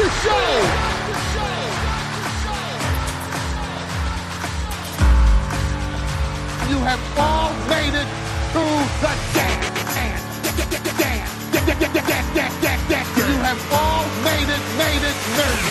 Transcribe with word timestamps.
the 0.00 0.08
show. 0.24 0.50
You 6.70 6.78
have 6.88 7.02
all 7.18 7.52
made 7.68 7.92
it 7.92 8.08
to 8.54 8.62
the 9.02 9.12
dance. 9.34 9.66
You 13.16 13.36
have 13.44 13.60
all 13.72 14.04
made 14.24 14.48
it, 14.48 14.62
made 14.78 15.02
it, 15.04 15.16
made 15.36 15.52
it. 15.52 15.70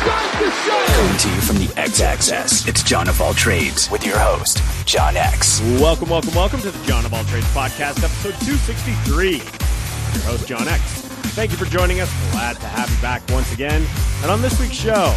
Start 0.00 0.30
the 0.40 0.50
show. 0.64 0.84
Coming 0.94 1.18
to 1.18 1.28
you 1.28 1.40
from 1.42 1.56
the 1.58 1.70
X 1.76 2.00
Axis, 2.00 2.66
it's 2.66 2.82
John 2.82 3.08
of 3.08 3.20
All 3.20 3.34
Trades 3.34 3.90
with 3.90 4.06
your 4.06 4.18
host, 4.18 4.62
John 4.86 5.16
X. 5.18 5.60
Welcome, 5.80 6.08
welcome, 6.08 6.34
welcome 6.34 6.60
to 6.60 6.70
the 6.70 6.86
John 6.86 7.04
of 7.04 7.12
All 7.12 7.24
Trades 7.24 7.46
podcast, 7.48 8.02
episode 8.02 8.40
263. 8.40 9.32
Your 9.32 9.42
host, 10.24 10.48
John 10.48 10.66
X. 10.66 11.09
Thank 11.30 11.52
you 11.52 11.56
for 11.56 11.64
joining 11.64 12.00
us. 12.00 12.10
Glad 12.32 12.56
to 12.56 12.66
have 12.66 12.90
you 12.90 13.00
back 13.00 13.22
once 13.30 13.52
again. 13.52 13.86
And 14.22 14.30
on 14.30 14.42
this 14.42 14.58
week's 14.60 14.74
show, 14.74 15.16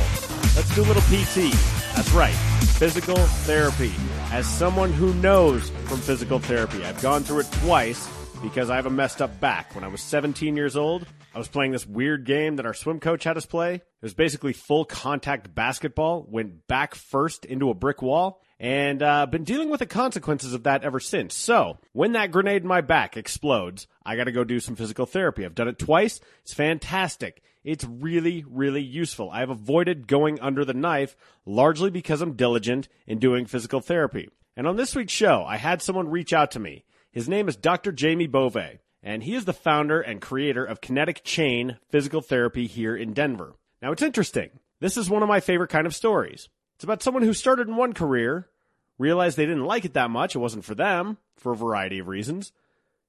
let's 0.56 0.74
do 0.76 0.84
a 0.84 0.86
little 0.86 1.02
PT. 1.04 1.52
That's 1.96 2.12
right, 2.12 2.36
physical 2.78 3.18
therapy. 3.18 3.92
As 4.32 4.48
someone 4.48 4.94
who 4.94 5.14
knows 5.16 5.72
from 5.86 5.98
physical 5.98 6.38
therapy, 6.38 6.86
I've 6.86 7.02
gone 7.02 7.24
through 7.24 7.40
it 7.40 7.52
twice 7.52 8.08
because 8.44 8.70
I 8.70 8.76
have 8.76 8.86
a 8.86 8.92
messed 8.92 9.24
up 9.24 9.40
back. 9.40 9.74
When 9.74 9.84
I 9.84 9.88
was 9.88 10.02
17 10.02 10.56
years 10.56 10.76
old, 10.76 11.08
I 11.34 11.40
was 11.40 11.48
playing 11.48 11.72
this 11.72 11.88
weird 11.88 12.26
game 12.26 12.58
that 12.58 12.66
our 12.68 12.76
swim 12.76 13.00
coach 13.00 13.24
had 13.24 13.38
us 13.38 13.48
play. 13.48 13.76
It 13.76 13.84
was 14.02 14.14
basically 14.14 14.54
full 14.54 14.86
contact 14.86 15.56
basketball, 15.56 16.28
went 16.30 16.68
back 16.68 16.94
first 16.94 17.44
into 17.44 17.72
a 17.72 17.74
brick 17.74 18.04
wall, 18.04 18.43
and 18.60 19.02
uh, 19.02 19.26
been 19.26 19.44
dealing 19.44 19.70
with 19.70 19.80
the 19.80 19.86
consequences 19.86 20.54
of 20.54 20.64
that 20.64 20.84
ever 20.84 21.00
since. 21.00 21.34
So, 21.36 21.80
when 21.92 22.14
that 22.14 22.32
grenade 22.32 22.62
in 22.62 22.68
my 22.68 22.82
back 22.82 23.18
explodes, 23.18 23.88
I 24.06 24.16
got 24.16 24.26
to 24.26 24.32
go 24.32 24.44
do 24.44 24.60
some 24.60 24.76
physical 24.76 25.06
therapy. 25.06 25.46
I've 25.46 25.56
done 25.56 25.68
it 25.68 25.80
twice. 25.80 26.20
It's 26.42 26.54
fantastic. 26.54 27.42
It's 27.64 27.86
really, 27.86 28.44
really 28.48 28.82
useful. 28.82 29.30
I've 29.32 29.50
avoided 29.50 30.08
going 30.08 30.40
under 30.42 30.66
the 30.66 30.74
knife 30.74 31.16
largely 31.46 31.90
because 31.90 32.22
I'm 32.22 32.34
diligent 32.34 32.90
in 33.08 33.20
doing 33.20 33.46
physical 33.46 33.80
therapy. 33.80 34.30
And 34.56 34.68
on 34.68 34.76
this 34.76 34.96
week's 34.96 35.14
show, 35.14 35.44
I 35.46 35.58
had 35.58 35.82
someone 35.82 36.10
reach 36.10 36.34
out 36.34 36.52
to 36.52 36.60
me. 36.60 36.84
His 37.12 37.30
name 37.30 37.48
is 37.48 37.56
Dr. 37.56 37.92
Jamie 37.92 38.28
Bovay, 38.28 38.80
and 39.02 39.24
he 39.24 39.36
is 39.36 39.46
the 39.46 39.54
founder 39.54 40.02
and 40.02 40.22
creator 40.22 40.66
of 40.66 40.82
KinetikChain 40.82 41.78
Physical 41.90 42.22
Therapy 42.22 42.68
here 42.68 42.96
in 42.96 43.14
Denver. 43.14 43.54
Now, 43.82 43.92
it's 43.92 44.02
interesting. 44.02 44.50
This 44.80 44.98
is 44.98 45.10
one 45.10 45.24
of 45.24 45.30
my 45.30 45.40
favorite 45.40 45.70
kind 45.70 45.88
of 45.88 45.96
stories. 45.96 46.50
It's 46.84 46.86
about 46.86 47.02
someone 47.02 47.24
who 47.24 47.32
started 47.32 47.70
in 47.70 47.78
one 47.78 47.94
career, 47.94 48.50
realized 48.98 49.38
they 49.38 49.46
didn't 49.46 49.64
like 49.64 49.86
it 49.86 49.94
that 49.94 50.10
much, 50.10 50.36
it 50.36 50.40
wasn't 50.40 50.66
for 50.66 50.76
them, 50.76 51.18
for 51.38 51.54
a 51.54 51.56
variety 51.56 52.00
of 52.00 52.10
reasons, 52.10 52.52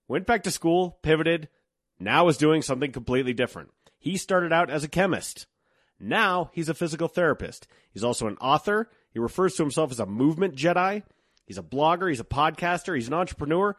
went 0.07 0.29
back 0.29 0.45
to 0.45 0.53
school, 0.53 0.97
pivoted, 1.03 1.49
now 1.99 2.29
is 2.29 2.37
doing 2.37 2.63
something 2.63 2.93
completely 2.93 3.33
different. 3.33 3.71
He 3.99 4.17
started 4.17 4.53
out 4.53 4.71
as 4.71 4.85
a 4.85 4.89
chemist. 4.89 5.49
Now 5.99 6.51
he's 6.53 6.69
a 6.69 6.75
physical 6.75 7.09
therapist. 7.09 7.67
He's 7.91 8.05
also 8.05 8.29
an 8.29 8.37
author. 8.37 8.89
He 9.11 9.19
refers 9.19 9.57
to 9.57 9.65
himself 9.65 9.91
as 9.91 9.99
a 9.99 10.07
movement 10.07 10.55
Jedi. 10.55 11.03
He's 11.45 11.59
a 11.59 11.63
blogger. 11.65 12.09
He's 12.09 12.21
a 12.21 12.25
podcaster. 12.25 12.95
He's 12.95 13.09
an 13.09 13.15
entrepreneur. 13.15 13.77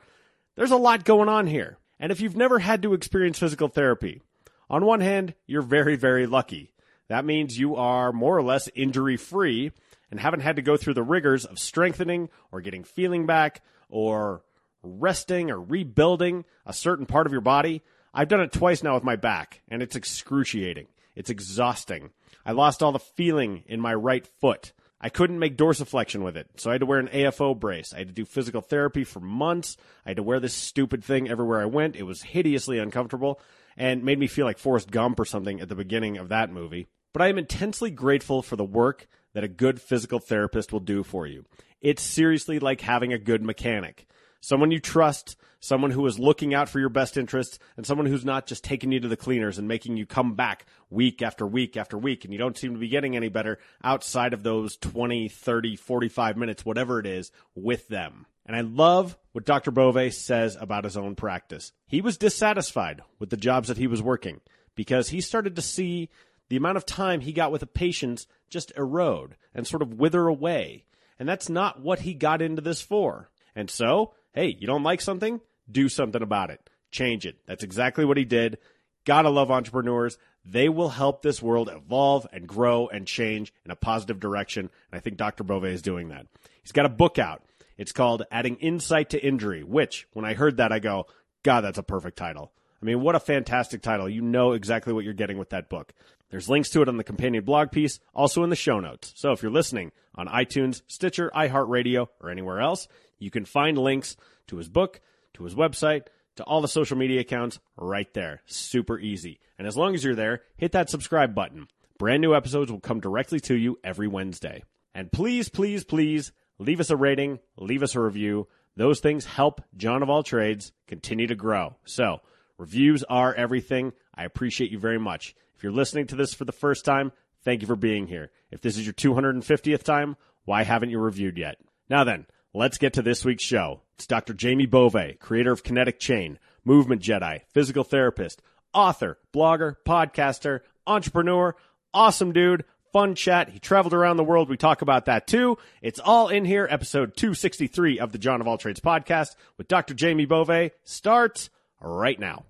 There's 0.57 0.71
a 0.71 0.75
lot 0.75 1.05
going 1.05 1.29
on 1.29 1.47
here. 1.47 1.77
And 2.01 2.11
if 2.11 2.19
you've 2.19 2.35
never 2.35 2.59
had 2.59 2.81
to 2.81 2.93
experience 2.93 3.39
physical 3.39 3.69
therapy, 3.69 4.21
on 4.69 4.83
one 4.83 4.99
hand, 4.99 5.35
you're 5.47 5.61
very, 5.61 5.95
very 5.95 6.27
lucky. 6.27 6.73
That 7.08 7.25
means 7.25 7.59
you 7.59 7.75
are 7.75 8.11
more 8.11 8.38
or 8.38 8.44
less 8.44 8.70
injury 8.75 9.17
free 9.17 9.72
and 10.11 10.20
haven't 10.20 10.42
had 10.42 10.56
to 10.56 10.61
go 10.61 10.78
through 10.78 10.95
the 10.95 11.03
rigors 11.03 11.45
of 11.45 11.59
strengthening 11.59 12.30
or 12.52 12.62
getting 12.62 12.84
feeling 12.84 13.25
back 13.25 13.62
or 13.89 14.44
resting 14.81 15.52
or 15.52 15.59
rebuilding 15.62 16.45
a 16.66 16.73
certain 16.73 17.06
part 17.06 17.28
of 17.28 17.31
your 17.31 17.42
body. 17.42 17.84
I've 18.14 18.28
done 18.28 18.42
it 18.42 18.52
twice 18.52 18.81
now 18.81 18.94
with 18.94 19.03
my 19.03 19.16
back, 19.16 19.62
and 19.67 19.81
it's 19.81 19.95
excruciating. 19.95 20.88
It's 21.16 21.30
exhausting. 21.30 22.12
I 22.45 22.52
lost 22.52 22.81
all 22.81 22.92
the 22.92 23.00
feeling 23.00 23.64
in 23.67 23.81
my 23.81 23.94
right 23.94 24.25
foot. 24.40 24.73
I 25.02 25.09
couldn't 25.09 25.40
make 25.40 25.58
dorsiflexion 25.58 26.23
with 26.23 26.38
it, 26.38 26.47
so 26.56 26.69
I 26.69 26.73
had 26.73 26.80
to 26.80 26.86
wear 26.86 27.00
an 27.00 27.09
AFO 27.09 27.59
brace. 27.59 27.94
I 27.94 28.00
had 28.00 28.08
to 28.08 28.13
do 28.13 28.25
physical 28.25 28.62
therapy 28.62 29.03
for 29.03 29.19
months. 29.19 29.78
I 30.06 30.09
had 30.12 30.18
to 30.18 30.24
wear 30.24 30.40
this 30.40 30.53
stupid 30.53 31.03
thing 31.03 31.29
everywhere 31.29 31.62
I 31.62 31.66
went. 31.66 31.96
It 31.96 32.03
was 32.03 32.24
hideously 32.24 32.79
uncomfortable 32.79 33.40
and 33.78 34.03
made 34.03 34.19
me 34.19 34.28
feel 34.28 34.46
like 34.46 34.58
Forrest 34.58 34.90
Gump 34.90 35.19
or 35.19 35.25
something 35.25 35.59
at 35.59 35.69
the 35.69 35.75
beginning 35.75 36.18
of 36.18 36.29
that 36.29 36.52
movie. 36.52 36.88
But 37.16 37.22
I 37.22 37.30
am 37.30 37.38
intensely 37.38 37.92
grateful 37.92 38.42
for 38.42 38.58
the 38.58 38.66
work 38.66 39.08
that 39.31 39.46
a 39.46 39.48
good 39.48 39.81
physical 39.81 40.20
therapist 40.20 40.74
will 40.74 40.81
do 40.81 41.02
for 41.02 41.26
you. 41.26 41.46
It's 41.80 42.03
seriously 42.03 42.59
like 42.59 42.81
having 42.81 43.14
a 43.14 43.18
good 43.18 43.42
mechanic. 43.42 44.06
Someone 44.42 44.70
you 44.70 44.81
trust, 44.81 45.38
someone 45.62 45.92
who 45.92 46.06
is 46.08 46.20
looking 46.20 46.53
out 46.53 46.68
for 46.68 46.81
your 46.81 46.90
best 46.90 47.16
interests, 47.16 47.58
and 47.78 47.86
someone 47.86 48.06
who's 48.06 48.26
not 48.26 48.48
just 48.48 48.66
taking 48.66 48.92
you 48.92 49.00
to 49.00 49.08
the 49.08 49.16
cleaners 49.16 49.58
and 49.58 49.66
making 49.66 49.96
you 49.96 50.06
come 50.06 50.34
back 50.36 50.66
week 50.90 51.22
after 51.22 51.48
week 51.48 51.78
after 51.78 51.98
week, 51.98 52.26
and 52.26 52.34
you 52.34 52.38
don't 52.38 52.58
seem 52.58 52.74
to 52.74 52.80
be 52.80 52.90
getting 52.90 53.16
any 53.16 53.30
better 53.30 53.59
outside 53.82 54.34
of 54.34 54.44
those 54.44 54.76
20, 54.76 55.30
30, 55.30 55.78
45 55.78 56.36
minutes, 56.36 56.66
whatever 56.66 57.00
it 57.00 57.06
is, 57.06 57.32
with 57.56 57.88
them. 57.88 58.26
And 58.46 58.58
I 58.58 58.59
love 58.59 59.18
what 59.32 59.46
Dr. 59.46 59.72
Bovay 59.72 60.12
says 60.12 60.58
about 60.59 60.84
his 60.84 60.97
own 60.97 61.16
practice. 61.16 61.72
He 61.88 62.02
was 62.02 62.18
dissatisfied 62.18 63.03
with 63.20 63.30
the 63.30 63.38
jobs 63.38 63.70
that 63.70 63.78
he 63.78 63.88
was 63.88 64.02
working 64.02 64.42
because 64.76 65.08
he 65.08 65.22
started 65.22 65.56
to 65.56 65.62
see 65.62 66.09
the 66.50 66.57
amount 66.57 66.78
of 66.78 66.85
time 66.85 67.22
he 67.22 67.33
got 67.33 67.51
with 67.51 67.63
a 67.63 67.67
patient 67.67 68.25
just 68.50 68.72
erode 68.78 69.35
and 69.53 69.66
sort 69.66 69.81
of 69.81 69.95
wither 69.95 70.28
away. 70.28 70.85
And 71.17 71.28
that's 71.28 71.50
not 71.50 71.81
what 71.81 72.00
he 72.00 72.13
got 72.13 72.41
into 72.41 72.61
this 72.61 72.81
for. 72.81 73.29
And 73.56 73.69
so 73.69 74.13
hey, 74.35 74.55
you 74.59 74.67
don't 74.67 74.84
like 74.84 75.01
something? 75.01 75.41
Do 75.72 75.89
something 75.89 76.22
about 76.22 76.51
it. 76.51 76.69
Change 76.91 77.25
it. 77.25 77.38
That's 77.47 77.63
exactly 77.63 78.05
what 78.05 78.17
he 78.17 78.25
did. 78.25 78.59
Gotta 79.05 79.29
love 79.29 79.50
entrepreneurs. 79.50 80.17
They 80.45 80.69
will 80.69 80.89
help 80.89 81.22
this 81.22 81.41
world 81.41 81.69
evolve 81.73 82.28
and 82.31 82.47
grow 82.47 82.88
and 82.88 83.07
change 83.07 83.51
in 83.63 83.72
a 83.72 83.75
positive 83.75 84.19
direction. 84.19 84.69
And 84.91 84.97
I 84.97 85.00
think 85.00 85.17
Dr. 85.17 85.44
Bovay 85.44 85.72
is 85.72 85.81
doing 85.81 86.09
that. 86.09 86.28
He's 86.61 86.72
got 86.72 86.85
a 86.85 86.89
book 86.89 87.17
out. 87.17 87.44
It's 87.78 87.91
called 87.91 88.23
Adding 88.31 88.57
Insight 88.57 89.09
to 89.11 89.25
Injury, 89.25 89.63
which 89.63 90.07
when 90.13 90.25
I 90.25 90.34
heard 90.34 90.57
that, 90.57 90.72
I 90.72 90.79
go, 90.79 91.07
God, 91.44 91.61
that's 91.61 91.79
a 91.79 91.84
perfect 91.84 92.17
title. 92.17 92.51
I 92.81 92.85
mean, 92.85 93.01
what 93.01 93.16
a 93.16 93.19
fantastic 93.19 93.81
title. 93.81 94.07
You 94.07 94.22
know 94.22 94.51
exactly 94.51 94.94
what 94.94 95.03
you're 95.03 95.13
getting 95.13 95.38
with 95.38 95.50
that 95.50 95.69
book. 95.69 95.94
There's 96.30 96.50
links 96.50 96.69
to 96.72 96.81
it 96.81 96.90
on 96.90 96.97
the 96.97 97.03
companion 97.03 97.44
blog 97.44 97.72
piece, 97.72 98.00
also 98.13 98.44
in 98.44 98.50
the 98.50 98.56
show 98.56 98.80
notes. 98.80 99.13
So 99.16 99.31
if 99.31 99.41
you're 99.41 99.52
listening 99.52 99.91
on 100.16 100.28
iTunes, 100.28 100.81
Stitcher, 100.88 101.31
iHeartRadio, 101.36 102.08
or 102.19 102.30
anywhere 102.30 102.62
else, 102.62 102.88
you 103.19 103.31
can 103.31 103.46
find 103.46 103.78
links 103.78 104.18
to 104.47 104.58
his 104.58 104.69
book, 104.69 105.02
to 105.35 105.44
his 105.44 105.56
website, 105.56 106.08
to 106.35 106.44
all 106.44 106.62
the 106.62 106.68
social 106.68 106.97
media 106.97 107.22
accounts 107.22 107.59
right 107.78 108.12
there. 108.14 108.41
Super 108.46 109.00
easy. 109.00 109.40
And 109.58 109.68
as 109.68 109.78
long 109.78 109.96
as 109.96 110.03
you're 110.03 110.16
there, 110.16 110.41
hit 110.58 110.74
that 110.74 110.90
subscribe 110.90 111.34
button. 111.34 111.68
Brand 111.97 112.22
new 112.22 112.35
episodes 112.35 112.72
will 112.72 112.81
come 112.81 113.00
directly 113.00 113.40
to 113.41 113.56
you 113.56 113.80
every 113.84 114.08
Wednesday. 114.08 114.64
And 114.94 115.12
please, 115.12 115.50
please, 115.50 115.84
please 115.84 116.31
leave 116.59 116.80
us 116.80 116.90
a 116.90 116.97
rating, 116.97 117.40
leave 117.58 117.84
us 117.84 117.96
a 117.96 118.02
review. 118.02 118.47
Those 118.75 119.00
things 119.00 119.25
help 119.25 119.62
John 119.78 120.03
of 120.03 120.09
All 120.09 120.24
Trades 120.24 120.74
continue 120.88 121.28
to 121.28 121.35
grow. 121.35 121.78
So, 121.85 122.19
reviews 122.58 123.03
are 123.03 123.34
everything. 123.34 123.94
I 124.14 124.25
appreciate 124.25 124.72
you 124.72 124.80
very 124.80 125.00
much. 125.00 125.35
If 125.55 125.63
you're 125.63 125.71
listening 125.71 126.07
to 126.07 126.16
this 126.16 126.33
for 126.33 126.45
the 126.45 126.51
first 126.51 126.85
time, 126.85 127.11
thank 127.43 127.61
you 127.61 127.67
for 127.67 127.75
being 127.75 128.07
here. 128.07 128.31
If 128.51 128.61
this 128.61 128.77
is 128.77 128.85
your 128.85 128.93
250th 128.93 129.83
time, 129.83 130.16
why 130.45 130.63
haven't 130.63 130.89
you 130.89 130.99
reviewed 130.99 131.38
yet? 131.38 131.57
Now 131.89 132.03
then, 132.03 132.25
Let's 132.55 132.77
get 132.77 132.93
to 132.93 133.01
this 133.01 133.25
week's 133.25 133.43
show. 133.43 133.81
It's 133.95 134.07
Dr. 134.07 134.33
Jamie 134.33 134.66
Bovay, 134.66 135.19
creator 135.19 135.51
of 135.51 135.61
KinetikChain, 135.63 136.38
movement 136.63 137.01
Jedi, 137.01 137.41
physical 137.53 137.83
therapist, 137.83 138.41
author, 138.73 139.19
blogger, 139.33 139.75
podcaster, 139.85 140.61
entrepreneur, 140.88 141.53
awesome 141.93 142.31
dude, 142.31 142.63
fun 142.93 143.13
chat. 143.13 143.49
He 143.49 143.59
traveled 143.59 143.93
around 143.93 144.16
the 144.16 144.23
world. 144.23 144.47
We 144.47 144.55
talk 144.55 144.81
about 144.81 145.03
that 145.07 145.27
too. 145.27 145.57
It's 145.81 145.99
all 145.99 146.29
in 146.29 146.45
here. 146.45 146.66
Episode 146.72 147.17
263 147.17 147.99
of 147.99 148.13
the 148.13 148.19
John 148.19 148.39
of 148.39 148.47
All 148.47 148.57
Trades 148.57 148.79
podcast 148.79 149.35
with 149.57 149.67
Dr. 149.67 149.93
Jamie 149.93 150.25
Bovay 150.25 150.72
starts 150.85 151.49
right 151.81 152.17
now. 152.17 152.45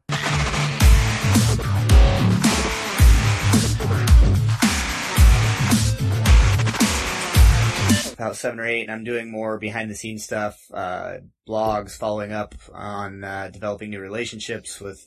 About 8.16 8.35
seven 8.35 8.59
or 8.59 8.66
eight, 8.66 8.84
and 8.84 8.91
I'm 8.91 9.03
doing 9.03 9.29
more 9.29 9.59
behind 9.59 9.91
the 9.91 9.96
scenes 9.96 10.23
stuff, 10.23 10.58
uh, 10.73 11.17
blogs, 11.47 11.97
following 11.97 12.32
up 12.32 12.56
on 12.73 13.23
uh, 13.23 13.50
developing 13.53 13.91
new 13.91 14.00
relationships 14.00 14.82
with 14.82 15.06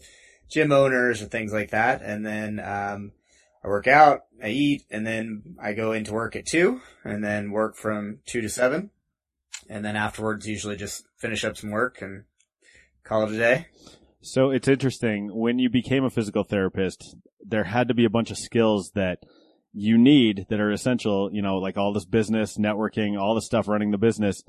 gym 0.48 0.72
owners 0.72 1.20
or 1.20 1.26
things 1.26 1.52
like 1.52 1.70
that. 1.70 2.02
And 2.02 2.24
then 2.24 2.60
um, 2.60 3.12
I 3.64 3.68
work 3.68 3.86
out, 3.86 4.20
I 4.42 4.48
eat, 4.48 4.84
and 4.90 5.06
then 5.06 5.56
I 5.60 5.72
go 5.72 5.92
into 5.92 6.12
work 6.12 6.36
at 6.36 6.46
two, 6.46 6.80
and 7.02 7.24
then 7.24 7.50
work 7.50 7.76
from 7.76 8.18
two 8.26 8.40
to 8.40 8.48
seven, 8.48 8.90
and 9.68 9.84
then 9.84 9.96
afterwards 9.96 10.46
usually 10.46 10.76
just 10.76 11.04
finish 11.16 11.44
up 11.44 11.56
some 11.56 11.70
work 11.70 12.00
and 12.00 12.24
call 13.04 13.24
it 13.24 13.34
a 13.34 13.38
day. 13.38 13.66
So 14.20 14.50
it's 14.50 14.68
interesting 14.68 15.30
when 15.32 15.58
you 15.58 15.70
became 15.70 16.04
a 16.04 16.10
physical 16.10 16.44
therapist, 16.44 17.16
there 17.40 17.64
had 17.64 17.88
to 17.88 17.94
be 17.94 18.04
a 18.04 18.10
bunch 18.10 18.30
of 18.30 18.38
skills 18.38 18.90
that 18.94 19.20
you 19.78 19.96
need 19.96 20.46
that 20.48 20.60
are 20.60 20.72
essential, 20.72 21.30
you 21.32 21.40
know, 21.40 21.56
like 21.58 21.76
all 21.76 21.92
this 21.92 22.04
business, 22.04 22.56
networking, 22.56 23.18
all 23.18 23.34
the 23.34 23.42
stuff 23.42 23.68
running 23.68 23.90
the 23.92 23.98
business, 23.98 24.42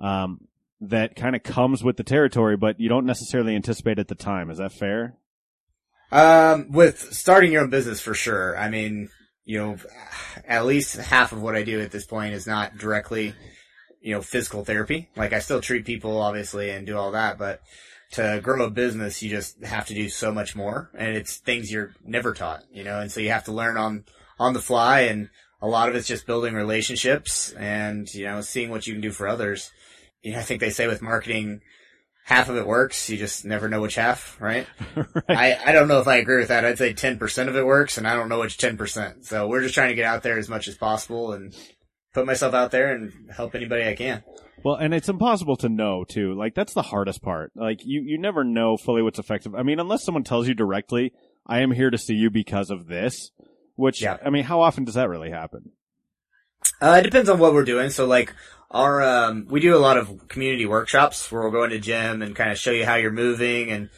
um, 0.00 0.48
that 0.80 1.14
kind 1.14 1.36
of 1.36 1.42
comes 1.44 1.84
with 1.84 1.96
the 1.96 2.02
territory, 2.02 2.56
but 2.56 2.80
you 2.80 2.88
don't 2.88 3.06
necessarily 3.06 3.54
anticipate 3.54 4.00
at 4.00 4.08
the 4.08 4.16
time. 4.16 4.50
Is 4.50 4.58
that 4.58 4.72
fair? 4.72 5.16
Um, 6.10 6.72
with 6.72 7.14
starting 7.14 7.52
your 7.52 7.62
own 7.62 7.70
business 7.70 8.00
for 8.00 8.12
sure. 8.12 8.58
I 8.58 8.68
mean, 8.68 9.08
you 9.44 9.58
know, 9.58 9.76
at 10.46 10.66
least 10.66 10.96
half 10.96 11.32
of 11.32 11.40
what 11.40 11.54
I 11.54 11.62
do 11.62 11.80
at 11.80 11.92
this 11.92 12.04
point 12.04 12.34
is 12.34 12.46
not 12.46 12.76
directly, 12.76 13.34
you 14.00 14.14
know, 14.14 14.20
physical 14.20 14.64
therapy. 14.64 15.08
Like 15.16 15.32
I 15.32 15.38
still 15.38 15.60
treat 15.60 15.86
people 15.86 16.20
obviously 16.20 16.70
and 16.70 16.86
do 16.86 16.98
all 16.98 17.12
that, 17.12 17.38
but 17.38 17.62
to 18.12 18.40
grow 18.42 18.64
a 18.64 18.70
business, 18.70 19.22
you 19.22 19.30
just 19.30 19.62
have 19.64 19.86
to 19.86 19.94
do 19.94 20.08
so 20.08 20.32
much 20.32 20.54
more 20.56 20.90
and 20.98 21.16
it's 21.16 21.36
things 21.36 21.72
you're 21.72 21.94
never 22.04 22.34
taught, 22.34 22.64
you 22.72 22.84
know, 22.84 23.00
and 23.00 23.10
so 23.10 23.20
you 23.20 23.30
have 23.30 23.44
to 23.44 23.52
learn 23.52 23.76
on, 23.76 24.04
on 24.42 24.52
the 24.52 24.60
fly 24.60 25.02
and 25.02 25.28
a 25.60 25.68
lot 25.68 25.88
of 25.88 25.94
it's 25.94 26.08
just 26.08 26.26
building 26.26 26.54
relationships 26.54 27.52
and, 27.52 28.12
you 28.12 28.24
know, 28.24 28.40
seeing 28.40 28.70
what 28.70 28.86
you 28.86 28.94
can 28.94 29.00
do 29.00 29.12
for 29.12 29.28
others. 29.28 29.70
You 30.22 30.32
know, 30.32 30.38
I 30.38 30.42
think 30.42 30.60
they 30.60 30.70
say 30.70 30.88
with 30.88 31.02
marketing, 31.02 31.60
half 32.24 32.48
of 32.48 32.56
it 32.56 32.66
works. 32.66 33.08
You 33.08 33.16
just 33.16 33.44
never 33.44 33.68
know 33.68 33.80
which 33.80 33.94
half, 33.94 34.40
right? 34.40 34.66
right. 34.96 35.06
I, 35.28 35.58
I 35.66 35.72
don't 35.72 35.88
know 35.88 36.00
if 36.00 36.08
I 36.08 36.16
agree 36.16 36.38
with 36.38 36.48
that. 36.48 36.64
I'd 36.64 36.78
say 36.78 36.92
10% 36.92 37.48
of 37.48 37.56
it 37.56 37.64
works 37.64 37.96
and 37.98 38.06
I 38.06 38.14
don't 38.14 38.28
know 38.28 38.40
which 38.40 38.58
10%. 38.58 39.24
So 39.24 39.46
we're 39.46 39.62
just 39.62 39.74
trying 39.74 39.90
to 39.90 39.94
get 39.94 40.04
out 40.04 40.22
there 40.22 40.38
as 40.38 40.48
much 40.48 40.66
as 40.66 40.76
possible 40.76 41.32
and 41.32 41.54
put 42.12 42.26
myself 42.26 42.54
out 42.54 42.72
there 42.72 42.94
and 42.94 43.12
help 43.34 43.54
anybody 43.54 43.86
I 43.86 43.94
can. 43.94 44.24
Well, 44.64 44.76
and 44.76 44.94
it's 44.94 45.08
impossible 45.08 45.56
to 45.56 45.68
know 45.68 46.04
too. 46.04 46.34
Like 46.34 46.54
that's 46.54 46.74
the 46.74 46.82
hardest 46.82 47.22
part. 47.22 47.52
Like 47.54 47.80
you, 47.84 48.02
you 48.04 48.18
never 48.18 48.44
know 48.44 48.76
fully 48.76 49.02
what's 49.02 49.18
effective. 49.18 49.54
I 49.54 49.62
mean, 49.62 49.80
unless 49.80 50.04
someone 50.04 50.24
tells 50.24 50.46
you 50.46 50.54
directly, 50.54 51.12
I 51.46 51.60
am 51.60 51.72
here 51.72 51.90
to 51.90 51.98
see 51.98 52.14
you 52.14 52.30
because 52.30 52.70
of 52.70 52.86
this, 52.86 53.32
which, 53.76 54.02
Yeah. 54.02 54.18
I 54.24 54.30
mean, 54.30 54.44
how 54.44 54.60
often 54.60 54.84
does 54.84 54.94
that 54.94 55.08
really 55.08 55.30
happen? 55.30 55.72
Uh, 56.80 56.96
it 57.00 57.02
depends 57.02 57.28
on 57.28 57.38
what 57.38 57.54
we're 57.54 57.64
doing. 57.64 57.90
So 57.90 58.06
like 58.06 58.34
our, 58.70 59.02
um, 59.02 59.46
we 59.50 59.60
do 59.60 59.76
a 59.76 59.78
lot 59.78 59.96
of 59.98 60.28
community 60.28 60.66
workshops 60.66 61.30
where 61.30 61.42
we'll 61.42 61.50
go 61.50 61.64
into 61.64 61.78
gym 61.78 62.22
and 62.22 62.36
kind 62.36 62.50
of 62.50 62.58
show 62.58 62.70
you 62.70 62.84
how 62.84 62.96
you're 62.96 63.10
moving 63.10 63.70
and 63.70 63.88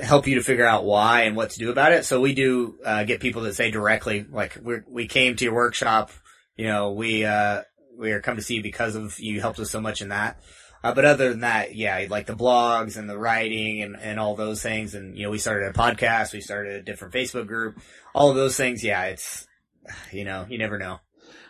help 0.00 0.26
you 0.26 0.36
to 0.36 0.42
figure 0.42 0.64
out 0.64 0.84
why 0.84 1.22
and 1.22 1.36
what 1.36 1.50
to 1.50 1.58
do 1.58 1.70
about 1.70 1.92
it. 1.92 2.04
So 2.04 2.20
we 2.20 2.34
do, 2.34 2.78
uh, 2.84 3.04
get 3.04 3.20
people 3.20 3.42
that 3.42 3.54
say 3.54 3.70
directly, 3.70 4.24
like 4.30 4.56
we 4.62 4.76
we 4.88 5.06
came 5.08 5.36
to 5.36 5.44
your 5.44 5.54
workshop, 5.54 6.10
you 6.56 6.66
know, 6.66 6.92
we, 6.92 7.24
uh, 7.24 7.62
we 7.98 8.12
are 8.12 8.20
come 8.20 8.36
to 8.36 8.42
see 8.42 8.54
you 8.54 8.62
because 8.62 8.94
of 8.94 9.18
you 9.18 9.40
helped 9.40 9.58
us 9.58 9.70
so 9.70 9.80
much 9.80 10.00
in 10.00 10.08
that. 10.08 10.40
Uh, 10.82 10.94
but 10.94 11.04
other 11.04 11.28
than 11.30 11.40
that, 11.40 11.74
yeah, 11.74 12.06
like 12.08 12.26
the 12.26 12.34
blogs 12.34 12.96
and 12.96 13.08
the 13.08 13.18
writing 13.18 13.82
and, 13.82 13.96
and 13.96 14.18
all 14.18 14.34
those 14.34 14.62
things. 14.62 14.94
And, 14.94 15.16
you 15.16 15.24
know, 15.24 15.30
we 15.30 15.38
started 15.38 15.68
a 15.68 15.72
podcast. 15.72 16.32
We 16.32 16.40
started 16.40 16.74
a 16.76 16.82
different 16.82 17.12
Facebook 17.12 17.46
group, 17.46 17.78
all 18.14 18.30
of 18.30 18.36
those 18.36 18.56
things. 18.56 18.82
Yeah. 18.82 19.04
It's, 19.04 19.46
you 20.12 20.24
know, 20.24 20.46
you 20.48 20.58
never 20.58 20.78
know. 20.78 21.00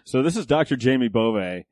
So 0.04 0.22
this 0.22 0.36
is 0.36 0.46
Dr. 0.46 0.76
Jamie 0.76 1.08
Bovay, 1.08 1.66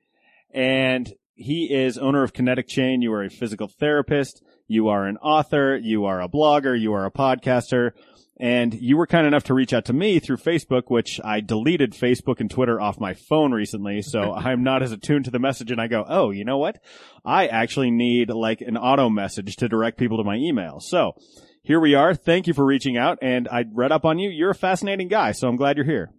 and 0.53 1.13
he 1.35 1.73
is 1.73 1.99
owner 1.99 2.23
of 2.23 2.33
KinetikChain. 2.33 3.03
You 3.03 3.13
are 3.13 3.25
a 3.25 3.31
physical 3.31 3.69
therapist. 3.69 4.43
You 4.69 4.89
are 4.89 5.07
an 5.07 5.17
author. 5.17 5.77
You 5.77 6.05
are 6.05 6.21
a 6.21 6.29
blogger. 6.29 6.79
You 6.79 6.93
are 6.93 7.07
a 7.07 7.11
podcaster. 7.11 7.93
And 8.41 8.75
you 8.75 8.97
were 8.97 9.07
kind 9.07 9.27
enough 9.27 9.45
to 9.45 9.55
reach 9.55 9.73
out 9.73 9.87
to 9.87 9.93
me 9.93 10.21
through 10.21 10.37
Facebook, 10.37 10.85
which 10.89 11.21
I 11.25 11.41
deleted 11.41 11.93
Facebook 11.93 12.39
and 12.39 12.51
Twitter 12.51 12.81
off 12.81 13.01
my 13.01 13.15
phone 13.15 13.53
recently. 13.53 14.03
So 14.03 14.33
I'm 14.37 14.63
not 14.63 14.83
as 14.83 14.93
attuned 14.93 15.25
to 15.25 15.31
the 15.31 15.41
message. 15.41 15.71
And 15.71 15.81
I 15.81 15.89
go, 15.89 16.05
Oh, 16.09 16.31
you 16.31 16.45
know 16.45 16.59
what? 16.59 16.79
I 17.25 17.49
actually 17.49 17.91
need 17.91 18.31
like 18.31 18.61
an 18.61 18.77
auto 18.77 19.09
message 19.09 19.57
to 19.57 19.69
direct 19.69 19.99
people 19.99 20.19
to 20.19 20.25
my 20.25 20.37
email. 20.37 20.79
So 20.81 21.15
here 21.63 21.81
we 21.81 21.95
are. 21.95 22.15
Thank 22.15 22.47
you 22.47 22.55
for 22.55 22.65
reaching 22.65 22.97
out. 22.97 23.19
And 23.23 23.49
I 23.49 23.65
read 23.73 23.93
up 23.93 24.05
on 24.05 24.19
you. 24.19 24.31
You're 24.31 24.51
a 24.51 24.55
fascinating 24.55 25.09
guy. 25.09 25.33
So 25.33 25.49
I'm 25.49 25.57
glad 25.57 25.77
you're 25.77 25.85
here. 25.85 26.13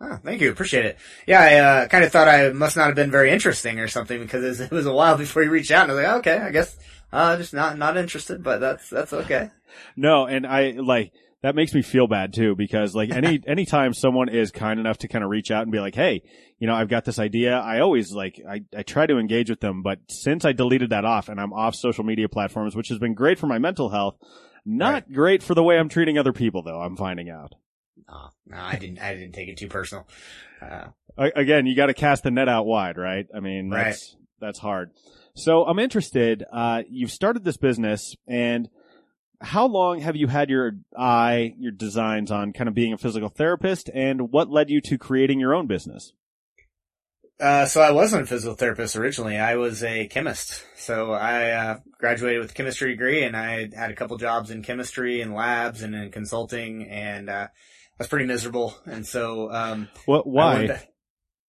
Oh, 0.00 0.16
thank 0.22 0.40
you. 0.40 0.50
Appreciate 0.50 0.86
it. 0.86 0.98
Yeah, 1.26 1.40
I 1.40 1.54
uh, 1.56 1.88
kind 1.88 2.04
of 2.04 2.12
thought 2.12 2.28
I 2.28 2.50
must 2.50 2.76
not 2.76 2.86
have 2.86 2.94
been 2.94 3.10
very 3.10 3.32
interesting 3.32 3.80
or 3.80 3.88
something 3.88 4.20
because 4.20 4.44
it 4.44 4.48
was, 4.48 4.60
it 4.60 4.70
was 4.70 4.86
a 4.86 4.92
while 4.92 5.18
before 5.18 5.42
you 5.42 5.50
reached 5.50 5.72
out, 5.72 5.82
and 5.82 5.92
I 5.92 5.94
was 5.94 6.04
like, 6.04 6.16
okay, 6.18 6.38
I 6.38 6.50
guess 6.50 6.76
uh, 7.12 7.36
just 7.36 7.52
not 7.52 7.78
not 7.78 7.96
interested, 7.96 8.42
but 8.42 8.58
that's 8.58 8.88
that's 8.88 9.12
okay. 9.12 9.50
No, 9.96 10.26
and 10.26 10.46
I 10.46 10.70
like 10.70 11.12
that 11.42 11.54
makes 11.54 11.72
me 11.72 11.82
feel 11.82 12.06
bad 12.06 12.32
too 12.32 12.54
because 12.56 12.94
like 12.94 13.10
any 13.10 13.40
anytime 13.46 13.94
someone 13.94 14.28
is 14.28 14.50
kind 14.50 14.80
enough 14.80 14.98
to 14.98 15.08
kind 15.08 15.22
of 15.24 15.30
reach 15.30 15.50
out 15.50 15.62
and 15.62 15.72
be 15.72 15.80
like, 15.80 15.94
"Hey, 15.94 16.22
you 16.58 16.66
know, 16.66 16.74
I've 16.74 16.88
got 16.88 17.04
this 17.04 17.18
idea." 17.18 17.56
I 17.58 17.80
always 17.80 18.12
like 18.12 18.40
I 18.48 18.62
I 18.76 18.82
try 18.82 19.06
to 19.06 19.18
engage 19.18 19.48
with 19.50 19.60
them, 19.60 19.82
but 19.82 19.98
since 20.08 20.44
I 20.44 20.52
deleted 20.52 20.90
that 20.90 21.04
off 21.04 21.28
and 21.28 21.40
I'm 21.40 21.52
off 21.52 21.74
social 21.74 22.04
media 22.04 22.28
platforms, 22.28 22.74
which 22.74 22.88
has 22.88 22.98
been 22.98 23.14
great 23.14 23.38
for 23.38 23.46
my 23.46 23.58
mental 23.58 23.90
health, 23.90 24.16
not 24.66 25.12
great 25.12 25.42
for 25.42 25.54
the 25.54 25.62
way 25.62 25.78
I'm 25.78 25.88
treating 25.88 26.18
other 26.18 26.32
people 26.32 26.62
though, 26.62 26.80
I'm 26.80 26.96
finding 26.96 27.30
out. 27.30 27.54
No, 28.08 28.30
no, 28.46 28.56
I 28.58 28.76
didn't. 28.76 29.00
I 29.00 29.14
didn't 29.14 29.32
take 29.32 29.48
it 29.48 29.56
too 29.58 29.68
personal. 29.68 30.06
Uh, 30.60 30.88
Again, 31.16 31.66
you 31.66 31.74
got 31.74 31.86
to 31.86 31.94
cast 31.94 32.22
the 32.22 32.30
net 32.30 32.48
out 32.48 32.64
wide, 32.64 32.96
right? 32.96 33.26
I 33.34 33.40
mean, 33.40 33.70
Right. 33.70 33.86
that's 33.86 34.16
that's 34.40 34.58
hard. 34.60 34.90
So 35.34 35.64
I'm 35.64 35.78
interested. 35.80 36.44
Uh, 36.52 36.82
you've 36.88 37.10
started 37.10 37.44
this 37.44 37.56
business, 37.56 38.14
and 38.28 38.68
how 39.40 39.66
long 39.66 40.00
have 40.00 40.16
you 40.16 40.26
had 40.26 40.50
your 40.50 40.72
eye, 40.96 41.54
your 41.58 41.72
designs 41.72 42.30
on 42.30 42.52
kind 42.52 42.68
of 42.68 42.74
being 42.74 42.92
a 42.92 42.98
physical 42.98 43.28
therapist, 43.28 43.90
and 43.94 44.30
what 44.32 44.50
led 44.50 44.70
you 44.70 44.80
to 44.82 44.98
creating 44.98 45.40
your 45.40 45.54
own 45.54 45.66
business? 45.66 46.12
uh, 47.40 47.66
so 47.66 47.80
I 47.80 47.92
wasn't 47.92 48.22
a 48.22 48.26
physical 48.26 48.56
therapist 48.56 48.96
originally. 48.96 49.38
I 49.38 49.54
was 49.56 49.84
a 49.84 50.08
chemist. 50.08 50.64
So 50.76 51.12
I 51.12 51.50
uh, 51.50 51.78
graduated 52.00 52.40
with 52.40 52.50
a 52.50 52.54
chemistry 52.54 52.90
degree, 52.90 53.22
and 53.22 53.36
I 53.36 53.68
had 53.76 53.92
a 53.92 53.94
couple 53.94 54.16
jobs 54.16 54.50
in 54.50 54.64
chemistry 54.64 55.20
and 55.20 55.32
labs 55.34 55.82
and 55.82 55.94
in 55.94 56.10
consulting, 56.10 56.88
and 56.88 57.30
uh, 57.30 57.46
I 57.46 57.94
was 57.96 58.08
pretty 58.08 58.26
miserable. 58.26 58.74
And 58.86 59.06
so 59.06 59.52
um, 59.52 59.88
What? 60.06 60.26
Why? 60.26 60.66
to- 60.66 60.80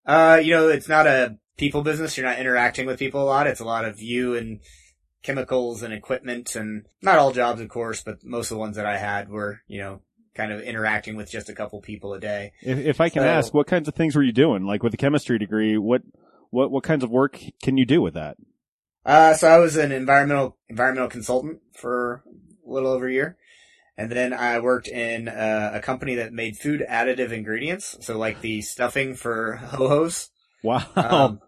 Uh, 0.06 0.36
you 0.44 0.54
know, 0.54 0.68
it's 0.70 0.88
not 0.88 1.08
a 1.08 1.38
people 1.58 1.82
business. 1.82 2.18
You're 2.18 2.28
not 2.28 2.40
interacting 2.40 2.86
with 2.86 3.00
people 3.00 3.24
a 3.24 3.26
lot. 3.26 3.48
It's 3.48 3.60
a 3.60 3.66
lot 3.66 3.86
of 3.86 4.00
you 4.00 4.36
and 4.36 4.60
chemicals 5.24 5.84
and 5.84 5.94
equipment 5.94 6.56
and 6.56 6.86
not 7.02 7.18
all 7.20 7.32
jobs, 7.32 7.62
of 7.62 7.70
course, 7.70 8.02
but 8.02 8.24
most 8.24 8.52
of 8.52 8.56
the 8.56 8.60
ones 8.60 8.76
that 8.78 8.86
I 8.86 8.98
had 8.98 9.30
were, 9.30 9.62
you 9.68 9.80
know, 9.80 10.02
kind 10.36 10.52
of 10.52 10.62
interacting 10.62 11.16
with 11.18 11.30
just 11.30 11.50
a 11.50 11.54
couple 11.54 11.82
people 11.82 12.14
a 12.14 12.20
day. 12.20 12.54
If, 12.62 12.78
if 12.80 13.02
I 13.02 13.10
can 13.10 13.24
So- 13.24 13.28
ask, 13.28 13.54
what 13.54 13.68
kinds 13.68 13.88
of 13.88 13.96
things 13.96 14.16
were 14.16 14.24
you 14.24 14.32
doing? 14.32 14.64
Like 14.66 14.84
with 14.84 14.94
a 14.94 14.98
chemistry 14.98 15.38
degree, 15.38 15.78
what 15.78 16.02
what 16.52 16.72
what 16.72 16.84
kinds 16.84 17.04
of 17.04 17.12
work 17.12 17.40
can 17.62 17.78
you 17.78 17.86
do 17.86 18.02
with 18.02 18.14
that? 18.16 18.38
Uh, 19.06 19.34
so 19.34 19.48
I 19.48 19.58
was 19.60 19.76
an 19.76 19.92
environmental, 19.92 20.58
environmental 20.68 21.10
consultant 21.10 21.60
for 21.74 22.24
a 22.68 22.72
little 22.72 22.92
over 22.92 23.08
a 23.08 23.12
year. 23.14 23.38
And 23.98 24.12
then 24.12 24.34
I 24.34 24.60
worked 24.60 24.88
in 24.88 25.28
uh, 25.28 25.72
a 25.74 25.80
company 25.82 26.16
that 26.16 26.32
made 26.32 26.58
food 26.58 26.86
additive 26.90 27.32
ingredients. 27.32 27.98
So 28.02 28.18
like 28.18 28.42
the 28.42 28.62
stuffing 28.62 29.16
for 29.16 29.56
ho-hos. 29.62 30.30
Wow. 30.64 30.86
um, 30.96 31.40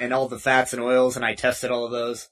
and 0.00 0.12
all 0.12 0.28
the 0.28 0.38
fats 0.38 0.72
and 0.72 0.82
oils, 0.82 1.16
and 1.16 1.24
I 1.24 1.34
tested 1.34 1.70
all 1.70 1.84
of 1.84 1.92
those. 1.92 2.28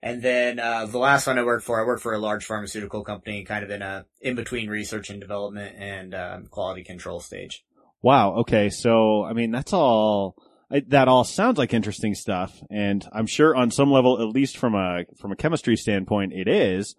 And 0.00 0.22
then 0.22 0.60
uh, 0.60 0.86
the 0.86 0.98
last 0.98 1.26
one 1.26 1.38
I 1.38 1.44
worked 1.44 1.64
for, 1.64 1.80
I 1.80 1.84
worked 1.84 2.02
for 2.02 2.14
a 2.14 2.18
large 2.18 2.44
pharmaceutical 2.44 3.02
company, 3.02 3.44
kind 3.44 3.64
of 3.64 3.70
in 3.70 3.82
a 3.82 4.06
in 4.20 4.36
between 4.36 4.70
research 4.70 5.10
and 5.10 5.20
development 5.20 5.74
and 5.76 6.14
um, 6.14 6.46
quality 6.46 6.84
control 6.84 7.18
stage. 7.18 7.64
Wow. 8.00 8.36
Okay. 8.36 8.70
So, 8.70 9.24
I 9.24 9.32
mean, 9.32 9.50
that's 9.50 9.72
all, 9.72 10.36
I, 10.70 10.84
that 10.88 11.08
all 11.08 11.24
sounds 11.24 11.58
like 11.58 11.74
interesting 11.74 12.14
stuff. 12.14 12.62
And 12.70 13.04
I'm 13.12 13.26
sure 13.26 13.56
on 13.56 13.72
some 13.72 13.90
level, 13.90 14.22
at 14.22 14.28
least 14.28 14.56
from 14.56 14.76
a, 14.76 15.04
from 15.20 15.32
a 15.32 15.36
chemistry 15.36 15.76
standpoint, 15.76 16.32
it 16.32 16.46
is. 16.46 16.94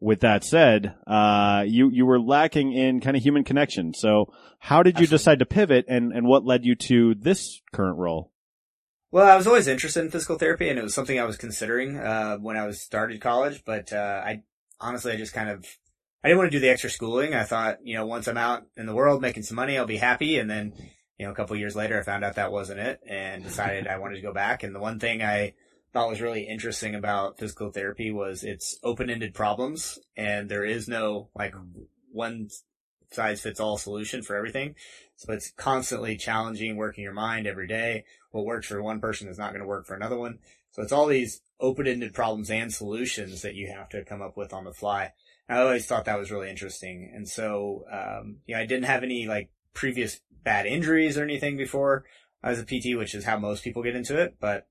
With 0.00 0.20
that 0.20 0.42
said, 0.42 0.94
uh, 1.06 1.64
you, 1.66 1.90
you 1.92 2.06
were 2.06 2.18
lacking 2.18 2.72
in 2.72 3.00
kind 3.00 3.16
of 3.16 3.22
human 3.22 3.44
connection. 3.44 3.94
So 3.94 4.32
how 4.58 4.82
did 4.82 4.94
you 4.94 5.04
Absolutely. 5.04 5.18
decide 5.18 5.38
to 5.40 5.46
pivot 5.46 5.84
and, 5.86 6.12
and 6.12 6.26
what 6.26 6.44
led 6.44 6.64
you 6.64 6.74
to 6.76 7.14
this 7.14 7.60
current 7.72 7.98
role? 7.98 8.31
Well, 9.12 9.30
I 9.30 9.36
was 9.36 9.46
always 9.46 9.68
interested 9.68 10.00
in 10.00 10.10
physical 10.10 10.38
therapy, 10.38 10.70
and 10.70 10.78
it 10.78 10.82
was 10.82 10.94
something 10.94 11.20
I 11.20 11.24
was 11.24 11.36
considering 11.36 11.98
uh, 11.98 12.38
when 12.38 12.56
I 12.56 12.66
was 12.66 12.80
started 12.80 13.20
college. 13.20 13.62
But 13.62 13.92
uh, 13.92 14.22
I 14.24 14.42
honestly, 14.80 15.12
I 15.12 15.16
just 15.16 15.34
kind 15.34 15.50
of 15.50 15.66
I 16.24 16.28
didn't 16.28 16.38
want 16.38 16.50
to 16.50 16.56
do 16.56 16.62
the 16.62 16.70
extra 16.70 16.88
schooling. 16.88 17.34
I 17.34 17.44
thought, 17.44 17.84
you 17.84 17.94
know, 17.94 18.06
once 18.06 18.26
I'm 18.26 18.38
out 18.38 18.62
in 18.74 18.86
the 18.86 18.94
world 18.94 19.20
making 19.20 19.42
some 19.42 19.56
money, 19.56 19.76
I'll 19.76 19.84
be 19.84 19.98
happy. 19.98 20.38
And 20.38 20.48
then, 20.48 20.72
you 21.18 21.26
know, 21.26 21.32
a 21.32 21.34
couple 21.34 21.54
years 21.56 21.76
later, 21.76 22.00
I 22.00 22.02
found 22.02 22.24
out 22.24 22.36
that 22.36 22.52
wasn't 22.52 22.80
it, 22.80 23.00
and 23.06 23.44
decided 23.44 23.86
I 23.86 23.98
wanted 23.98 24.14
to 24.16 24.22
go 24.22 24.32
back. 24.32 24.62
And 24.62 24.74
the 24.74 24.80
one 24.80 24.98
thing 24.98 25.20
I 25.20 25.52
thought 25.92 26.08
was 26.08 26.22
really 26.22 26.48
interesting 26.48 26.94
about 26.94 27.38
physical 27.38 27.70
therapy 27.70 28.12
was 28.12 28.44
it's 28.44 28.78
open-ended 28.82 29.34
problems, 29.34 29.98
and 30.16 30.48
there 30.48 30.64
is 30.64 30.88
no 30.88 31.28
like 31.34 31.54
one 32.10 32.48
size 33.12 33.40
fits 33.40 33.60
all 33.60 33.78
solution 33.78 34.22
for 34.22 34.36
everything. 34.36 34.74
So 35.16 35.32
it's 35.32 35.52
constantly 35.52 36.16
challenging 36.16 36.76
working 36.76 37.04
your 37.04 37.12
mind 37.12 37.46
every 37.46 37.66
day 37.66 38.04
what 38.32 38.44
works 38.44 38.66
for 38.66 38.82
one 38.82 39.00
person 39.00 39.28
is 39.28 39.38
not 39.38 39.50
going 39.50 39.60
to 39.62 39.68
work 39.68 39.86
for 39.86 39.94
another 39.94 40.18
one. 40.18 40.38
So 40.72 40.82
it's 40.82 40.92
all 40.92 41.06
these 41.06 41.42
open-ended 41.60 42.14
problems 42.14 42.50
and 42.50 42.72
solutions 42.72 43.42
that 43.42 43.54
you 43.54 43.68
have 43.68 43.88
to 43.90 44.04
come 44.04 44.22
up 44.22 44.36
with 44.36 44.52
on 44.52 44.64
the 44.64 44.72
fly. 44.72 45.12
And 45.48 45.58
I 45.58 45.62
always 45.62 45.86
thought 45.86 46.06
that 46.06 46.18
was 46.18 46.30
really 46.30 46.50
interesting. 46.50 47.12
And 47.14 47.28
so, 47.28 47.84
um, 47.92 48.38
you 48.46 48.54
know, 48.54 48.60
I 48.60 48.66
didn't 48.66 48.86
have 48.86 49.02
any 49.04 49.26
like 49.26 49.50
previous 49.74 50.20
bad 50.42 50.66
injuries 50.66 51.16
or 51.18 51.22
anything 51.22 51.56
before 51.56 52.04
I 52.42 52.50
was 52.50 52.58
a 52.58 52.64
PT, 52.64 52.96
which 52.96 53.14
is 53.14 53.24
how 53.24 53.38
most 53.38 53.62
people 53.62 53.82
get 53.82 53.94
into 53.94 54.18
it. 54.18 54.36
But, 54.40 54.66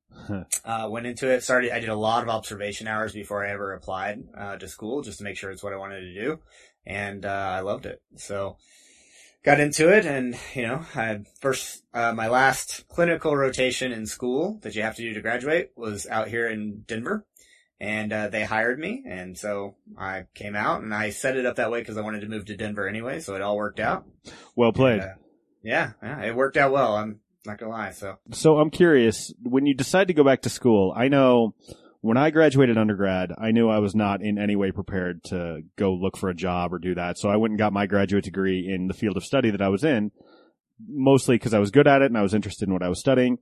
uh, 0.65 0.87
went 0.89 1.05
into 1.05 1.29
it, 1.31 1.43
started, 1.43 1.71
I 1.71 1.79
did 1.79 1.89
a 1.89 1.95
lot 1.95 2.23
of 2.23 2.29
observation 2.29 2.87
hours 2.87 3.13
before 3.13 3.45
I 3.45 3.51
ever 3.51 3.73
applied, 3.73 4.23
uh, 4.37 4.57
to 4.57 4.67
school 4.67 5.01
just 5.01 5.19
to 5.19 5.23
make 5.23 5.37
sure 5.37 5.51
it's 5.51 5.63
what 5.63 5.71
I 5.71 5.77
wanted 5.77 6.01
to 6.01 6.13
do. 6.13 6.39
And, 6.85 7.25
uh, 7.25 7.29
I 7.29 7.61
loved 7.61 7.85
it. 7.85 8.01
So, 8.15 8.57
got 9.43 9.59
into 9.59 9.89
it 9.89 10.05
and 10.05 10.37
you 10.53 10.61
know 10.61 10.85
i 10.93 11.19
first 11.39 11.83
uh, 11.95 12.13
my 12.13 12.27
last 12.27 12.87
clinical 12.87 13.35
rotation 13.35 13.91
in 13.91 14.05
school 14.05 14.59
that 14.61 14.75
you 14.75 14.83
have 14.83 14.95
to 14.95 15.01
do 15.01 15.15
to 15.15 15.19
graduate 15.19 15.71
was 15.75 16.05
out 16.05 16.27
here 16.27 16.47
in 16.47 16.83
denver 16.85 17.25
and 17.81 18.13
uh, 18.13 18.27
they 18.27 18.45
hired 18.45 18.77
me, 18.77 19.03
and 19.07 19.35
so 19.35 19.75
I 19.97 20.25
came 20.35 20.55
out 20.55 20.83
and 20.83 20.93
I 20.93 21.09
set 21.09 21.35
it 21.35 21.47
up 21.47 21.55
that 21.55 21.71
way 21.71 21.79
because 21.79 21.97
I 21.97 22.01
wanted 22.01 22.21
to 22.21 22.27
move 22.27 22.45
to 22.45 22.55
Denver 22.55 22.87
anyway, 22.87 23.19
so 23.21 23.33
it 23.33 23.41
all 23.41 23.57
worked 23.57 23.79
out. 23.79 24.05
Well 24.55 24.71
played. 24.71 24.99
And, 24.99 25.01
uh, 25.01 25.13
yeah, 25.63 25.91
yeah, 26.03 26.21
it 26.21 26.35
worked 26.35 26.57
out 26.57 26.71
well. 26.71 26.95
I'm 26.95 27.21
not 27.43 27.57
gonna 27.57 27.71
lie. 27.71 27.89
So 27.89 28.19
So 28.33 28.59
I'm 28.59 28.69
curious, 28.69 29.33
when 29.41 29.65
you 29.65 29.73
decide 29.73 30.09
to 30.09 30.13
go 30.13 30.23
back 30.23 30.43
to 30.43 30.49
school, 30.49 30.93
I 30.95 31.07
know 31.07 31.55
when 32.01 32.17
I 32.17 32.31
graduated 32.31 32.77
undergrad, 32.77 33.31
I 33.37 33.51
knew 33.51 33.69
I 33.69 33.79
was 33.79 33.95
not 33.95 34.21
in 34.23 34.39
any 34.39 34.55
way 34.55 34.71
prepared 34.71 35.23
to 35.25 35.61
go 35.77 35.93
look 35.93 36.17
for 36.17 36.29
a 36.29 36.35
job 36.35 36.73
or 36.73 36.79
do 36.79 36.95
that. 36.95 37.19
So 37.19 37.29
I 37.29 37.37
went 37.37 37.51
and 37.51 37.59
got 37.59 37.73
my 37.73 37.85
graduate 37.85 38.23
degree 38.23 38.67
in 38.67 38.87
the 38.87 38.93
field 38.93 39.17
of 39.17 39.23
study 39.23 39.51
that 39.51 39.61
I 39.61 39.69
was 39.69 39.83
in, 39.83 40.11
mostly 40.87 41.35
because 41.35 41.53
I 41.53 41.59
was 41.59 41.69
good 41.69 41.87
at 41.87 42.01
it 42.01 42.05
and 42.05 42.17
I 42.17 42.23
was 42.23 42.33
interested 42.33 42.67
in 42.67 42.73
what 42.73 42.83
I 42.83 42.89
was 42.89 42.99
studying. 42.99 43.37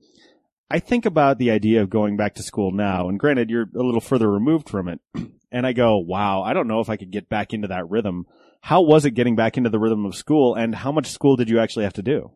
I 0.70 0.78
think 0.78 1.06
about 1.06 1.38
the 1.38 1.50
idea 1.50 1.82
of 1.82 1.90
going 1.90 2.16
back 2.16 2.34
to 2.34 2.42
school 2.42 2.70
now, 2.70 3.08
and 3.08 3.18
granted, 3.18 3.50
you're 3.50 3.68
a 3.74 3.82
little 3.82 4.00
further 4.00 4.30
removed 4.30 4.68
from 4.68 4.88
it. 4.88 5.00
And 5.52 5.66
I 5.66 5.72
go, 5.72 5.98
wow, 5.98 6.42
I 6.42 6.52
don't 6.52 6.68
know 6.68 6.78
if 6.78 6.88
I 6.88 6.96
could 6.96 7.10
get 7.10 7.28
back 7.28 7.52
into 7.52 7.66
that 7.66 7.90
rhythm. 7.90 8.24
How 8.60 8.82
was 8.82 9.04
it 9.04 9.16
getting 9.16 9.34
back 9.34 9.56
into 9.56 9.68
the 9.68 9.80
rhythm 9.80 10.06
of 10.06 10.14
school, 10.14 10.54
and 10.54 10.72
how 10.72 10.92
much 10.92 11.08
school 11.08 11.34
did 11.34 11.50
you 11.50 11.58
actually 11.58 11.82
have 11.86 11.94
to 11.94 12.04
do? 12.04 12.30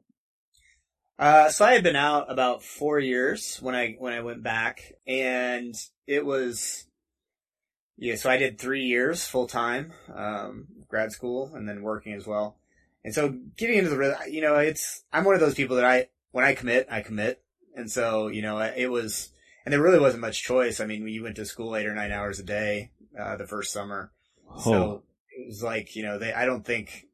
Uh, 1.16 1.49
so 1.49 1.64
I 1.64 1.75
had 1.75 1.85
been 1.85 1.95
out 1.95 2.28
about 2.28 2.64
four 2.64 2.99
years 2.99 3.59
when 3.62 3.76
I 3.76 3.95
when 4.00 4.12
I 4.12 4.23
went 4.23 4.43
back, 4.43 4.81
and 5.07 5.76
it 6.06 6.25
was 6.25 6.87
yeah. 7.96 8.16
So 8.16 8.30
I 8.30 8.37
did 8.37 8.58
three 8.58 8.84
years 8.84 9.25
full 9.25 9.46
time, 9.46 9.92
um, 10.14 10.66
grad 10.88 11.12
school, 11.12 11.52
and 11.54 11.68
then 11.68 11.82
working 11.82 12.14
as 12.14 12.26
well. 12.26 12.58
And 13.04 13.14
so 13.14 13.34
getting 13.56 13.78
into 13.78 13.90
the 13.90 13.99
rhythm, 13.99 14.18
you 14.30 14.40
know, 14.40 14.56
it's 14.56 15.04
I'm 15.12 15.25
one 15.25 15.34
of 15.34 15.40
those 15.40 15.54
people 15.54 15.76
that 15.76 15.84
I 15.84 16.08
when 16.32 16.44
I 16.44 16.54
commit, 16.54 16.88
I 16.90 17.02
commit, 17.02 17.42
and 17.75 17.90
so 17.90 18.28
you 18.28 18.42
know, 18.42 18.58
it 18.58 18.90
was, 18.90 19.30
and 19.64 19.73
there 19.73 19.82
really 19.82 20.00
wasn't 20.00 20.23
much 20.23 20.42
choice. 20.42 20.80
I 20.80 20.87
mean, 20.87 21.06
you 21.06 21.23
went 21.23 21.37
to 21.37 21.44
school 21.44 21.76
eight 21.76 21.87
or 21.87 21.94
nine 21.94 22.12
hours 22.12 22.38
a 22.38 22.44
day 22.44 22.90
uh, 23.18 23.37
the 23.37 23.46
first 23.46 23.73
summer, 23.73 24.12
so 24.58 25.02
it 25.37 25.46
was 25.46 25.62
like 25.62 25.96
you 25.96 26.02
know, 26.02 26.18
they 26.18 26.32
I 26.32 26.46
don't 26.46 26.64
think 26.64 27.06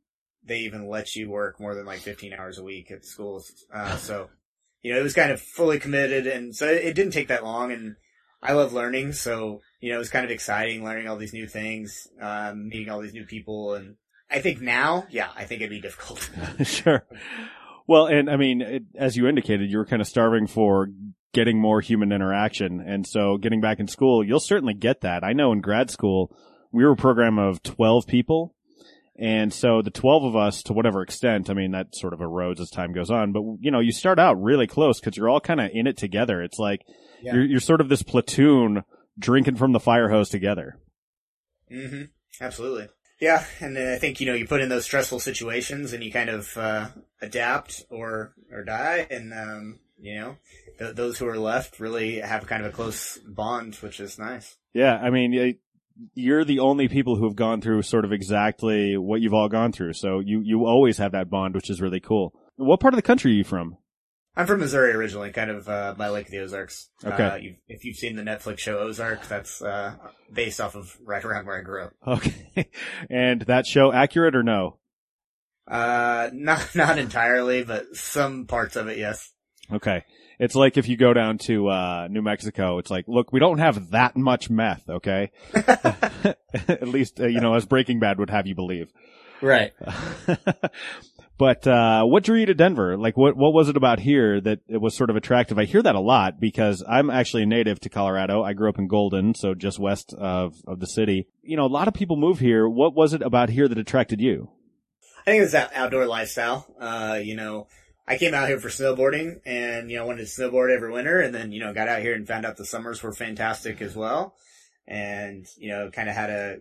they 0.44 0.60
even 0.60 0.88
let 0.88 1.14
you 1.14 1.30
work 1.30 1.60
more 1.60 1.74
than 1.74 1.86
like 1.86 2.00
15 2.00 2.32
hours 2.32 2.58
a 2.58 2.62
week 2.62 2.90
at 2.90 3.04
schools. 3.04 3.52
Uh, 3.72 3.96
so, 3.96 4.30
you 4.82 4.92
know, 4.92 5.00
it 5.00 5.02
was 5.02 5.14
kind 5.14 5.30
of 5.30 5.40
fully 5.40 5.78
committed. 5.78 6.26
And 6.26 6.54
so 6.54 6.66
it 6.66 6.94
didn't 6.94 7.12
take 7.12 7.28
that 7.28 7.44
long. 7.44 7.72
And 7.72 7.96
I 8.42 8.52
love 8.52 8.72
learning. 8.72 9.12
So, 9.12 9.60
you 9.80 9.90
know, 9.90 9.96
it 9.96 9.98
was 9.98 10.10
kind 10.10 10.24
of 10.24 10.30
exciting 10.30 10.84
learning 10.84 11.08
all 11.08 11.16
these 11.16 11.32
new 11.32 11.46
things, 11.46 12.08
um, 12.20 12.68
meeting 12.68 12.90
all 12.90 13.00
these 13.00 13.12
new 13.12 13.26
people. 13.26 13.74
And 13.74 13.96
I 14.30 14.40
think 14.40 14.60
now, 14.60 15.06
yeah, 15.10 15.28
I 15.36 15.44
think 15.44 15.60
it'd 15.60 15.70
be 15.70 15.80
difficult. 15.80 16.30
sure. 16.66 17.04
Well, 17.86 18.06
and 18.06 18.30
I 18.30 18.36
mean, 18.36 18.62
it, 18.62 18.82
as 18.94 19.16
you 19.16 19.26
indicated, 19.26 19.70
you 19.70 19.78
were 19.78 19.86
kind 19.86 20.00
of 20.00 20.08
starving 20.08 20.46
for 20.46 20.88
getting 21.32 21.60
more 21.60 21.80
human 21.80 22.12
interaction. 22.12 22.80
And 22.80 23.06
so 23.06 23.36
getting 23.36 23.60
back 23.60 23.78
in 23.78 23.88
school, 23.88 24.24
you'll 24.24 24.40
certainly 24.40 24.74
get 24.74 25.02
that. 25.02 25.22
I 25.22 25.32
know 25.32 25.52
in 25.52 25.60
grad 25.60 25.90
school, 25.90 26.34
we 26.72 26.84
were 26.84 26.92
a 26.92 26.96
program 26.96 27.38
of 27.38 27.62
12 27.62 28.06
people. 28.06 28.54
And 29.16 29.52
so 29.52 29.82
the 29.82 29.90
12 29.90 30.24
of 30.24 30.36
us, 30.36 30.62
to 30.64 30.72
whatever 30.72 31.02
extent, 31.02 31.50
I 31.50 31.54
mean, 31.54 31.72
that 31.72 31.94
sort 31.94 32.14
of 32.14 32.20
erodes 32.20 32.58
as 32.58 32.70
time 32.70 32.92
goes 32.92 33.10
on, 33.10 33.32
but 33.32 33.42
you 33.60 33.70
know, 33.70 33.80
you 33.80 33.92
start 33.92 34.18
out 34.18 34.40
really 34.40 34.66
close 34.66 34.98
because 34.98 35.16
you're 35.16 35.28
all 35.28 35.40
kind 35.40 35.60
of 35.60 35.70
in 35.74 35.86
it 35.86 35.98
together. 35.98 36.42
It's 36.42 36.58
like 36.58 36.86
Yeah. 37.22 37.34
you're, 37.34 37.44
you're 37.44 37.60
sort 37.60 37.80
of 37.80 37.88
this 37.88 38.02
platoon 38.02 38.82
drinking 39.18 39.56
from 39.56 39.72
the 39.72 39.80
fire 39.80 40.08
hose 40.08 40.28
together. 40.28 40.78
hmm 41.70 42.02
Absolutely. 42.40 42.88
Yeah. 43.20 43.44
And 43.60 43.76
I 43.76 43.98
think, 43.98 44.18
you 44.20 44.26
know, 44.26 44.32
you 44.34 44.46
put 44.46 44.62
in 44.62 44.70
those 44.70 44.84
stressful 44.84 45.20
situations 45.20 45.92
and 45.92 46.02
you 46.02 46.10
kind 46.10 46.30
of, 46.30 46.56
uh, 46.56 46.88
adapt 47.20 47.84
or, 47.90 48.32
or 48.50 48.64
die. 48.64 49.06
And, 49.10 49.34
um, 49.34 49.80
you 49.98 50.14
know, 50.18 50.36
th- 50.78 50.96
those 50.96 51.18
who 51.18 51.26
are 51.28 51.38
left 51.38 51.80
really 51.80 52.20
have 52.20 52.46
kind 52.46 52.64
of 52.64 52.72
a 52.72 52.74
close 52.74 53.18
bond, 53.18 53.74
which 53.76 54.00
is 54.00 54.18
nice. 54.18 54.56
Yeah. 54.72 54.96
I 54.96 55.10
mean, 55.10 55.58
you're 56.14 56.44
the 56.46 56.60
only 56.60 56.88
people 56.88 57.16
who 57.16 57.24
have 57.24 57.36
gone 57.36 57.60
through 57.60 57.82
sort 57.82 58.06
of 58.06 58.12
exactly 58.12 58.96
what 58.96 59.20
you've 59.20 59.34
all 59.34 59.50
gone 59.50 59.72
through. 59.72 59.92
So 59.92 60.20
you, 60.20 60.40
you 60.42 60.64
always 60.64 60.96
have 60.96 61.12
that 61.12 61.28
bond, 61.28 61.54
which 61.54 61.68
is 61.68 61.82
really 61.82 62.00
cool. 62.00 62.32
What 62.56 62.80
part 62.80 62.94
of 62.94 62.98
the 62.98 63.02
country 63.02 63.32
are 63.32 63.34
you 63.34 63.44
from? 63.44 63.76
I'm 64.36 64.46
from 64.46 64.60
Missouri 64.60 64.92
originally, 64.92 65.32
kind 65.32 65.50
of 65.50 65.68
uh, 65.68 65.94
by 65.98 66.08
Lake 66.08 66.26
of 66.26 66.32
the 66.32 66.38
Ozarks. 66.38 66.88
Okay. 67.04 67.24
Uh, 67.24 67.36
you've, 67.36 67.56
if 67.68 67.84
you've 67.84 67.96
seen 67.96 68.16
the 68.16 68.22
Netflix 68.22 68.60
show 68.60 68.78
Ozark, 68.78 69.26
that's 69.26 69.60
uh, 69.60 69.96
based 70.32 70.60
off 70.60 70.76
of 70.76 70.96
right 71.04 71.24
around 71.24 71.46
where 71.46 71.58
I 71.58 71.62
grew 71.62 71.84
up. 71.84 71.92
Okay. 72.06 72.70
and 73.10 73.42
that 73.42 73.66
show 73.66 73.92
accurate 73.92 74.36
or 74.36 74.42
no? 74.42 74.78
Uh, 75.66 76.30
not 76.32 76.68
not 76.74 76.98
entirely, 76.98 77.64
but 77.64 77.96
some 77.96 78.46
parts 78.46 78.76
of 78.76 78.88
it, 78.88 78.98
yes. 78.98 79.32
Okay. 79.72 80.04
It's 80.38 80.54
like 80.54 80.78
if 80.78 80.88
you 80.88 80.96
go 80.96 81.12
down 81.12 81.38
to 81.38 81.68
uh 81.68 82.08
New 82.10 82.22
Mexico, 82.22 82.78
it's 82.78 82.90
like, 82.90 83.06
look, 83.08 83.32
we 83.32 83.40
don't 83.40 83.58
have 83.58 83.90
that 83.90 84.16
much 84.16 84.48
meth, 84.48 84.88
okay? 84.88 85.32
At 85.54 86.88
least 86.88 87.20
uh, 87.20 87.26
you 87.26 87.40
know, 87.40 87.54
as 87.54 87.66
Breaking 87.66 88.00
Bad 88.00 88.18
would 88.18 88.30
have 88.30 88.46
you 88.46 88.54
believe. 88.54 88.90
Right. 89.42 89.72
But 91.40 91.66
uh 91.66 92.04
what 92.04 92.22
drew 92.22 92.38
you 92.38 92.46
to 92.46 92.54
Denver? 92.54 92.98
Like 92.98 93.16
what 93.16 93.34
what 93.34 93.54
was 93.54 93.70
it 93.70 93.76
about 93.76 93.98
here 93.98 94.40
that 94.42 94.60
it 94.68 94.76
was 94.76 94.94
sort 94.94 95.08
of 95.08 95.16
attractive? 95.16 95.58
I 95.58 95.64
hear 95.64 95.82
that 95.82 95.94
a 95.94 96.00
lot 96.00 96.38
because 96.38 96.84
I'm 96.86 97.08
actually 97.08 97.44
a 97.44 97.46
native 97.46 97.80
to 97.80 97.88
Colorado. 97.88 98.44
I 98.44 98.52
grew 98.52 98.68
up 98.68 98.78
in 98.78 98.86
Golden, 98.86 99.34
so 99.34 99.54
just 99.54 99.78
west 99.78 100.12
of 100.12 100.54
of 100.66 100.80
the 100.80 100.86
city. 100.86 101.26
You 101.42 101.56
know, 101.56 101.64
a 101.64 101.76
lot 101.78 101.88
of 101.88 101.94
people 101.94 102.16
move 102.16 102.40
here. 102.40 102.68
What 102.68 102.94
was 102.94 103.14
it 103.14 103.22
about 103.22 103.48
here 103.48 103.66
that 103.66 103.78
attracted 103.78 104.20
you? 104.20 104.50
I 105.26 105.30
think 105.30 105.42
it's 105.42 105.52
that 105.52 105.72
outdoor 105.74 106.06
lifestyle. 106.06 106.66
Uh, 106.78 107.18
you 107.22 107.36
know, 107.36 107.68
I 108.06 108.18
came 108.18 108.34
out 108.34 108.48
here 108.48 108.58
for 108.58 108.68
snowboarding 108.68 109.40
and, 109.46 109.90
you 109.90 109.96
know, 109.96 110.04
wanted 110.04 110.26
to 110.26 110.42
snowboard 110.42 110.74
every 110.74 110.90
winter 110.90 111.20
and 111.20 111.34
then, 111.34 111.52
you 111.52 111.60
know, 111.60 111.72
got 111.72 111.88
out 111.88 112.02
here 112.02 112.14
and 112.14 112.26
found 112.26 112.44
out 112.44 112.56
the 112.56 112.64
summers 112.64 113.02
were 113.02 113.12
fantastic 113.12 113.80
as 113.80 113.94
well. 113.94 114.34
And, 114.86 115.46
you 115.56 115.70
know, 115.70 115.90
kind 115.90 116.08
of 116.08 116.16
had 116.16 116.30
a, 116.30 116.56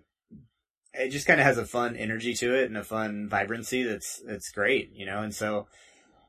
it 0.99 1.09
just 1.09 1.25
kind 1.27 1.39
of 1.39 1.45
has 1.45 1.57
a 1.57 1.65
fun 1.65 1.95
energy 1.95 2.33
to 2.35 2.53
it 2.55 2.65
and 2.65 2.77
a 2.77 2.83
fun 2.83 3.27
vibrancy 3.29 3.83
that's, 3.83 4.21
that's 4.27 4.51
great, 4.51 4.91
you 4.93 5.05
know, 5.05 5.19
and 5.21 5.33
so 5.33 5.67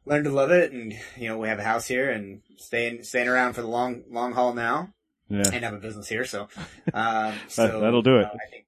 learned 0.07 0.25
to 0.25 0.31
love 0.31 0.51
it. 0.51 0.73
And, 0.73 0.95
you 1.17 1.29
know, 1.29 1.39
we 1.39 1.49
have 1.49 1.59
a 1.59 1.65
house 1.65 1.87
here 1.87 2.11
and 2.11 2.41
staying, 2.57 3.03
staying 3.03 3.29
around 3.29 3.55
for 3.55 3.63
the 3.63 3.69
long, 3.69 4.05
long 4.11 4.33
haul 4.33 4.55
now 4.55 4.93
Yeah. 5.29 5.51
and 5.53 5.65
have 5.65 5.75
a 5.75 5.79
business 5.79 6.09
here. 6.09 6.25
So, 6.25 6.49
um, 6.95 7.35
so 7.49 7.81
that'll 7.81 8.03
do 8.03 8.17
it. 8.19 8.25
uh, 8.27 8.29
I 8.35 8.51
think 8.51 8.67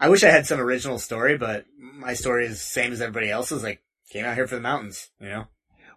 I 0.00 0.08
wish 0.08 0.24
I 0.24 0.30
had 0.30 0.46
some 0.46 0.60
original 0.60 0.98
story, 0.98 1.38
but 1.38 1.64
my 1.78 2.14
story 2.14 2.44
is 2.46 2.52
the 2.52 2.56
same 2.66 2.92
as 2.92 3.00
everybody 3.00 3.30
else's. 3.30 3.62
Like 3.62 3.80
came 4.10 4.24
out 4.24 4.34
here 4.34 4.46
for 4.46 4.56
the 4.56 4.60
mountains, 4.60 5.08
you 5.20 5.28
know. 5.28 5.44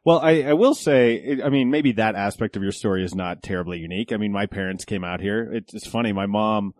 Well, 0.05 0.19
I, 0.19 0.43
I 0.43 0.53
will 0.53 0.73
say, 0.75 1.39
I 1.43 1.49
mean, 1.49 1.69
maybe 1.69 1.91
that 1.93 2.15
aspect 2.15 2.55
of 2.55 2.63
your 2.63 2.71
story 2.71 3.03
is 3.03 3.13
not 3.13 3.43
terribly 3.43 3.79
unique. 3.79 4.13
I 4.13 4.17
mean, 4.17 4.31
my 4.31 4.45
parents 4.45 4.85
came 4.85 5.03
out 5.03 5.19
here. 5.19 5.51
It's, 5.51 5.73
it's 5.73 5.87
funny. 5.87 6.13
My 6.13 6.27
mom 6.27 6.73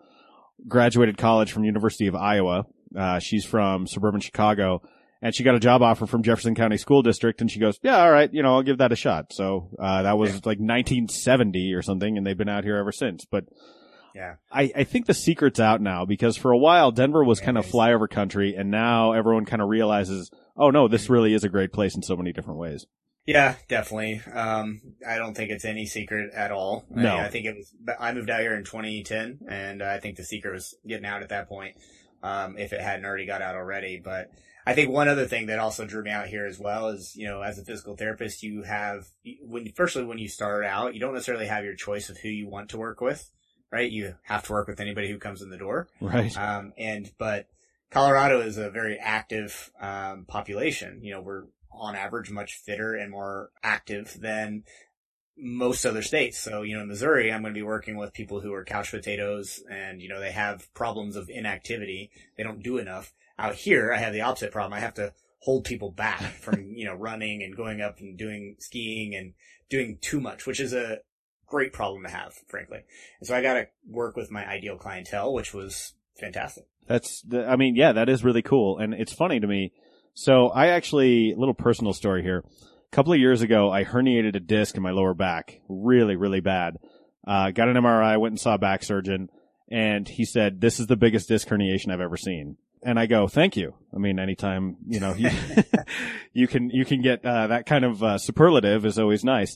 graduated 0.68 1.18
college 1.18 1.52
from 1.52 1.64
University 1.66 2.08
of 2.08 2.16
Iowa. 2.16 2.66
Uh, 2.98 3.20
she's 3.20 3.46
from 3.46 3.86
suburban 3.88 4.22
Chicago 4.22 4.82
and 5.22 5.34
she 5.34 5.44
got 5.44 5.56
a 5.56 5.60
job 5.60 5.82
offer 5.82 6.06
from 6.06 6.24
Jefferson 6.24 6.56
County 6.56 6.78
School 6.78 7.02
District 7.02 7.42
and 7.42 7.50
she 7.52 7.60
goes, 7.60 7.80
yeah, 7.82 8.02
all 8.02 8.12
right, 8.12 8.32
you 8.34 8.44
know, 8.44 8.56
I'll 8.56 8.64
give 8.64 8.78
that 8.78 8.92
a 8.92 8.96
shot. 8.96 9.34
So, 9.34 9.70
uh, 9.80 10.04
that 10.04 10.18
was 10.18 10.32
like 10.46 10.60
1970 10.60 11.74
or 11.74 11.82
something 11.82 12.18
and 12.18 12.26
they've 12.26 12.38
been 12.38 12.50
out 12.50 12.64
here 12.64 12.78
ever 12.78 12.92
since. 12.92 13.26
But 13.26 13.46
Yeah. 14.16 14.36
I, 14.52 14.72
I 14.76 14.84
think 14.84 15.06
the 15.06 15.14
secret's 15.14 15.60
out 15.60 15.82
now 15.82 16.06
because 16.06 16.38
for 16.38 16.52
a 16.52 16.58
while 16.58 16.92
Denver 16.92 17.24
was 17.24 17.40
Yeah, 17.40 17.46
kind 17.46 17.58
of 17.58 17.66
flyover 17.66 18.10
country 18.10 18.56
and 18.56 18.72
now 18.72 19.12
everyone 19.14 19.46
kind 19.46 19.62
of 19.62 19.70
realizes, 19.70 20.32
oh 20.56 20.70
no, 20.70 20.88
this 20.88 21.10
really 21.10 21.34
is 21.34 21.44
a 21.44 21.50
great 21.50 21.74
place 21.74 21.96
in 21.96 22.04
so 22.04 22.16
many 22.16 22.32
different 22.32 22.60
ways. 22.60 22.86
Yeah, 23.28 23.56
definitely. 23.68 24.22
Um, 24.34 24.82
I 25.06 25.18
don't 25.18 25.36
think 25.36 25.52
it's 25.52 25.66
any 25.66 25.86
secret 25.86 26.34
at 26.34 26.52
all. 26.52 26.86
I, 26.96 27.02
No. 27.02 27.16
mean, 27.16 27.24
I 27.26 27.28
think 27.28 27.46
it 27.46 27.56
was. 27.58 27.74
I 28.00 28.14
moved 28.14 28.30
out 28.30 28.40
here 28.40 28.56
in 28.56 28.64
2010, 28.64 29.42
and 29.50 29.84
I 29.84 30.00
think 30.00 30.16
the 30.16 30.24
secret 30.24 30.54
was 30.54 30.74
getting 30.88 31.06
out 31.06 31.22
at 31.22 31.30
that 31.30 31.50
point. 31.50 31.76
Um, 32.24 32.58
if 32.58 32.72
it 32.74 32.80
hadn't 32.82 33.06
already 33.06 33.26
got 33.26 33.42
out 33.42 33.56
already, 33.56 34.02
but 34.04 34.32
I 34.66 34.74
think 34.74 34.90
one 34.90 35.08
other 35.10 35.26
thing 35.28 35.48
that 35.48 35.60
also 35.60 35.86
drew 35.86 36.04
me 36.04 36.10
out 36.12 36.28
here 36.28 36.46
as 36.46 36.58
well 36.58 36.88
is, 36.88 37.16
you 37.16 37.28
know, 37.28 37.42
as 37.42 37.60
a 37.60 37.64
physical 37.66 37.96
therapist, 37.96 38.44
you 38.44 38.64
have 38.64 39.06
when 39.44 39.72
firstly 39.76 40.04
when 40.06 40.18
you 40.18 40.28
start 40.30 40.66
out, 40.66 40.94
you 40.94 41.00
don't 41.00 41.14
necessarily 41.14 41.48
have 41.48 41.64
your 41.66 41.76
choice 41.76 42.10
of 42.10 42.18
who 42.18 42.30
you 42.30 42.48
want 42.50 42.70
to 42.70 42.78
work 42.78 43.02
with, 43.02 43.30
right? 43.72 43.92
You 43.92 44.16
have 44.24 44.44
to 44.44 44.54
work 44.54 44.68
with 44.70 44.80
anybody 44.80 45.10
who 45.12 45.20
comes 45.20 45.42
in 45.42 45.50
the 45.50 45.58
door. 45.58 45.90
Right. 46.02 46.36
Um, 46.38 46.74
and, 46.78 47.12
but 47.20 47.48
Colorado 47.92 48.42
is 48.42 48.58
a 48.58 48.70
very 48.70 48.98
active, 48.98 49.70
um, 49.80 50.26
population. 50.26 51.02
You 51.04 51.14
know, 51.14 51.22
we're 51.22 51.44
on 51.80 51.96
average 51.96 52.32
much 52.32 52.56
fitter 52.56 52.96
and 52.96 53.12
more 53.12 53.52
active 53.64 54.18
than 54.20 54.64
most 55.38 55.86
other 55.86 56.02
states. 56.02 56.40
So, 56.40 56.64
you 56.64 56.76
know, 56.76 56.82
in 56.82 56.88
Missouri, 56.88 57.32
I'm 57.32 57.42
going 57.42 57.54
to 57.54 57.58
be 57.58 57.64
working 57.64 57.96
with 57.96 58.14
people 58.14 58.42
who 58.42 58.54
are 58.54 58.64
couch 58.64 58.92
potatoes 58.92 59.64
and, 59.70 60.02
you 60.02 60.10
know, 60.10 60.20
they 60.20 60.32
have 60.32 60.74
problems 60.74 61.16
of 61.16 61.30
inactivity. 61.30 62.12
They 62.38 62.44
don't 62.44 62.64
do 62.64 62.78
enough. 62.78 63.14
Out 63.38 63.56
here, 63.56 63.94
I 63.94 63.98
have 63.98 64.14
the 64.14 64.22
opposite 64.22 64.52
problem. 64.52 64.74
I 64.74 64.80
have 64.80 64.96
to 64.96 65.14
hold 65.40 65.64
people 65.64 65.92
back 65.92 66.22
from, 66.42 66.74
you 66.74 66.86
know, 66.86 66.96
running 66.96 67.44
and 67.44 67.56
going 67.56 67.82
up 67.82 68.00
and 68.00 68.18
doing 68.18 68.56
skiing 68.60 69.16
and 69.16 69.34
doing 69.70 70.00
too 70.02 70.20
much, 70.20 70.48
which 70.48 70.60
is 70.60 70.74
a 70.74 71.00
great 71.46 71.72
problem 71.72 72.04
to 72.04 72.10
have, 72.10 72.34
frankly. 72.48 72.80
And 73.20 73.28
so 73.28 73.36
I 73.36 73.42
got 73.42 73.54
to 73.54 73.68
work 73.88 74.16
with 74.16 74.32
my 74.32 74.46
ideal 74.46 74.78
clientele, 74.78 75.34
which 75.34 75.54
was 75.54 75.94
fantastic. 76.20 76.66
That's, 76.88 77.22
the, 77.22 77.46
I 77.46 77.58
mean, 77.58 77.76
yeah, 77.76 77.94
that 77.94 78.10
is 78.10 78.24
really 78.24 78.42
cool. 78.42 78.80
And 78.80 78.94
it's 78.94 79.14
funny 79.14 79.40
to 79.40 79.48
me. 79.48 79.74
So 80.18 80.48
I 80.48 80.70
actually, 80.70 81.36
little 81.36 81.54
personal 81.54 81.94
story 81.94 82.24
here. 82.24 82.40
A 82.40 82.96
couple 82.96 83.14
of 83.14 83.20
years 83.20 83.44
ago, 83.44 83.70
I 83.70 83.84
herniated 83.84 84.36
a 84.36 84.40
disc 84.40 84.76
in 84.76 84.82
my 84.82 84.90
lower 84.90 85.14
back. 85.14 85.62
Really, 85.70 86.16
really 86.16 86.40
bad. 86.40 86.78
Uh, 87.28 87.52
got 87.52 87.70
an 87.70 87.76
MRI, 87.76 88.20
went 88.20 88.32
and 88.32 88.40
saw 88.40 88.56
a 88.56 88.58
back 88.58 88.82
surgeon. 88.82 89.30
And 89.70 90.08
he 90.08 90.26
said, 90.26 90.60
this 90.60 90.80
is 90.80 90.88
the 90.88 90.96
biggest 90.96 91.28
disc 91.30 91.48
herniation 91.48 91.94
I've 91.94 92.02
ever 92.02 92.18
seen. 92.18 92.58
And 92.82 93.00
I 93.00 93.06
go, 93.06 93.28
thank 93.28 93.56
you. 93.56 93.76
I 93.94 94.00
mean, 94.00 94.18
anytime, 94.18 94.78
you 94.88 95.00
know, 95.00 95.14
you, 95.14 95.30
you 96.34 96.48
can, 96.48 96.72
you 96.72 96.84
can 96.84 97.04
get, 97.04 97.24
uh, 97.24 97.46
that 97.46 97.68
kind 97.68 97.86
of, 97.86 98.02
uh, 98.02 98.18
superlative 98.18 98.88
is 98.88 98.98
always 98.98 99.24
nice. 99.24 99.56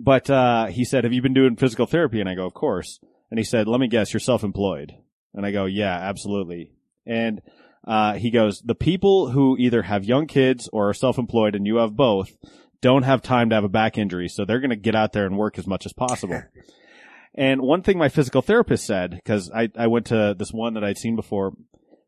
But, 0.00 0.28
uh, 0.28 0.66
he 0.66 0.84
said, 0.84 1.04
have 1.04 1.12
you 1.12 1.22
been 1.22 1.32
doing 1.32 1.54
physical 1.54 1.86
therapy? 1.86 2.18
And 2.18 2.28
I 2.28 2.34
go, 2.34 2.44
of 2.44 2.54
course. 2.54 2.98
And 3.30 3.38
he 3.38 3.44
said, 3.44 3.68
let 3.68 3.78
me 3.78 3.86
guess, 3.86 4.12
you're 4.12 4.18
self-employed. 4.18 4.94
And 5.32 5.46
I 5.46 5.52
go, 5.52 5.66
yeah, 5.66 5.96
absolutely. 5.96 6.72
And, 7.06 7.42
uh, 7.86 8.14
he 8.14 8.30
goes, 8.30 8.60
the 8.60 8.74
people 8.74 9.30
who 9.30 9.56
either 9.58 9.82
have 9.82 10.04
young 10.04 10.26
kids 10.26 10.68
or 10.72 10.90
are 10.90 10.94
self-employed 10.94 11.54
and 11.54 11.66
you 11.66 11.76
have 11.76 11.96
both 11.96 12.36
don't 12.80 13.02
have 13.02 13.22
time 13.22 13.48
to 13.48 13.54
have 13.54 13.64
a 13.64 13.68
back 13.68 13.98
injury. 13.98 14.28
So 14.28 14.44
they're 14.44 14.60
going 14.60 14.70
to 14.70 14.76
get 14.76 14.94
out 14.94 15.12
there 15.12 15.26
and 15.26 15.36
work 15.36 15.58
as 15.58 15.66
much 15.66 15.86
as 15.86 15.92
possible. 15.92 16.42
and 17.34 17.60
one 17.60 17.82
thing 17.82 17.98
my 17.98 18.08
physical 18.08 18.42
therapist 18.42 18.86
said, 18.86 19.20
cause 19.24 19.50
I, 19.54 19.70
I 19.76 19.88
went 19.88 20.06
to 20.06 20.34
this 20.36 20.52
one 20.52 20.74
that 20.74 20.84
I'd 20.84 20.98
seen 20.98 21.16
before. 21.16 21.54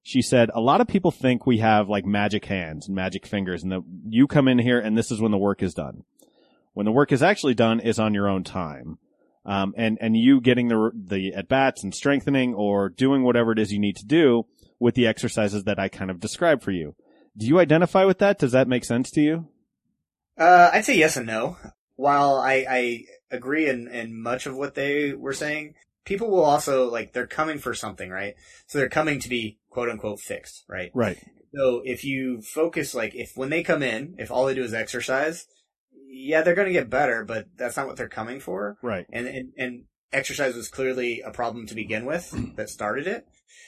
She 0.03 0.21
said, 0.21 0.51
a 0.53 0.61
lot 0.61 0.81
of 0.81 0.87
people 0.87 1.11
think 1.11 1.47
we 1.47 1.59
have 1.59 1.89
like 1.89 2.05
magic 2.05 2.45
hands 2.45 2.87
and 2.87 2.95
magic 2.95 3.27
fingers 3.27 3.63
and 3.63 3.73
that 3.73 3.83
you 4.09 4.27
come 4.27 4.49
in 4.49 4.59
here 4.59 4.79
and 4.79 4.99
this 4.99 5.11
is 5.11 5.21
when 5.21 5.33
the 5.33 5.39
work 5.39 5.63
is 5.63 5.75
done. 5.75 6.05
When 6.75 6.87
the 6.87 6.93
work 6.93 7.11
is 7.11 7.23
actually 7.23 7.55
done 7.55 7.81
is 7.81 7.99
on 7.99 8.15
your 8.15 8.29
own 8.29 8.45
time. 8.45 8.99
Um, 9.47 9.75
and, 9.77 9.99
and 10.01 10.17
you 10.17 10.41
getting 10.41 10.69
the, 10.69 10.91
the 10.95 11.35
at 11.35 11.49
bats 11.49 11.85
and 11.85 11.95
strengthening 11.95 12.55
or 12.55 12.89
doing 12.89 13.23
whatever 13.23 13.53
it 13.53 13.59
is 13.59 13.73
you 13.73 13.79
need 13.79 13.97
to 13.97 14.07
do 14.07 14.47
with 14.79 14.95
the 14.95 15.07
exercises 15.07 15.65
that 15.65 15.79
I 15.79 15.89
kind 15.89 16.11
of 16.11 16.21
described 16.21 16.63
for 16.63 16.71
you. 16.71 16.95
Do 17.37 17.47
you 17.47 17.59
identify 17.59 18.05
with 18.05 18.19
that? 18.19 18.39
Does 18.39 18.53
that 18.53 18.69
make 18.69 18.85
sense 18.85 19.11
to 19.13 19.21
you? 19.21 19.49
Uh, 20.39 20.71
I'd 20.73 20.85
say 20.85 20.97
yes 20.97 21.17
and 21.17 21.27
no. 21.27 21.57
While 21.97 22.37
I, 22.37 22.67
I 22.69 23.05
agree 23.31 23.69
in, 23.69 23.89
in 23.89 24.21
much 24.21 24.47
of 24.47 24.57
what 24.57 24.75
they 24.75 25.13
were 25.13 25.33
saying, 25.33 25.75
people 26.05 26.31
will 26.31 26.45
also, 26.45 26.91
like, 26.91 27.13
they're 27.13 27.27
coming 27.27 27.59
for 27.59 27.75
something, 27.75 28.11
right? 28.11 28.35
So 28.67 28.79
they're 28.79 28.89
coming 28.89 29.21
to 29.21 29.29
be 29.29 29.59
quote 29.71 29.89
unquote 29.89 30.21
fixed, 30.21 30.65
right? 30.69 30.91
Right. 30.95 31.19
So 31.55 31.83
if 31.85 32.05
you 32.05 32.43
focus, 32.43 32.95
like, 32.95 33.15
if 33.15 33.33
when 33.37 33.51
they 33.51 33.63
come 33.63 33.83
in, 33.83 34.17
if 34.19 34.31
all 34.31 34.47
they 34.47 34.55
do 34.55 34.65
is 34.65 34.75
exercise, 34.75 35.47
yeah, 36.09 36.43
they're 36.43 36.55
going 36.55 36.67
to 36.67 36.73
get 36.73 36.91
better, 36.91 37.25
but 37.25 37.47
that's 37.57 37.77
not 37.77 37.87
what 37.87 37.97
they're 37.97 38.09
coming 38.09 38.41
for. 38.41 38.77
Right. 38.83 39.07
And, 39.13 39.27
and, 39.27 39.53
and 39.57 39.85
exercise 40.13 40.55
was 40.55 40.69
clearly 40.69 41.21
a 41.21 41.31
problem 41.31 41.67
to 41.67 41.75
begin 41.75 42.05
with 42.07 42.57
that 42.57 42.71
started 42.71 43.07
it. 43.07 43.27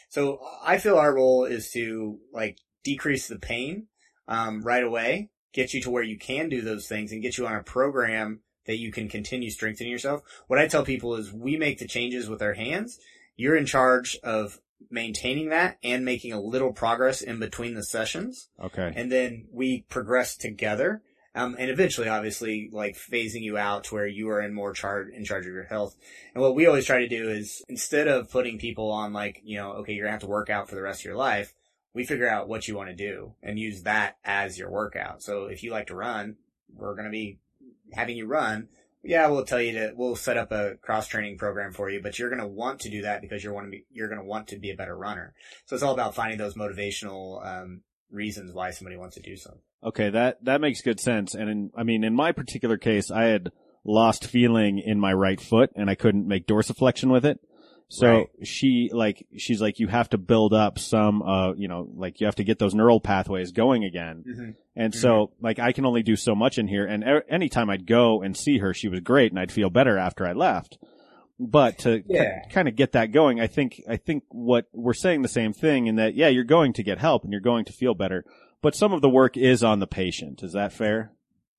So 0.09 0.41
I 0.63 0.79
feel 0.79 0.99
our 0.99 1.15
role 1.15 1.45
is 1.45 1.71
to 1.73 2.19
like 2.33 2.59
decrease 2.85 3.29
the 3.29 3.39
pain, 3.39 3.89
um, 4.29 4.63
right 4.63 4.85
away, 4.85 5.31
get 5.53 5.75
you 5.75 5.81
to 5.83 5.91
where 5.91 6.03
you 6.03 6.19
can 6.19 6.49
do 6.49 6.63
those 6.63 6.87
things 6.87 7.13
and 7.13 7.23
get 7.23 7.39
you 7.39 7.47
on 7.47 7.57
a 7.57 7.63
program 7.63 8.41
that 8.67 8.79
you 8.79 8.93
can 8.93 9.09
continue 9.09 9.51
strengthening 9.51 9.93
yourself. 9.93 10.23
What 10.47 10.59
I 10.59 10.69
tell 10.69 10.85
people 10.85 11.17
is 11.17 11.33
we 11.33 11.57
make 11.57 11.79
the 11.79 11.87
changes 11.87 12.29
with 12.29 12.43
our 12.43 12.55
hands. 12.55 12.99
You're 13.37 13.57
in 13.57 13.67
charge 13.67 14.19
of 14.23 14.61
maintaining 14.91 15.49
that 15.51 15.79
and 15.83 16.05
making 16.05 16.33
a 16.33 16.41
little 16.41 16.73
progress 16.73 17.23
in 17.23 17.39
between 17.39 17.75
the 17.75 17.83
sessions. 17.83 18.49
Okay. 18.63 18.93
And 18.95 19.11
then 19.11 19.47
we 19.53 19.85
progress 19.89 20.37
together. 20.37 21.03
Um, 21.37 21.55
and 21.59 21.71
eventually, 21.71 22.09
obviously, 22.09 22.71
like 22.73 22.97
phasing 22.97 23.43
you 23.43 23.59
out 23.59 23.85
to 23.85 23.95
where 23.95 24.07
you 24.07 24.31
are 24.31 24.41
in 24.41 24.55
more 24.55 24.73
charge, 24.73 25.09
in 25.13 25.23
charge 25.23 25.47
of 25.47 25.53
your 25.53 25.65
health. 25.65 25.95
And 26.35 26.43
what 26.43 26.55
we 26.55 26.67
always 26.67 26.87
try 26.87 27.01
to 27.01 27.09
do 27.09 27.29
is 27.29 27.63
instead 27.69 28.09
of 28.09 28.31
putting 28.31 28.59
people 28.59 28.91
on 28.91 29.13
like, 29.13 29.43
you 29.45 29.59
know, 29.59 29.73
okay, 29.73 29.93
you're 29.93 30.07
gonna 30.07 30.13
have 30.13 30.23
to 30.23 30.27
work 30.27 30.49
out 30.49 30.69
for 30.69 30.75
the 30.75 30.83
rest 30.83 31.03
of 31.03 31.05
your 31.05 31.17
life, 31.17 31.53
we 31.93 32.07
figure 32.07 32.29
out 32.29 32.49
what 32.49 32.67
you 32.67 32.75
want 32.75 32.89
to 32.89 32.97
do 32.97 33.35
and 33.43 33.59
use 33.59 33.83
that 33.83 34.17
as 34.25 34.59
your 34.59 34.71
workout. 34.71 35.23
So 35.23 35.45
if 35.45 35.63
you 35.63 35.73
like 35.73 35.89
to 35.89 35.95
run, 35.95 36.37
we're 36.75 36.97
gonna 36.97 37.11
be 37.11 37.39
having 37.93 38.17
you 38.17 38.27
run. 38.27 38.69
Yeah, 39.03 39.29
we'll 39.29 39.45
tell 39.45 39.61
you 39.61 39.73
to, 39.73 39.93
we'll 39.95 40.17
set 40.17 40.39
up 40.39 40.51
a 40.51 40.77
cross 40.83 41.07
training 41.07 41.39
program 41.39 41.73
for 41.73 41.91
you, 41.91 42.01
but 42.03 42.19
you're 42.19 42.31
going 42.31 42.41
to 42.41 42.47
want 42.49 42.81
to 42.81 42.91
do 42.91 43.03
that 43.03 43.21
because 43.21 43.45
you're 43.45 43.53
want 43.53 43.69
to 43.69 43.71
be, 43.71 43.85
you're 43.93 44.09
going 44.09 44.21
to 44.21 44.27
want 44.27 44.49
to 44.49 44.59
be 44.59 44.73
a 44.73 44.77
better 44.77 44.97
runner. 44.97 45.33
So 45.67 45.77
it's 45.77 45.85
all 45.85 45.95
about 45.95 46.17
finding 46.17 46.39
those 46.39 46.55
motivational, 46.55 47.47
um, 47.47 47.83
reasons 48.11 48.53
why 48.53 48.71
somebody 48.71 48.97
wants 48.97 49.17
to 49.17 49.23
do 49.23 49.37
something. 49.37 49.61
Okay, 49.85 50.11
that 50.11 50.45
that 50.45 50.61
makes 50.61 50.83
good 50.83 50.99
sense. 51.01 51.35
And 51.35 51.49
in, 51.51 51.71
I 51.77 51.83
mean, 51.83 52.05
in 52.05 52.15
my 52.15 52.33
particular 52.33 52.77
case, 52.77 53.11
I 53.11 53.25
had 53.25 53.51
lost 53.85 54.27
feeling 54.27 54.79
in 54.85 54.99
my 54.99 55.13
right 55.13 55.41
foot, 55.41 55.71
and 55.77 55.89
I 55.89 55.95
couldn't 55.95 56.27
make 56.27 56.47
dorsiflexion 56.47 57.11
with 57.13 57.25
it. 57.25 57.39
So 57.89 58.07
Right. 58.09 58.27
she 58.43 58.91
like 58.93 59.25
she's 59.37 59.61
like 59.61 59.79
you 59.79 59.87
have 59.87 60.09
to 60.11 60.19
build 60.19 60.53
up 60.53 60.77
some 60.77 61.23
uh 61.23 61.53
you 61.55 61.69
know 61.69 61.89
like 61.95 62.19
you 62.21 62.27
have 62.27 62.35
to 62.37 62.43
get 62.45 62.59
those 62.59 62.75
neural 62.75 62.99
pathways 63.01 63.53
going 63.53 63.85
again. 63.85 64.25
Mm-hmm. 64.29 64.51
And 64.75 64.93
so 64.93 65.31
like 65.41 65.61
I 65.61 65.71
can 65.71 65.87
only 65.87 66.03
do 66.03 66.17
so 66.17 66.35
much 66.35 66.59
in 66.59 66.67
here. 66.67 66.85
And 66.85 67.05
er- 67.05 67.25
anytime 67.31 67.71
I'd 67.71 67.87
go 67.87 68.23
and 68.23 68.37
see 68.37 68.59
her, 68.59 68.75
she 68.75 68.89
was 68.89 68.99
great, 69.01 69.31
and 69.31 69.39
I'd 69.39 69.53
feel 69.53 69.71
better 69.71 69.99
after 69.99 70.27
I 70.27 70.33
left. 70.33 70.79
But 71.39 71.79
to 71.81 72.03
Yeah. 72.07 72.47
kind 72.51 72.67
of 72.67 72.77
get 72.77 72.93
that 72.93 73.13
going, 73.13 73.41
I 73.41 73.47
think 73.47 73.83
I 73.89 73.97
think 73.97 74.25
what 74.29 74.67
we're 74.73 74.95
saying 74.95 75.23
the 75.23 75.29
same 75.29 75.53
thing 75.53 75.87
in 75.87 75.97
that 75.97 76.15
yeah, 76.15 76.29
you're 76.29 76.45
going 76.45 76.73
to 76.75 76.83
get 76.83 76.99
help 76.99 77.25
and 77.25 77.33
you're 77.33 77.41
going 77.43 77.67
to 77.67 77.73
feel 77.73 77.95
better, 77.95 78.25
but 78.63 78.75
some 78.75 78.93
of 78.93 79.03
the 79.03 79.11
work 79.11 79.37
is 79.37 79.63
on 79.63 79.79
the 79.81 79.87
patient. 79.87 80.43
Is 80.43 80.53
that 80.53 80.73
fair? 80.73 81.13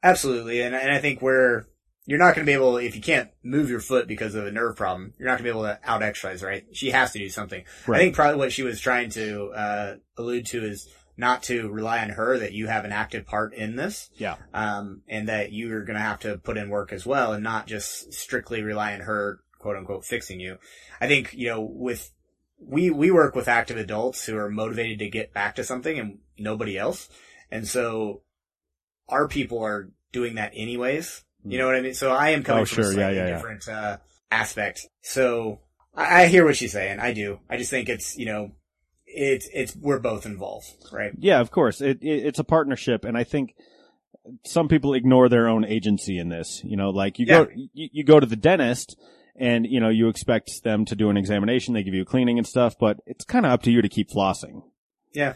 Absolutely. 0.04 0.62
And, 0.62 0.76
and 0.76 0.92
I 0.92 1.00
think 1.00 1.22
we're, 1.22 1.66
you're 2.06 2.20
not 2.20 2.36
going 2.36 2.46
to 2.46 2.50
be 2.50 2.54
able, 2.54 2.78
if 2.78 2.96
you 2.96 3.02
can't 3.02 3.30
move 3.44 3.70
your 3.70 3.80
foot 3.80 4.08
because 4.08 4.36
of 4.36 4.48
a 4.48 4.52
nerve 4.52 4.76
problem, 4.76 5.14
you're 5.18 5.28
not 5.28 5.34
going 5.40 5.40
to 5.40 5.44
be 5.44 5.50
able 5.50 5.64
to 5.64 5.80
out 5.84 6.04
exercise, 6.04 6.42
right? 6.42 6.66
She 6.72 6.92
has 6.92 7.12
to 7.14 7.20
do 7.20 7.30
something. 7.30 7.64
Right. 7.86 7.98
I 7.98 8.04
think 8.04 8.16
probably 8.16 8.38
what 8.38 8.52
she 8.52 8.64
was 8.64 8.80
trying 8.80 9.10
to, 9.12 9.48
uh, 9.50 9.96
allude 10.18 10.46
to 10.48 10.64
is 10.64 10.88
not 11.18 11.44
to 11.44 11.70
rely 11.70 12.00
on 12.00 12.10
her, 12.10 12.38
that 12.38 12.54
you 12.54 12.68
have 12.68 12.86
an 12.86 12.92
active 12.92 13.26
part 13.26 13.54
in 13.54 13.76
this. 13.76 14.10
Yeah. 14.18 14.36
Um, 14.54 15.02
and 15.08 15.28
that 15.28 15.52
you're 15.52 15.84
going 15.84 15.98
to 15.98 16.02
have 16.02 16.20
to 16.20 16.38
put 16.38 16.58
in 16.58 16.70
work 16.70 16.94
as 16.94 17.06
well 17.06 17.34
and 17.34 17.44
not 17.44 17.68
just 17.68 18.14
strictly 18.14 18.62
rely 18.62 18.94
on 18.94 19.02
her, 19.02 19.40
quote 19.60 19.78
unquote, 19.78 20.06
fixing 20.06 20.40
you. 20.40 20.58
I 21.02 21.08
think, 21.08 21.34
you 21.34 21.48
know, 21.48 21.62
with, 21.62 22.12
we, 22.60 22.90
we 22.90 23.12
work 23.12 23.36
with 23.36 23.48
active 23.48 23.78
adults 23.78 24.26
who 24.26 24.38
are 24.38 24.50
motivated 24.50 25.00
to 25.00 25.10
get 25.10 25.34
back 25.34 25.56
to 25.56 25.64
something 25.64 26.00
and 26.00 26.20
nobody 26.38 26.78
else. 26.78 27.10
And 27.52 27.68
so 27.68 28.22
our 29.08 29.28
people 29.28 29.64
are 29.64 29.90
doing 30.12 30.36
that 30.36 30.52
anyways. 30.56 31.24
You 31.46 31.58
know 31.60 31.66
what 31.68 31.76
I 31.76 31.82
mean? 31.82 31.94
So 31.94 32.12
I 32.12 32.32
am 32.32 32.44
coming 32.44 32.64
Oh, 32.64 32.66
from 32.66 32.84
sure. 32.84 32.92
a 32.92 32.94
slightly 32.94 33.16
yeah, 33.18 33.28
yeah. 33.28 33.36
different, 33.36 33.68
uh, 33.70 33.98
aspect. 34.30 34.86
So 35.02 35.62
I, 35.96 36.24
I 36.24 36.28
hear 36.28 36.44
what 36.44 36.58
she's 36.58 36.74
saying. 36.74 37.00
I 37.00 37.14
do. 37.14 37.40
I 37.50 37.56
just 37.58 37.70
think 37.70 37.88
it's, 37.88 38.18
you 38.18 38.26
know, 38.26 38.52
it's, 39.06 39.48
it's, 39.54 39.74
we're 39.76 40.00
both 40.00 40.26
involved, 40.26 40.68
right? 40.92 41.14
Yeah, 41.18 41.40
of 41.40 41.50
course. 41.52 41.80
It, 41.80 42.00
it 42.02 42.26
it's 42.26 42.40
a 42.40 42.44
partnership, 42.44 43.06
and 43.06 43.18
I 43.18 43.24
think 43.24 43.56
some 44.44 44.68
people 44.68 44.94
ignore 44.94 45.30
their 45.30 45.48
own 45.48 45.64
agency 45.64 46.20
in 46.20 46.28
this. 46.28 46.62
You 46.66 46.76
know, 46.76 46.90
like 46.90 47.18
you 47.18 47.26
go 47.26 47.48
you, 47.54 47.90
you 47.94 48.04
go 48.04 48.20
to 48.20 48.26
the 48.26 48.36
dentist, 48.36 48.98
and 49.38 49.66
you 49.66 49.80
know 49.80 49.90
you 49.90 50.10
expect 50.10 50.64
them 50.64 50.86
to 50.86 50.96
do 50.96 51.10
an 51.10 51.18
examination. 51.18 51.74
They 51.74 51.84
give 51.84 51.94
you 51.94 52.06
cleaning 52.06 52.38
and 52.38 52.48
stuff, 52.48 52.76
but 52.80 52.98
it's 53.06 53.26
kind 53.26 53.46
of 53.46 53.52
up 53.52 53.64
to 53.64 53.72
you 53.72 53.82
to 53.82 53.90
keep 53.90 54.10
flossing. 54.10 54.64
Yeah, 55.14 55.34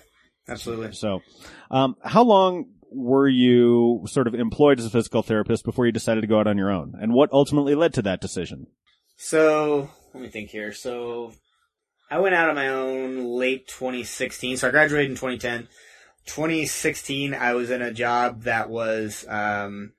absolutely. 0.48 0.94
So, 0.94 1.22
um, 1.70 1.96
how 2.04 2.24
long 2.24 2.66
were 2.92 3.28
you 3.28 4.04
sort 4.08 4.28
of 4.28 4.36
employed 4.36 4.80
as 4.80 4.86
a 4.86 4.90
physical 4.90 5.24
therapist 5.24 5.64
before 5.64 5.86
you 5.86 5.92
decided 5.92 6.22
to 6.22 6.28
go 6.28 6.40
out 6.40 6.48
on 6.48 6.58
your 6.58 6.72
own, 6.72 6.94
and 7.00 7.14
what 7.14 7.32
ultimately 7.32 7.76
led 7.76 7.94
to 7.94 8.02
that 8.02 8.22
decision? 8.22 8.68
So 9.18 9.90
let 10.14 10.24
me 10.24 10.30
think 10.30 10.50
here. 10.50 10.74
So 10.74 11.34
I 12.10 12.20
went 12.20 12.36
out 12.36 12.50
on 12.50 12.56
my 12.56 12.70
own 12.70 13.24
late 13.24 13.68
2016. 13.68 14.58
So 14.58 14.68
I 14.68 14.72
graduated 14.72 15.12
in 15.12 15.16
2010. 15.16 15.70
2016, 16.26 17.34
I 17.34 17.54
was 17.54 17.70
in 17.70 17.82
a 17.82 17.94
job 17.94 18.44
that 18.44 18.70
was, 18.70 19.26
um, 19.28 19.94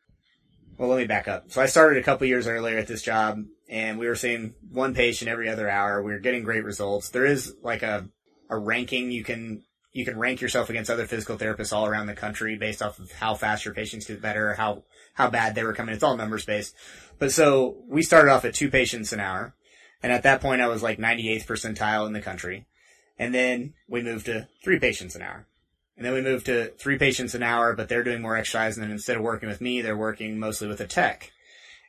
well, 0.79 0.89
let 0.89 0.99
me 0.99 1.07
back 1.07 1.29
up. 1.29 1.51
So 1.51 1.61
I 1.61 1.67
started 1.67 1.99
a 2.01 2.05
couple 2.05 2.27
years 2.27 2.47
earlier 2.47 2.79
at 2.79 2.87
this 2.87 3.03
job 3.03 3.45
and 3.69 3.99
we 3.99 4.07
were 4.07 4.15
seeing 4.15 4.55
one 4.71 4.95
patient 4.95 5.31
every 5.31 5.49
other 5.49 5.69
hour. 5.69 6.03
We 6.03 6.13
were 6.13 6.19
getting 6.19 6.43
great 6.43 6.65
results. 6.65 7.11
There 7.11 7.27
is 7.27 7.55
like 7.63 7.83
a, 7.83 8.09
a 8.51 8.59
ranking 8.59 9.11
you 9.11 9.25
can, 9.25 9.63
you 9.93 10.05
can 10.05 10.19
rank 10.19 10.41
yourself 10.41 10.71
against 10.71 10.91
other 10.91 11.07
physical 11.07 11.37
therapists 11.37 11.73
all 11.73 11.87
around 11.87 12.07
the 12.07 12.15
country 12.15 12.57
based 12.57 12.83
off 12.83 12.99
of 12.99 13.13
how 13.13 13.35
fast 13.35 13.65
your 13.65 13.75
patients 13.75 14.07
get 14.07 14.23
better, 14.23 14.55
how, 14.55 14.85
how 15.15 15.31
bad 15.31 15.55
they 15.55 15.65
were 15.65 15.75
coming. 15.75 15.95
It's 15.95 16.03
all 16.03 16.17
numbers 16.17 16.45
based. 16.45 16.75
But 17.19 17.33
so 17.33 17.77
we 17.89 18.03
started 18.03 18.31
off 18.31 18.45
at 18.45 18.55
two 18.55 18.71
patients 18.71 19.13
an 19.13 19.21
hour. 19.21 19.55
And 20.03 20.13
at 20.13 20.25
that 20.25 20.41
point 20.41 20.63
I 20.63 20.69
was 20.69 20.83
like 20.83 20.99
98th 20.99 21.47
percentile 21.47 22.07
in 22.07 22.13
the 22.13 22.21
country. 22.21 22.67
And 23.19 23.35
then 23.35 23.75
we 23.89 24.03
moved 24.03 24.27
to 24.27 24.49
three 24.65 24.79
patients 24.79 25.15
an 25.15 25.23
hour. 25.23 25.47
And 25.97 26.07
then 26.07 26.15
we 26.15 26.23
moved 26.23 26.47
to 26.47 26.69
three 26.79 26.99
patients 26.99 27.35
an 27.35 27.43
hour, 27.43 27.75
but 27.75 27.89
they're 27.89 28.03
doing 28.03 28.23
more 28.23 28.37
exercise. 28.37 28.77
And 28.77 28.85
then 28.85 28.91
instead 28.91 29.17
of 29.17 29.23
working 29.23 29.49
with 29.49 29.61
me, 29.61 29.83
they're 29.83 29.97
working 29.97 30.39
mostly 30.39 30.69
with 30.69 30.81
a 30.81 30.87
tech. 30.87 31.31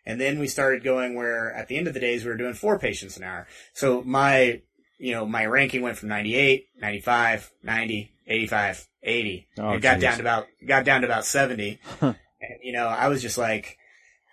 And 0.06 0.20
then 0.20 0.39
we 0.39 0.48
started 0.48 0.84
going 0.84 1.16
where 1.16 1.54
at 1.54 1.68
the 1.68 1.78
end 1.78 1.88
of 1.88 1.94
the 1.94 2.00
days 2.00 2.24
we 2.24 2.32
were 2.32 2.38
doing 2.38 2.54
four 2.54 2.78
patients 2.78 3.16
an 3.18 3.24
hour. 3.24 3.48
So 3.74 4.02
my, 4.04 4.62
you 4.98 5.13
know, 5.13 5.26
my 5.26 5.46
ranking 5.46 5.82
went 5.82 5.98
from 5.98 6.10
98, 6.10 6.66
95, 6.80 7.52
90, 7.63 8.12
85, 8.28 8.88
80. 9.02 9.48
Oh, 9.60 9.72
it 9.72 9.82
got 9.82 9.96
geez. 9.96 10.02
down 10.02 10.16
to 10.16 10.22
about, 10.22 10.48
got 10.68 10.86
down 10.86 11.02
to 11.02 11.08
about 11.08 11.26
70. 11.26 11.80
and, 12.02 12.16
you 12.62 12.74
know, 12.74 12.88
I 12.88 13.08
was 13.08 13.22
just 13.22 13.38
like, 13.38 13.78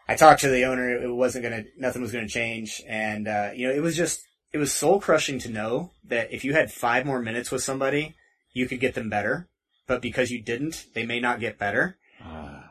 I 0.08 0.16
talked 0.16 0.40
to 0.40 0.48
the 0.48 0.64
owner. 0.64 0.90
It 0.90 1.14
wasn't 1.14 1.44
gonna, 1.44 1.64
nothing 1.78 2.02
was 2.02 2.10
gonna 2.10 2.28
change. 2.28 2.82
And, 2.88 3.28
uh, 3.28 3.50
you 3.54 3.68
know, 3.68 3.74
it 3.74 3.80
was 3.80 3.96
just, 3.96 4.26
it 4.52 4.58
was 4.58 4.72
soul 4.72 5.00
crushing 5.00 5.38
to 5.40 5.48
know 5.48 5.92
that 6.08 6.32
if 6.32 6.44
you 6.44 6.52
had 6.52 6.72
five 6.72 7.06
more 7.06 7.20
minutes 7.20 7.52
with 7.52 7.62
somebody, 7.62 8.16
you 8.52 8.66
could 8.66 8.80
get 8.80 8.94
them 8.94 9.08
better. 9.08 9.48
But 9.90 10.00
because 10.02 10.30
you 10.30 10.40
didn't, 10.40 10.86
they 10.94 11.04
may 11.04 11.18
not 11.18 11.40
get 11.40 11.58
better. 11.58 11.98
Ah. 12.22 12.70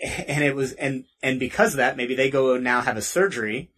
And 0.28 0.44
it 0.44 0.54
was, 0.54 0.72
and, 0.74 1.04
and 1.22 1.38
because 1.40 1.74
of 1.74 1.78
that, 1.78 1.96
maybe 1.96 2.14
they 2.14 2.30
go 2.30 2.56
now 2.56 2.80
have 2.80 2.96
a 2.96 3.02
surgery 3.02 3.70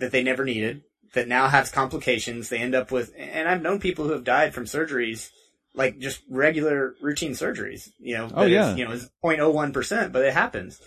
that 0.00 0.10
they 0.12 0.22
never 0.24 0.44
needed 0.44 0.82
that 1.14 1.28
now 1.28 1.46
has 1.48 1.70
complications. 1.70 2.48
They 2.48 2.58
end 2.58 2.74
up 2.74 2.90
with, 2.90 3.12
and 3.16 3.48
I've 3.48 3.62
known 3.62 3.78
people 3.78 4.04
who 4.06 4.12
have 4.12 4.24
died 4.24 4.52
from 4.52 4.64
surgeries, 4.64 5.30
like 5.72 5.98
just 6.00 6.20
regular 6.28 6.94
routine 7.00 7.32
surgeries. 7.32 7.88
You 7.98 8.18
know, 8.18 8.28
Oh, 8.34 8.40
that 8.40 8.46
is, 8.48 8.52
yeah. 8.52 8.74
you 8.74 8.84
know, 8.84 8.90
is 8.90 9.08
0.01 9.24 9.72
percent, 9.72 10.12
but 10.12 10.24
it 10.26 10.34
happens. 10.34 10.78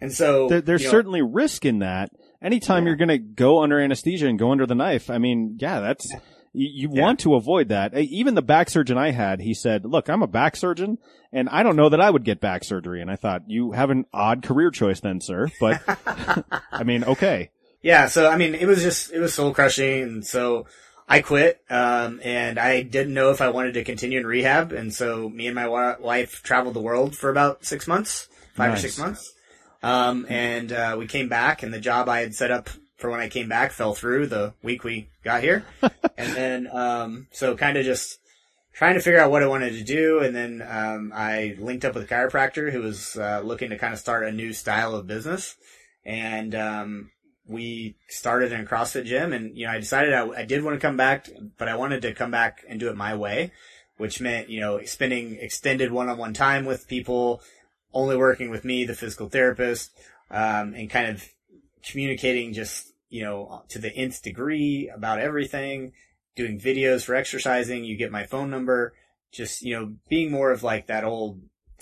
And 0.00 0.12
so 0.12 0.48
There, 0.48 0.60
there's 0.60 0.82
you 0.82 0.88
know, 0.88 0.92
certainly 0.92 1.22
risk 1.22 1.64
in 1.64 1.78
that. 1.80 2.10
Anytime 2.40 2.84
Yeah. 2.84 2.90
you're 2.90 2.96
going 2.96 3.08
to 3.08 3.18
go 3.18 3.62
under 3.62 3.80
anesthesia 3.80 4.26
and 4.28 4.38
go 4.38 4.52
under 4.52 4.66
the 4.66 4.74
knife, 4.76 5.10
I 5.10 5.18
mean, 5.18 5.56
yeah, 5.58 5.80
that's 5.80 6.06
you, 6.52 6.68
you 6.88 6.88
Yeah. 6.92 7.02
want 7.02 7.20
to 7.20 7.34
avoid 7.34 7.68
that. 7.68 7.96
Even 7.96 8.34
the 8.34 8.42
back 8.42 8.68
surgeon 8.70 8.98
I 8.98 9.10
had, 9.10 9.40
he 9.40 9.54
said, 9.54 9.84
"Look, 9.84 10.08
I'm 10.08 10.22
a 10.22 10.26
back 10.26 10.56
surgeon, 10.56 10.98
and 11.32 11.48
I 11.48 11.62
don't 11.62 11.76
know 11.76 11.88
that 11.88 12.00
I 12.00 12.10
would 12.10 12.24
get 12.24 12.40
back 12.40 12.64
surgery." 12.64 13.00
And 13.00 13.10
I 13.10 13.16
thought, 13.16 13.42
"You 13.48 13.72
have 13.72 13.90
an 13.90 14.06
odd 14.12 14.42
career 14.42 14.70
choice, 14.70 15.00
then, 15.00 15.20
sir." 15.20 15.48
But 15.60 15.80
I 16.72 16.82
mean, 16.84 17.04
okay, 17.04 17.50
Yeah, 17.82 18.06
so 18.08 18.28
I 18.28 18.36
mean, 18.36 18.54
it 18.54 18.66
was 18.66 18.82
just 18.82 19.12
it 19.12 19.18
was 19.20 19.34
soul 19.34 19.52
crushing, 19.54 20.02
and 20.02 20.26
so 20.26 20.66
I 21.08 21.20
quit. 21.20 21.60
Um, 21.70 22.20
and 22.22 22.58
I 22.58 22.82
didn't 22.82 23.14
know 23.14 23.30
if 23.30 23.40
I 23.40 23.50
wanted 23.50 23.74
to 23.74 23.84
continue 23.84 24.18
in 24.20 24.26
rehab, 24.26 24.72
and 24.72 24.92
so 24.94 25.28
me 25.28 25.46
and 25.46 25.54
my 25.54 25.66
wife 25.98 26.42
traveled 26.42 26.74
the 26.74 26.80
world 26.80 27.16
for 27.16 27.28
about 27.30 27.64
six 27.64 27.86
months, 27.88 28.28
five 28.54 28.70
Nice. 28.70 28.78
or 28.78 28.82
six 28.82 28.98
months. 28.98 29.32
Um, 29.82 30.26
and 30.28 30.70
uh, 30.72 30.94
we 30.98 31.06
came 31.08 31.28
back, 31.28 31.62
and 31.64 31.74
the 31.74 31.80
job 31.80 32.08
I 32.08 32.20
had 32.20 32.34
set 32.36 32.50
up 32.52 32.70
for 33.02 33.10
when 33.10 33.20
I 33.20 33.28
came 33.28 33.48
back 33.48 33.72
fell 33.72 33.94
through 33.94 34.28
the 34.28 34.54
week 34.62 34.84
we 34.84 35.08
got 35.24 35.42
here, 35.42 35.64
and 36.16 36.32
then 36.34 36.68
um, 36.72 37.26
so 37.32 37.56
kind 37.56 37.76
of 37.76 37.84
just 37.84 38.20
trying 38.72 38.94
to 38.94 39.00
figure 39.00 39.18
out 39.18 39.32
what 39.32 39.42
I 39.42 39.48
wanted 39.48 39.72
to 39.72 39.82
do, 39.82 40.20
and 40.20 40.34
then 40.34 40.64
um, 40.66 41.12
I 41.12 41.56
linked 41.58 41.84
up 41.84 41.94
with 41.94 42.04
a 42.04 42.14
chiropractor 42.14 42.70
who 42.70 42.80
was 42.80 43.16
uh, 43.16 43.42
looking 43.44 43.70
to 43.70 43.76
kind 43.76 43.92
of 43.92 43.98
start 43.98 44.24
a 44.24 44.30
new 44.30 44.52
style 44.52 44.94
of 44.94 45.08
business, 45.08 45.56
and 46.06 46.54
um, 46.54 47.10
we 47.48 47.96
started 48.08 48.52
in 48.52 48.60
a 48.60 48.64
CrossFit 48.64 49.04
gym, 49.04 49.32
and 49.32 49.58
you 49.58 49.66
know 49.66 49.72
I 49.72 49.80
decided 49.80 50.14
I, 50.14 50.28
I 50.28 50.44
did 50.44 50.62
want 50.62 50.80
to 50.80 50.86
come 50.86 50.96
back, 50.96 51.28
but 51.58 51.66
I 51.66 51.74
wanted 51.74 52.02
to 52.02 52.14
come 52.14 52.30
back 52.30 52.64
and 52.68 52.78
do 52.78 52.88
it 52.88 52.96
my 52.96 53.16
way, 53.16 53.50
which 53.96 54.20
meant 54.20 54.48
you 54.48 54.60
know 54.60 54.80
spending 54.84 55.38
extended 55.40 55.90
one-on-one 55.90 56.34
time 56.34 56.66
with 56.66 56.86
people, 56.86 57.42
only 57.92 58.16
working 58.16 58.48
with 58.48 58.64
me, 58.64 58.84
the 58.84 58.94
physical 58.94 59.28
therapist, 59.28 59.90
um, 60.30 60.72
and 60.74 60.88
kind 60.88 61.08
of 61.08 61.28
communicating 61.82 62.52
just 62.52 62.91
you 63.12 63.22
know 63.22 63.62
to 63.68 63.78
the 63.78 63.94
nth 63.94 64.22
degree 64.22 64.90
about 64.94 65.20
everything, 65.20 65.92
doing 66.34 66.58
videos 66.58 67.04
for 67.04 67.14
exercising. 67.14 67.84
You 67.84 67.96
get 67.96 68.10
my 68.10 68.24
phone 68.24 68.50
number, 68.50 68.94
just 69.30 69.62
you 69.62 69.78
know 69.78 69.94
being 70.08 70.30
more 70.30 70.50
of 70.50 70.62
like 70.62 70.86
that 70.86 71.04
old 71.04 71.40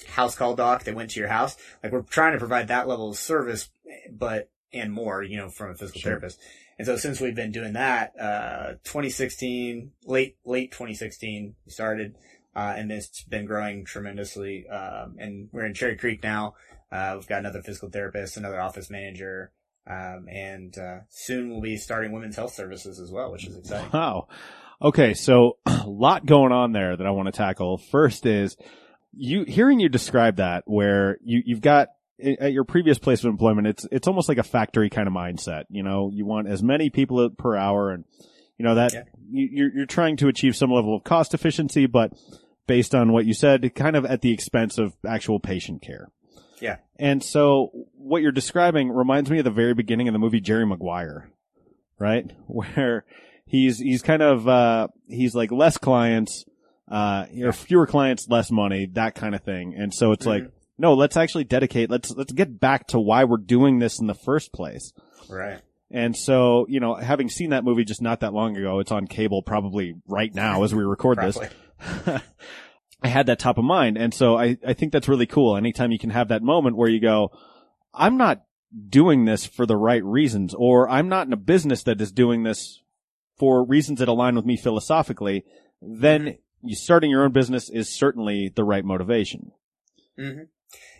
house 0.08 0.34
call 0.34 0.54
doc 0.54 0.84
that 0.84 0.94
went 0.94 1.10
to 1.10 1.20
your 1.20 1.28
house. 1.28 1.56
Like 1.82 1.92
we're 1.92 2.02
trying 2.02 2.32
to 2.32 2.38
provide 2.38 2.68
that 2.68 2.88
level 2.88 3.10
of 3.10 3.16
service, 3.16 3.70
but 4.10 4.50
and 4.72 4.92
more, 4.92 5.22
you 5.22 5.36
know, 5.36 5.48
from 5.48 5.70
a 5.70 5.74
physical 5.74 6.00
Sure. 6.00 6.12
therapist. 6.12 6.40
And 6.78 6.86
so 6.86 6.96
since 6.96 7.20
we've 7.20 7.34
been 7.34 7.52
doing 7.52 7.74
that, 7.74 8.18
uh, 8.18 8.72
2016, 8.84 9.92
late, 10.04 10.36
late 10.44 10.72
2016, 10.72 11.54
we 11.66 11.72
started, 11.72 12.16
uh, 12.54 12.74
and 12.76 12.90
it's 12.90 13.22
been 13.24 13.46
growing 13.46 13.84
tremendously. 13.84 14.68
Um, 14.68 15.16
and 15.18 15.48
we're 15.52 15.66
in 15.66 15.74
Cherry 15.74 15.96
Creek 15.96 16.22
now. 16.22 16.54
Uh, 16.90 17.14
we've 17.16 17.26
got 17.26 17.40
another 17.40 17.62
physical 17.62 17.90
therapist, 17.90 18.36
another 18.36 18.60
office 18.60 18.90
manager, 18.90 19.52
um, 19.86 20.26
and, 20.28 20.76
uh, 20.78 20.98
soon 21.08 21.50
we'll 21.50 21.60
be 21.60 21.76
starting 21.76 22.12
women's 22.12 22.36
health 22.36 22.54
services 22.54 22.98
as 23.00 23.10
well, 23.10 23.32
which 23.32 23.46
is 23.46 23.56
exciting. 23.56 23.90
wow. 23.92 24.28
Okay, 24.82 25.14
so 25.14 25.58
a 25.66 25.82
lot 25.86 26.24
going 26.26 26.52
on 26.52 26.72
there 26.72 26.96
that 26.96 27.06
I 27.06 27.10
want 27.10 27.26
to 27.26 27.32
tackle. 27.32 27.78
First 27.78 28.24
is 28.26 28.56
you 29.12 29.44
hearing 29.44 29.80
you 29.80 29.88
describe 29.88 30.36
that 30.36 30.62
where 30.66 31.18
you 31.22 31.42
you've 31.44 31.60
got 31.60 31.88
at 32.22 32.52
your 32.52 32.64
previous 32.64 32.98
place 32.98 33.24
of 33.24 33.30
employment, 33.30 33.66
it's 33.66 33.86
it's 33.90 34.06
almost 34.08 34.28
like 34.28 34.38
a 34.38 34.42
factory 34.42 34.88
kind 34.90 35.08
of 35.08 35.12
mindset. 35.14 35.64
You 35.68 35.82
know, 35.82 36.10
you 36.12 36.24
want 36.24 36.48
as 36.48 36.62
many 36.62 36.88
people 36.90 37.28
per 37.30 37.56
hour, 37.56 37.90
and 37.90 38.04
you 38.58 38.64
know 38.64 38.76
that 38.76 38.92
Yeah. 38.94 39.02
you, 39.30 39.48
you're 39.52 39.70
you're 39.74 39.86
trying 39.86 40.16
to 40.18 40.28
achieve 40.28 40.54
some 40.56 40.70
level 40.70 40.94
of 40.96 41.02
cost 41.04 41.34
efficiency, 41.34 41.86
but 41.86 42.12
based 42.66 42.94
on 42.94 43.12
what 43.12 43.26
you 43.26 43.34
said, 43.34 43.74
kind 43.74 43.96
of 43.96 44.04
at 44.06 44.20
the 44.22 44.32
expense 44.32 44.78
of 44.78 44.94
actual 45.06 45.40
patient 45.40 45.82
care. 45.82 46.08
Yeah. 46.60 46.76
And 46.96 47.22
so 47.22 47.70
what 47.94 48.22
you're 48.22 48.32
describing 48.32 48.90
reminds 48.90 49.30
me 49.30 49.38
of 49.38 49.44
the 49.44 49.50
very 49.50 49.74
beginning 49.74 50.08
of 50.08 50.12
the 50.12 50.18
movie 50.18 50.40
Jerry 50.40 50.66
Maguire, 50.66 51.30
right? 51.98 52.30
Where 52.46 53.04
he's 53.46 53.78
he's 53.78 54.02
kind 54.02 54.22
of 54.22 54.46
uh 54.46 54.88
he's 55.08 55.34
like 55.34 55.50
less 55.50 55.78
clients, 55.78 56.44
uh 56.90 57.26
you 57.32 57.44
know, 57.44 57.52
fewer 57.52 57.86
clients, 57.86 58.28
less 58.28 58.50
money, 58.50 58.86
that 58.92 59.14
kind 59.14 59.34
of 59.34 59.42
thing. 59.42 59.74
And 59.76 59.92
so 59.92 60.12
it's 60.12 60.26
like, 60.26 60.44
no, 60.78 60.94
let's 60.94 61.16
actually 61.16 61.44
dedicate, 61.44 61.90
let's 61.90 62.10
let's 62.10 62.32
get 62.32 62.60
back 62.60 62.88
to 62.88 63.00
why 63.00 63.24
we're 63.24 63.38
doing 63.38 63.78
this 63.78 64.00
in 64.00 64.06
the 64.06 64.14
first 64.14 64.52
place. 64.52 64.92
Right. 65.28 65.60
And 65.90 66.16
so, 66.16 66.66
you 66.68 66.78
know, 66.78 66.94
having 66.94 67.28
seen 67.28 67.50
that 67.50 67.64
movie 67.64 67.84
just 67.84 68.00
not 68.00 68.20
that 68.20 68.32
long 68.32 68.56
ago, 68.56 68.78
it's 68.78 68.92
on 68.92 69.08
cable 69.08 69.42
probably 69.42 69.94
right 70.06 70.32
now 70.32 70.62
as 70.62 70.72
we 70.72 70.84
record 70.84 71.18
this. 71.18 71.36
I 73.02 73.08
had 73.08 73.26
that 73.26 73.38
top 73.38 73.58
of 73.58 73.64
mind. 73.64 73.96
And 73.96 74.12
so 74.12 74.36
I, 74.36 74.58
I 74.66 74.74
think 74.74 74.92
that's 74.92 75.08
really 75.08 75.26
cool. 75.26 75.56
Anytime 75.56 75.92
you 75.92 75.98
can 75.98 76.10
have 76.10 76.28
that 76.28 76.42
moment 76.42 76.76
where 76.76 76.88
you 76.88 77.00
go, 77.00 77.30
I'm 77.94 78.16
not 78.16 78.44
doing 78.88 79.24
this 79.24 79.46
for 79.46 79.66
the 79.66 79.76
right 79.76 80.04
reasons, 80.04 80.54
or 80.54 80.88
I'm 80.88 81.08
not 81.08 81.26
in 81.26 81.32
a 81.32 81.38
business 81.38 81.82
that 81.84 82.00
is 82.00 82.12
doing 82.12 82.42
this 82.42 82.82
for 83.38 83.64
reasons 83.64 83.98
that 83.98 84.08
align 84.08 84.36
with 84.36 84.44
me 84.44 84.56
philosophically, 84.56 85.44
then 85.80 86.36
you 86.62 86.76
starting 86.76 87.10
your 87.10 87.24
own 87.24 87.32
business 87.32 87.70
is 87.70 87.88
certainly 87.88 88.52
the 88.54 88.64
right 88.64 88.84
motivation. 88.84 89.52
hmm 90.16 90.42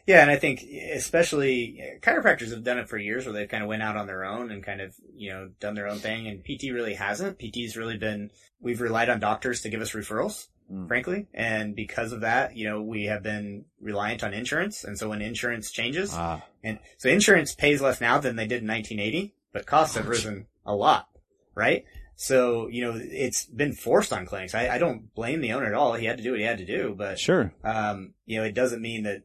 Yeah, 0.07 0.23
and 0.23 0.31
I 0.31 0.37
think 0.37 0.63
especially 0.95 1.81
chiropractors 2.01 2.51
have 2.51 2.65
done 2.65 2.79
it 2.79 2.89
for 2.89 2.97
years, 2.97 3.27
where 3.27 3.35
they've 3.35 3.49
kind 3.49 3.63
of 3.63 3.69
went 3.69 3.83
out 3.83 3.97
on 3.97 4.07
their 4.07 4.25
own 4.25 4.51
and 4.51 4.65
kind 4.65 4.81
of 4.81 4.95
you 5.15 5.31
know 5.31 5.51
done 5.61 5.75
their 5.75 5.87
own 5.89 5.99
thing. 5.99 6.27
And 6.27 6.43
PT 6.43 6.73
really 6.73 6.95
hasn't. 6.95 7.39
PT's 7.39 7.77
really 7.77 7.99
been 7.99 8.31
we've 8.59 8.81
relied 8.81 9.11
on 9.11 9.21
doctors 9.21 9.61
to 9.61 9.69
give 9.69 9.83
us 9.83 9.93
referrals, 9.93 10.49
Mm. 10.71 10.87
frankly, 10.87 11.27
and 11.35 11.75
because 11.75 12.13
of 12.13 12.21
that, 12.21 12.57
you 12.57 12.69
know, 12.69 12.81
we 12.81 13.07
have 13.07 13.23
been 13.23 13.65
reliant 13.81 14.23
on 14.23 14.33
insurance. 14.33 14.85
And 14.85 14.97
so 14.97 15.09
when 15.09 15.21
insurance 15.21 15.71
changes, 15.71 16.13
Ah, 16.15 16.45
and 16.63 16.79
so 16.97 17.09
insurance 17.09 17.55
pays 17.55 17.81
less 17.81 18.01
now 18.01 18.19
than 18.19 18.37
they 18.37 18.47
did 18.47 18.63
in 18.63 18.69
1980, 18.69 19.35
but 19.53 19.67
costs 19.67 19.97
have 19.97 20.07
risen 20.07 20.47
a 20.65 20.75
lot, 20.75 21.09
right? 21.55 21.85
So, 22.15 22.69
you 22.69 22.85
know, 22.85 23.01
it's 23.03 23.47
been 23.47 23.73
forced 23.73 24.13
on 24.13 24.27
clinics. 24.27 24.55
I, 24.55 24.69
I 24.69 24.79
don't 24.79 25.13
blame 25.15 25.41
the 25.41 25.55
owner 25.55 25.67
at 25.67 25.75
all. 25.75 25.95
He 25.95 26.07
had 26.07 26.19
to 26.19 26.23
do 26.23 26.33
what 26.33 26.41
he 26.41 26.47
had 26.47 26.59
to 26.59 26.67
do, 26.67 26.95
but 26.97 27.19
sure. 27.19 27.53
um, 27.65 28.15
you 28.27 28.39
know, 28.39 28.45
it 28.45 28.55
doesn't 28.55 28.83
mean 28.83 29.05
that 29.05 29.23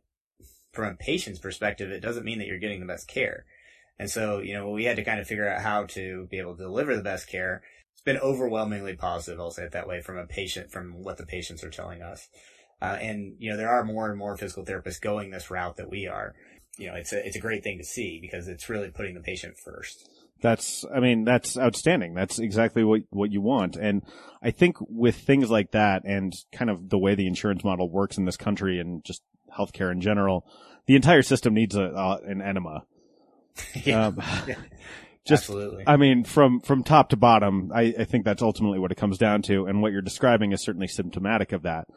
from 0.72 0.94
a 0.94 0.96
patient's 0.96 1.40
perspective, 1.40 1.92
it 1.92 2.00
doesn't 2.00 2.26
mean 2.26 2.40
that 2.40 2.48
you're 2.48 2.58
getting 2.58 2.80
the 2.80 2.86
best 2.86 3.08
care. 3.08 3.46
And 4.00 4.10
so, 4.10 4.40
you 4.40 4.54
know, 4.54 4.70
we 4.72 4.86
had 4.86 4.96
to 4.96 5.04
kind 5.04 5.20
of 5.20 5.28
figure 5.28 5.48
out 5.50 5.62
how 5.62 5.86
to 5.88 6.28
be 6.32 6.40
able 6.40 6.56
to 6.56 6.64
deliver 6.64 6.96
the 6.96 7.04
best 7.04 7.28
care. 7.28 7.62
It's 8.06 8.20
been 8.20 8.30
overwhelmingly 8.30 8.96
positive, 8.96 9.40
I'll 9.40 9.50
say 9.50 9.64
it 9.64 9.72
that 9.72 9.88
way, 9.88 10.02
from 10.02 10.18
a 10.18 10.28
patient, 10.28 10.72
from 10.72 11.02
what 11.04 11.18
the 11.18 11.26
patients 11.26 11.64
are 11.64 11.72
telling 11.72 12.04
us. 12.04 12.28
Uh, 12.82 12.98
and, 13.02 13.34
you 13.40 13.50
know, 13.50 13.58
there 13.58 13.70
are 13.70 13.84
more 13.84 14.10
and 14.10 14.18
more 14.18 14.38
physical 14.38 14.64
therapists 14.64 15.02
going 15.02 15.32
this 15.32 15.50
route 15.50 15.78
that 15.78 15.90
we 15.90 16.08
are. 16.08 16.36
You 16.78 16.88
know, 16.88 16.96
it's 16.96 17.14
a, 17.14 17.26
it's 17.26 17.36
a 17.36 17.40
great 17.40 17.64
thing 17.64 17.80
to 17.80 17.84
see 17.84 18.20
because 18.22 18.48
it's 18.48 18.70
really 18.70 18.92
putting 18.92 19.16
the 19.16 19.22
patient 19.22 19.56
first. 19.58 20.10
That's, 20.42 20.86
I 20.94 21.00
mean, 21.00 21.24
that's 21.24 21.58
outstanding. 21.58 22.14
That's 22.14 22.38
exactly 22.38 22.84
what, 22.84 23.02
what 23.10 23.32
you 23.32 23.42
want. 23.42 23.76
And 23.76 24.04
I 24.44 24.52
think 24.52 24.76
with 24.82 25.16
things 25.16 25.50
like 25.50 25.72
that 25.72 26.04
and 26.06 26.34
kind 26.52 26.70
of 26.70 26.90
the 26.90 27.00
way 27.00 27.16
the 27.16 27.26
insurance 27.26 27.64
model 27.64 27.90
works 27.90 28.18
in 28.18 28.26
this 28.26 28.38
country 28.38 28.80
and 28.80 29.04
just 29.04 29.24
healthcare 29.58 29.92
in 29.92 30.02
general, 30.02 30.46
the 30.86 30.96
entire 30.96 31.24
system 31.24 31.56
needs 31.56 31.76
a, 31.76 31.86
uh, 31.86 32.18
an 32.26 32.42
enema. 32.42 32.84
yeah, 33.84 34.08
Um, 34.08 34.22
Yeah. 34.46 34.56
just, 35.26 35.44
absolutely. 35.44 35.84
I 35.88 35.98
mean, 35.98 36.24
from, 36.24 36.60
from 36.60 36.84
top 36.84 37.10
to 37.10 37.18
bottom, 37.18 37.72
I, 37.74 37.94
I 38.00 38.04
think 38.06 38.26
that's 38.26 38.44
ultimately 38.44 38.80
what 38.80 38.92
it 38.92 38.96
comes 38.96 39.18
down 39.18 39.42
to. 39.44 39.66
And 39.66 39.82
what 39.82 39.92
you're 39.92 40.02
describing 40.02 40.52
is 40.52 40.62
certainly 40.62 40.88
symptomatic 40.88 41.52
of 41.52 41.64
that. 41.64 41.88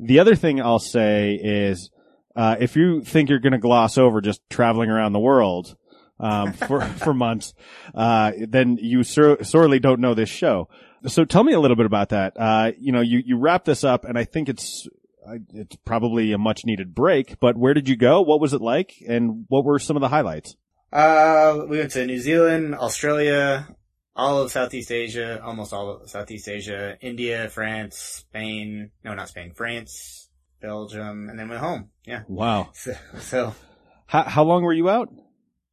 The 0.00 0.18
other 0.18 0.34
thing 0.34 0.60
I'll 0.60 0.80
say 0.80 1.38
is, 1.40 1.90
uh, 2.34 2.56
if 2.58 2.74
you 2.74 3.02
think 3.02 3.28
you're 3.28 3.38
going 3.38 3.52
to 3.52 3.58
gloss 3.58 3.96
over 3.96 4.20
just 4.20 4.40
traveling 4.50 4.90
around 4.90 5.12
the 5.12 5.20
world, 5.20 5.76
um, 6.18 6.52
for, 6.68 6.80
for 6.80 7.14
months, 7.14 7.54
uh, 7.94 8.32
then 8.48 8.78
you 8.80 9.04
sor- 9.04 9.44
sorely 9.44 9.78
don't 9.78 10.00
know 10.00 10.14
this 10.14 10.28
show. 10.28 10.68
So 11.06 11.24
tell 11.24 11.44
me 11.44 11.52
a 11.52 11.60
little 11.60 11.76
bit 11.76 11.86
about 11.86 12.08
that. 12.08 12.32
Uh, 12.36 12.72
you 12.78 12.90
know, 12.90 13.02
you, 13.02 13.22
you 13.24 13.36
wrap 13.36 13.64
this 13.64 13.84
up 13.84 14.04
and 14.04 14.18
I 14.18 14.24
think 14.24 14.48
it's, 14.48 14.88
it's 15.52 15.76
probably 15.84 16.32
a 16.32 16.38
much 16.38 16.64
needed 16.64 16.94
break, 16.94 17.38
but 17.40 17.56
where 17.56 17.74
did 17.74 17.88
you 17.88 17.96
go? 17.96 18.20
What 18.20 18.40
was 18.40 18.52
it 18.52 18.60
like? 18.60 18.94
And 19.06 19.44
what 19.48 19.64
were 19.64 19.78
some 19.78 19.96
of 19.96 20.00
the 20.00 20.08
highlights? 20.08 20.56
Uh, 20.94 21.66
we 21.68 21.78
went 21.78 21.90
to 21.90 22.06
New 22.06 22.20
Zealand, 22.20 22.76
Australia, 22.76 23.66
all 24.14 24.38
of 24.40 24.52
Southeast 24.52 24.92
Asia, 24.92 25.42
almost 25.42 25.72
all 25.72 26.02
of 26.02 26.08
Southeast 26.08 26.48
Asia, 26.48 26.96
India, 27.00 27.48
France, 27.48 27.98
Spain, 27.98 28.92
no, 29.02 29.12
not 29.12 29.28
Spain, 29.28 29.52
France, 29.56 30.28
Belgium, 30.62 31.28
and 31.28 31.36
then 31.36 31.48
went 31.48 31.60
home. 31.60 31.90
Yeah. 32.06 32.22
Wow. 32.28 32.70
So, 32.74 32.94
so 33.18 33.54
How, 34.06 34.22
how 34.22 34.44
long 34.44 34.62
were 34.62 34.72
you 34.72 34.88
out? 34.88 35.08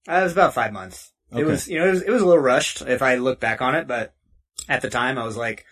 uh, 0.09 0.13
it 0.13 0.23
was 0.23 0.31
about 0.33 0.55
five 0.55 0.73
months. 0.73 1.11
It 1.31 1.45
was, 1.45 1.67
you 1.67 1.77
know, 1.79 1.87
it 1.87 1.91
was, 1.91 2.01
it 2.01 2.09
was 2.09 2.23
a 2.23 2.25
little 2.25 2.41
rushed 2.41 2.81
if 2.81 3.01
I 3.03 3.15
look 3.15 3.39
back 3.39 3.61
on 3.61 3.75
it, 3.75 3.87
but 3.87 4.13
at 4.67 4.81
the 4.81 4.89
time 4.89 5.19
I 5.19 5.23
was 5.23 5.37
like, 5.37 5.65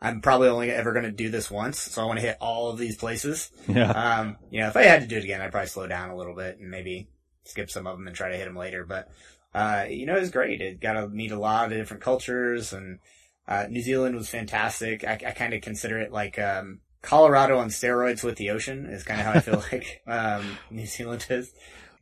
I'm 0.00 0.22
probably 0.22 0.48
only 0.48 0.70
ever 0.70 0.92
going 0.92 1.04
to 1.04 1.12
do 1.12 1.30
this 1.30 1.50
once, 1.50 1.78
so 1.78 2.02
I 2.02 2.06
want 2.06 2.18
to 2.20 2.26
hit 2.26 2.36
all 2.40 2.70
of 2.70 2.78
these 2.78 2.96
places. 2.96 3.50
Yeah. 3.68 3.90
Um, 3.90 4.38
you 4.50 4.60
know, 4.60 4.68
if 4.68 4.76
I 4.76 4.82
had 4.84 5.02
to 5.02 5.06
do 5.06 5.18
it 5.18 5.24
again, 5.24 5.40
I'd 5.40 5.52
probably 5.52 5.68
slow 5.68 5.86
down 5.86 6.10
a 6.10 6.16
little 6.16 6.34
bit 6.34 6.58
and 6.58 6.70
maybe 6.70 7.08
skip 7.44 7.70
some 7.70 7.86
of 7.86 7.96
them 7.96 8.06
and 8.06 8.16
try 8.16 8.30
to 8.30 8.36
hit 8.36 8.44
them 8.44 8.56
later. 8.56 8.84
But, 8.84 9.10
uh, 9.54 9.86
you 9.88 10.06
know, 10.06 10.16
it 10.16 10.20
was 10.20 10.30
great. 10.30 10.60
It 10.60 10.80
got 10.80 10.94
to 10.94 11.08
meet 11.08 11.30
a 11.30 11.38
lot 11.38 11.70
of 11.72 11.78
different 11.78 12.02
cultures 12.02 12.72
and, 12.72 12.98
Uh, 13.46 13.66
New 13.68 13.82
Zealand 13.82 14.16
was 14.16 14.30
fantastic. 14.30 15.04
I, 15.04 15.12
I 15.12 15.32
kind 15.32 15.52
of 15.52 15.60
consider 15.60 15.98
it 15.98 16.10
like, 16.10 16.38
um, 16.38 16.80
Colorado 17.02 17.58
on 17.58 17.68
steroids 17.68 18.24
with 18.24 18.36
the 18.36 18.48
ocean 18.48 18.86
is 18.86 19.02
kind 19.02 19.20
of 19.20 19.26
how 19.26 19.32
I 19.32 19.40
feel 19.40 19.62
like, 19.72 20.00
um, 20.06 20.56
New 20.70 20.86
Zealand 20.86 21.26
is. 21.28 21.52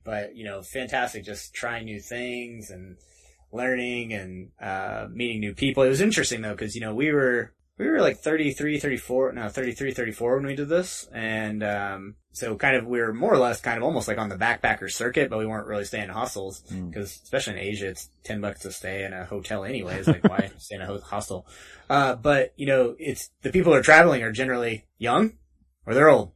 But, 0.04 0.36
you 0.36 0.44
know, 0.44 0.62
fantastic 0.62 1.24
just 1.24 1.52
trying 1.52 1.86
new 1.86 2.00
things 2.00 2.70
and 2.70 2.96
learning 3.50 4.12
and, 4.12 4.50
uh, 4.60 5.08
meeting 5.10 5.40
new 5.40 5.52
people. 5.52 5.82
It 5.82 5.88
was 5.88 6.00
interesting 6.00 6.42
though, 6.42 6.54
cause, 6.54 6.76
you 6.76 6.80
know, 6.80 6.94
we 6.94 7.10
were, 7.10 7.52
we 7.78 7.88
were 7.88 8.00
like 8.00 8.18
33, 8.18 8.78
34, 8.78 9.32
no, 9.32 9.48
33, 9.48 9.92
34 9.92 10.36
when 10.36 10.46
we 10.46 10.54
did 10.54 10.68
this. 10.68 11.08
And, 11.12 11.62
um, 11.62 12.14
so 12.32 12.56
kind 12.56 12.76
of, 12.76 12.86
we 12.86 13.00
were 13.00 13.12
more 13.12 13.32
or 13.32 13.38
less 13.38 13.60
kind 13.60 13.76
of 13.76 13.82
almost 13.82 14.08
like 14.08 14.18
on 14.18 14.28
the 14.28 14.36
backpacker 14.36 14.90
circuit, 14.90 15.30
but 15.30 15.38
we 15.38 15.46
weren't 15.46 15.66
really 15.66 15.84
staying 15.84 16.04
in 16.04 16.10
hostels 16.10 16.60
because 16.60 17.20
especially 17.22 17.54
in 17.54 17.58
Asia, 17.58 17.88
it's 17.88 18.08
10 18.24 18.40
bucks 18.40 18.60
to 18.60 18.72
stay 18.72 19.04
in 19.04 19.12
a 19.12 19.24
hotel 19.24 19.64
anyways. 19.64 20.06
Like 20.06 20.24
why 20.24 20.50
stay 20.58 20.76
in 20.76 20.82
a 20.82 20.98
hostel? 21.00 21.46
Uh, 21.90 22.14
but 22.14 22.52
you 22.56 22.66
know, 22.66 22.94
it's 22.98 23.30
the 23.42 23.50
people 23.50 23.72
who 23.72 23.78
are 23.78 23.82
traveling 23.82 24.22
are 24.22 24.32
generally 24.32 24.86
young 24.98 25.32
or 25.86 25.94
they're 25.94 26.10
old. 26.10 26.32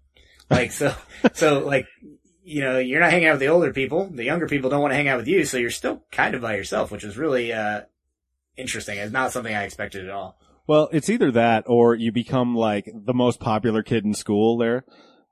Like, 0.51 0.73
so, 0.73 0.95
so 1.35 1.61
like, 1.61 1.87
you 2.43 2.63
know, 2.63 2.79
you're 2.79 3.01
not 3.01 3.11
hanging 3.11 3.29
out 3.29 3.35
with 3.35 3.41
the 3.41 3.49
older 3.49 3.73
people. 3.73 4.09
The 4.11 4.25
younger 4.25 4.47
people 4.47 4.71
don't 4.71 4.81
want 4.81 4.93
to 4.93 4.97
hang 4.97 5.09
out 5.09 5.19
with 5.19 5.29
you. 5.29 5.45
So 5.45 5.57
you're 5.57 5.71
still 5.71 6.05
kind 6.13 6.35
of 6.35 6.43
by 6.43 6.57
yourself, 6.57 6.91
which 6.91 7.05
is 7.05 7.19
really, 7.19 7.53
uh, 7.53 7.83
interesting. 8.57 8.99
It's 8.99 9.13
not 9.13 9.33
something 9.33 9.55
I 9.55 9.65
expected 9.65 10.05
at 10.05 10.11
all. 10.11 10.39
Well, 10.67 10.89
it's 10.93 11.09
either 11.09 11.31
that 11.33 11.65
or 11.67 11.95
you 11.95 12.13
become 12.13 12.55
like 12.55 12.91
the 12.93 13.15
most 13.15 13.41
popular 13.41 13.83
kid 13.83 14.05
in 14.05 14.15
school 14.15 14.59
there. 14.59 14.85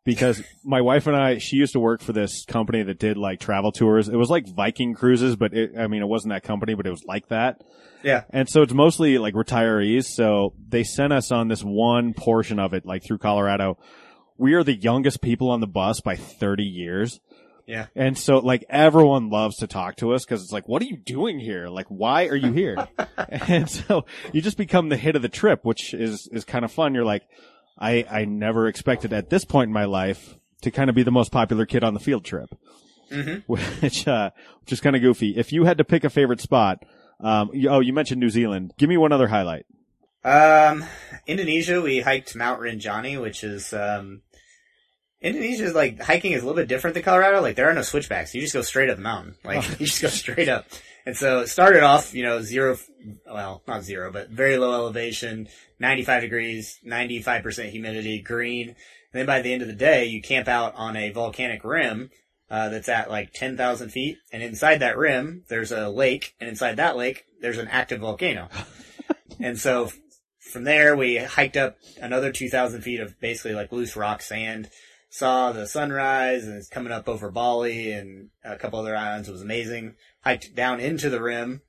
Because 0.05 0.43
my 0.65 0.81
wife 0.81 1.07
and 1.07 1.17
I, 1.17 1.39
she 1.39 1.57
used 1.57 1.73
to 1.73 1.81
work 1.81 2.03
for 2.03 2.13
this 2.13 2.45
company 2.45 2.83
that 2.83 2.99
did 2.99 3.17
like 3.17 3.41
travel 3.41 3.73
tours. 3.73 4.09
It 4.09 4.17
was 4.17 4.31
like 4.31 4.47
Viking 4.47 4.95
cruises, 4.95 5.37
but 5.37 5.55
it, 5.55 5.73
I 5.79 5.87
mean, 5.87 6.03
it 6.03 6.09
wasn't 6.09 6.35
that 6.35 6.43
company, 6.43 6.75
but 6.75 6.87
it 6.87 6.91
was 6.91 7.05
like 7.05 7.29
that. 7.29 7.63
Yeah. 8.03 8.25
And 8.31 8.49
so 8.49 8.63
it's 8.63 8.75
mostly 8.75 9.17
like 9.19 9.35
retirees. 9.35 10.05
So 10.05 10.53
they 10.69 10.85
sent 10.85 11.13
us 11.13 11.33
on 11.33 11.49
this 11.49 11.63
one 11.63 12.13
portion 12.13 12.59
of 12.59 12.75
it, 12.75 12.85
like 12.85 13.03
through 13.03 13.19
Colorado. 13.19 13.79
We 14.37 14.55
are 14.55 14.65
the 14.65 14.75
youngest 14.75 15.23
people 15.23 15.51
on 15.51 15.61
the 15.61 15.67
bus 15.67 16.01
by 16.01 16.17
30 16.17 16.65
years. 16.65 17.21
Yeah. 17.67 17.87
And 17.95 18.19
so 18.19 18.39
like 18.39 18.65
everyone 18.69 19.31
loves 19.31 19.57
to 19.59 19.67
talk 19.67 19.97
to 19.97 20.13
us 20.13 20.25
because 20.25 20.43
it's 20.43 20.53
like, 20.53 20.69
what 20.69 20.83
are 20.83 20.87
you 20.87 20.97
doing 20.97 21.39
here? 21.39 21.69
Like, 21.69 21.87
why 21.89 22.27
are 22.27 22.37
you 22.37 22.53
here? 22.53 22.89
and 23.29 23.69
so 23.69 24.05
you 24.33 24.43
just 24.43 24.59
become 24.59 24.89
the 24.89 24.97
hit 24.97 25.17
of 25.17 25.23
the 25.23 25.29
trip, 25.29 25.65
which 25.65 25.95
is, 25.95 26.29
is 26.31 26.45
kind 26.45 26.65
of 26.65 26.73
fun. 26.73 26.95
You're 26.95 27.05
like, 27.05 27.23
I, 27.79 28.05
I 28.11 28.25
never 28.25 28.69
expected 28.69 29.13
at 29.13 29.31
this 29.31 29.45
point 29.45 29.69
in 29.69 29.73
my 29.73 29.87
life 29.87 30.37
to 30.63 30.71
kind 30.71 30.91
of 30.91 30.97
be 30.97 31.03
the 31.03 31.11
most 31.11 31.33
popular 31.33 31.67
kid 31.67 31.85
on 31.85 31.95
the 31.95 32.01
field 32.01 32.25
trip, 32.25 32.49
which, 33.47 34.07
uh, 34.07 34.31
which 34.61 34.73
is 34.73 34.81
kind 34.81 34.97
of 34.97 35.03
goofy. 35.03 35.37
If 35.37 35.53
you 35.53 35.65
had 35.65 35.79
to 35.79 35.85
pick 35.85 36.05
a 36.05 36.11
favorite 36.11 36.41
spot, 36.41 36.85
um, 37.21 37.51
you, 37.53 37.69
oh, 37.71 37.81
you 37.81 37.93
mentioned 37.93 38.21
New 38.21 38.31
Zealand. 38.31 38.73
Give 38.79 38.89
me 38.89 38.97
one 38.97 39.13
other 39.13 39.29
highlight. 39.29 39.67
Um, 40.23 40.85
Indonesia, 41.27 41.81
we 41.83 42.01
hiked 42.01 42.35
Mount 42.35 42.61
Rinjani, 42.61 43.21
which 43.21 43.45
is, 43.45 43.73
um, 43.73 44.23
Indonesia 45.25 45.65
is 45.65 45.75
like 45.75 46.01
hiking 46.01 46.33
is 46.33 46.43
a 46.43 46.47
little 46.47 46.61
bit 46.61 46.69
different 46.69 46.95
than 46.95 47.03
Colorado. 47.03 47.41
Like 47.41 47.57
there 47.57 47.69
are 47.71 47.75
no 47.75 47.83
switchbacks. 47.83 48.35
You 48.35 48.43
just 48.43 48.53
go 48.53 48.63
straight 48.63 48.91
up 48.91 48.97
the 48.97 49.03
mountain. 49.03 49.35
Like 49.45 49.81
you 49.81 49.87
just 49.87 50.03
go 50.03 50.09
straight 50.09 50.49
up. 50.49 50.67
And 51.07 51.17
so 51.17 51.41
it 51.41 51.49
started 51.49 51.83
off, 51.83 52.15
you 52.15 52.23
know, 52.23 52.43
zero, 52.43 52.79
well, 53.27 53.63
not 53.67 53.85
zero, 53.85 54.13
but 54.13 54.31
very 54.31 54.57
low 54.57 54.73
elevation, 54.73 55.49
95 55.79 56.23
degrees, 56.23 56.79
95% 56.87 57.71
humidity, 57.71 58.21
green. 58.21 58.69
And 58.69 58.77
then 59.13 59.27
by 59.27 59.43
the 59.43 59.53
end 59.53 59.63
of 59.63 59.69
the 59.69 59.75
day, 59.75 60.07
you 60.07 60.23
camp 60.23 60.49
out 60.49 60.75
on 60.77 60.97
a 60.97 61.11
volcanic 61.11 61.65
rim, 61.65 62.11
uh, 62.51 62.69
that's 62.69 62.89
at 62.89 63.11
like 63.11 63.33
10,000 63.33 63.91
feet. 63.91 64.19
And 64.33 64.43
inside 64.43 64.79
that 64.79 64.97
rim, 64.97 65.45
there's 65.49 65.73
a 65.73 65.89
lake. 65.89 66.35
And 66.41 66.49
inside 66.49 66.77
that 66.77 66.97
lake, 66.97 67.25
there's 67.41 67.59
an 67.59 67.69
active 67.69 68.01
volcano. 68.01 68.49
and 69.41 69.59
so 69.59 69.91
from 70.39 70.65
there, 70.65 70.97
we 70.97 71.17
hiked 71.17 71.57
up 71.57 71.77
another 72.01 72.31
2,000 72.31 72.83
feet 72.83 73.01
of 73.01 73.19
basically 73.21 73.55
like 73.55 73.73
loose 73.73 73.97
rock 73.97 74.23
sand, 74.23 74.71
saw 75.15 75.53
the 75.53 75.65
sunrise 75.65 76.45
and 76.45 76.57
it's 76.57 76.69
coming 76.69 76.93
up 76.93 77.09
over 77.09 77.31
Bali 77.31 77.93
and 77.93 78.31
a 78.45 78.57
couple 78.57 78.81
other 78.81 78.97
islands. 78.97 79.29
It 79.29 79.33
was 79.33 79.43
amazing. 79.43 79.95
Hiked 80.25 80.57
down 80.57 80.81
into 80.81 81.09
the 81.09 81.23
rim. 81.23 81.63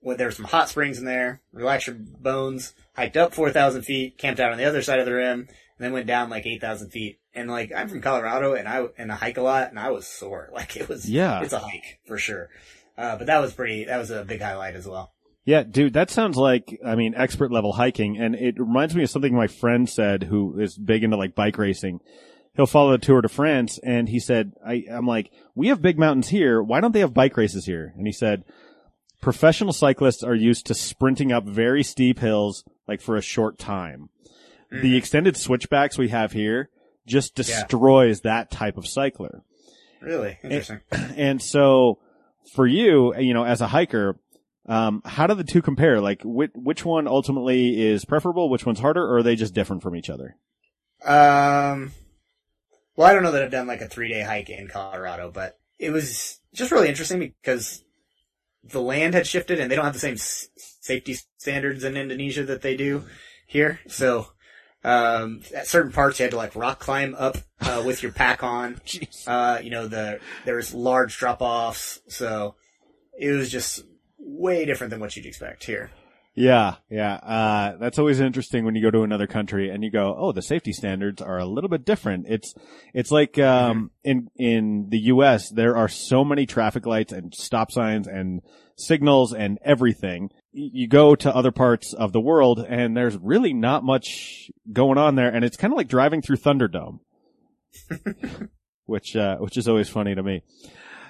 Went, 0.00 0.18
there 0.18 0.28
were 0.28 0.32
some 0.32 0.44
hot 0.44 0.68
springs 0.68 0.98
in 1.00 1.04
there. 1.04 1.42
Relaxed 1.52 1.88
your 1.88 1.96
bones. 1.98 2.72
Hiked 2.94 3.16
up 3.16 3.34
4,000 3.34 3.82
feet, 3.82 4.16
camped 4.16 4.38
out 4.38 4.52
on 4.52 4.58
the 4.58 4.64
other 4.64 4.80
side 4.80 5.00
of 5.00 5.06
the 5.06 5.12
rim, 5.14 5.40
and 5.40 5.48
then 5.80 5.92
went 5.92 6.06
down 6.06 6.30
like 6.30 6.46
8,000 6.46 6.90
feet. 6.90 7.18
And 7.34 7.50
like, 7.50 7.72
I'm 7.74 7.88
from 7.88 8.00
Colorado 8.00 8.54
and 8.54 8.68
I, 8.68 8.84
and 8.96 9.10
I 9.10 9.16
hike 9.16 9.38
a 9.38 9.42
lot 9.42 9.70
and 9.70 9.78
I 9.78 9.90
was 9.90 10.06
sore. 10.06 10.50
Like 10.54 10.76
it 10.76 10.88
was, 10.88 11.10
Yeah. 11.10 11.42
it's 11.42 11.52
a 11.52 11.58
hike 11.58 11.98
for 12.06 12.16
sure. 12.16 12.48
Uh, 12.96 13.16
but 13.16 13.26
that 13.26 13.40
was 13.40 13.52
pretty, 13.52 13.86
that 13.86 13.98
was 13.98 14.12
a 14.12 14.24
big 14.24 14.40
highlight 14.40 14.76
as 14.76 14.86
well. 14.86 15.12
Yeah, 15.44 15.64
dude, 15.64 15.94
that 15.94 16.10
sounds 16.10 16.36
like, 16.36 16.78
I 16.86 16.94
mean, 16.94 17.14
expert 17.16 17.50
level 17.50 17.72
hiking. 17.72 18.18
And 18.18 18.36
it 18.36 18.54
reminds 18.56 18.94
me 18.94 19.02
of 19.02 19.10
something 19.10 19.34
my 19.34 19.48
friend 19.48 19.88
said 19.90 20.22
who 20.22 20.60
is 20.60 20.78
big 20.78 21.02
into 21.02 21.16
like 21.16 21.34
bike 21.34 21.58
racing. 21.58 21.98
He'll 22.54 22.66
follow 22.66 22.92
the 22.92 22.98
Tour 22.98 23.20
de 23.20 23.28
France 23.28 23.78
and 23.82 24.08
he 24.08 24.20
said, 24.20 24.52
I, 24.64 24.84
I'm 24.90 25.06
like, 25.06 25.32
we 25.54 25.68
have 25.68 25.82
big 25.82 25.98
mountains 25.98 26.28
here. 26.28 26.62
Why 26.62 26.80
don't 26.80 26.92
they 26.92 27.00
have 27.00 27.12
bike 27.12 27.36
races 27.36 27.66
here? 27.66 27.92
And 27.96 28.06
he 28.06 28.12
said, 28.12 28.44
professional 29.20 29.72
cyclists 29.72 30.22
are 30.22 30.34
used 30.34 30.66
to 30.66 30.74
sprinting 30.74 31.32
up 31.32 31.44
very 31.44 31.82
steep 31.82 32.20
hills 32.20 32.64
like 32.86 33.00
for 33.00 33.16
a 33.16 33.22
short 33.22 33.58
time. 33.58 34.08
The 34.70 34.96
extended 34.96 35.36
switchbacks 35.36 35.96
we 35.96 36.08
have 36.08 36.32
here 36.32 36.68
just 37.06 37.36
destroys 37.36 38.22
that 38.22 38.50
type 38.50 38.76
of 38.76 38.88
cycler. 38.88 39.42
Really 40.00 40.38
interesting. 40.42 40.80
And 41.16 41.40
so 41.40 42.00
for 42.54 42.66
you, 42.66 43.16
you 43.16 43.34
know, 43.34 43.44
as 43.44 43.60
a 43.60 43.68
hiker, 43.68 44.18
um, 44.66 45.02
how 45.04 45.26
do 45.26 45.34
the 45.34 45.44
two 45.44 45.62
compare? 45.62 46.00
Like, 46.00 46.22
which, 46.24 46.50
which 46.54 46.84
one 46.84 47.06
ultimately 47.06 47.80
is 47.80 48.04
preferable? 48.04 48.48
Which 48.50 48.66
one's 48.66 48.80
harder? 48.80 49.02
Or 49.02 49.18
are 49.18 49.22
they 49.22 49.36
just 49.36 49.54
different 49.54 49.82
from 49.82 49.94
each 49.94 50.10
other? 50.10 50.36
Um, 51.04 51.92
well, 52.96 53.08
I 53.08 53.12
don't 53.12 53.22
know 53.22 53.32
that 53.32 53.42
I've 53.42 53.50
done 53.50 53.66
like 53.66 53.80
a 53.80 53.88
three 53.88 54.08
day 54.08 54.22
hike 54.22 54.50
in 54.50 54.68
Colorado, 54.68 55.30
but 55.30 55.58
it 55.78 55.90
was 55.90 56.40
just 56.54 56.70
really 56.70 56.88
interesting 56.88 57.18
because 57.18 57.84
the 58.62 58.80
land 58.80 59.14
had 59.14 59.26
shifted 59.26 59.60
and 59.60 59.70
they 59.70 59.76
don't 59.76 59.84
have 59.84 59.94
the 59.94 59.98
same 60.00 60.14
s- 60.14 60.48
safety 60.80 61.16
standards 61.38 61.84
in 61.84 61.96
Indonesia 61.96 62.44
that 62.44 62.62
they 62.62 62.76
do 62.76 63.04
here. 63.46 63.80
So, 63.88 64.28
um, 64.84 65.42
at 65.54 65.66
certain 65.66 65.92
parts 65.92 66.18
you 66.18 66.24
had 66.24 66.30
to 66.30 66.36
like 66.36 66.54
rock 66.56 66.78
climb 66.78 67.14
up, 67.18 67.38
uh, 67.60 67.82
with 67.84 68.02
your 68.02 68.12
pack 68.12 68.42
on. 68.42 68.80
Uh, 69.26 69.58
you 69.62 69.70
know, 69.70 69.88
the, 69.88 70.20
there 70.44 70.56
was 70.56 70.74
large 70.74 71.16
drop 71.16 71.40
offs. 71.40 71.98
So 72.08 72.56
it 73.18 73.30
was 73.30 73.50
just 73.50 73.82
way 74.18 74.66
different 74.66 74.90
than 74.90 75.00
what 75.00 75.16
you'd 75.16 75.24
expect 75.24 75.64
here. 75.64 75.90
Yeah, 76.36 76.76
yeah. 76.90 77.14
Uh, 77.14 77.76
that's 77.76 77.98
always 77.98 78.18
interesting 78.18 78.64
when 78.64 78.74
you 78.74 78.82
go 78.82 78.90
to 78.90 79.02
another 79.02 79.28
country 79.28 79.70
and 79.70 79.84
you 79.84 79.90
go, 79.90 80.16
oh, 80.18 80.32
the 80.32 80.42
safety 80.42 80.72
standards 80.72 81.22
are 81.22 81.38
a 81.38 81.44
little 81.44 81.70
bit 81.70 81.84
different. 81.84 82.26
It's, 82.28 82.52
it's 82.92 83.12
like, 83.12 83.38
um, 83.38 83.92
in, 84.02 84.28
in 84.36 84.86
the 84.88 84.98
U.S., 84.98 85.48
there 85.50 85.76
are 85.76 85.88
so 85.88 86.24
many 86.24 86.44
traffic 86.44 86.86
lights 86.86 87.12
and 87.12 87.32
stop 87.32 87.70
signs 87.70 88.08
and 88.08 88.42
signals 88.76 89.32
and 89.32 89.60
everything. 89.64 90.30
You 90.50 90.88
go 90.88 91.14
to 91.14 91.34
other 91.34 91.52
parts 91.52 91.92
of 91.92 92.12
the 92.12 92.20
world 92.20 92.58
and 92.58 92.96
there's 92.96 93.16
really 93.16 93.52
not 93.52 93.84
much 93.84 94.50
going 94.72 94.98
on 94.98 95.14
there. 95.14 95.32
And 95.32 95.44
it's 95.44 95.56
kind 95.56 95.72
of 95.72 95.76
like 95.76 95.88
driving 95.88 96.20
through 96.20 96.38
Thunderdome, 96.38 96.98
which, 98.86 99.14
uh, 99.14 99.36
which 99.36 99.56
is 99.56 99.68
always 99.68 99.88
funny 99.88 100.16
to 100.16 100.22
me. 100.22 100.42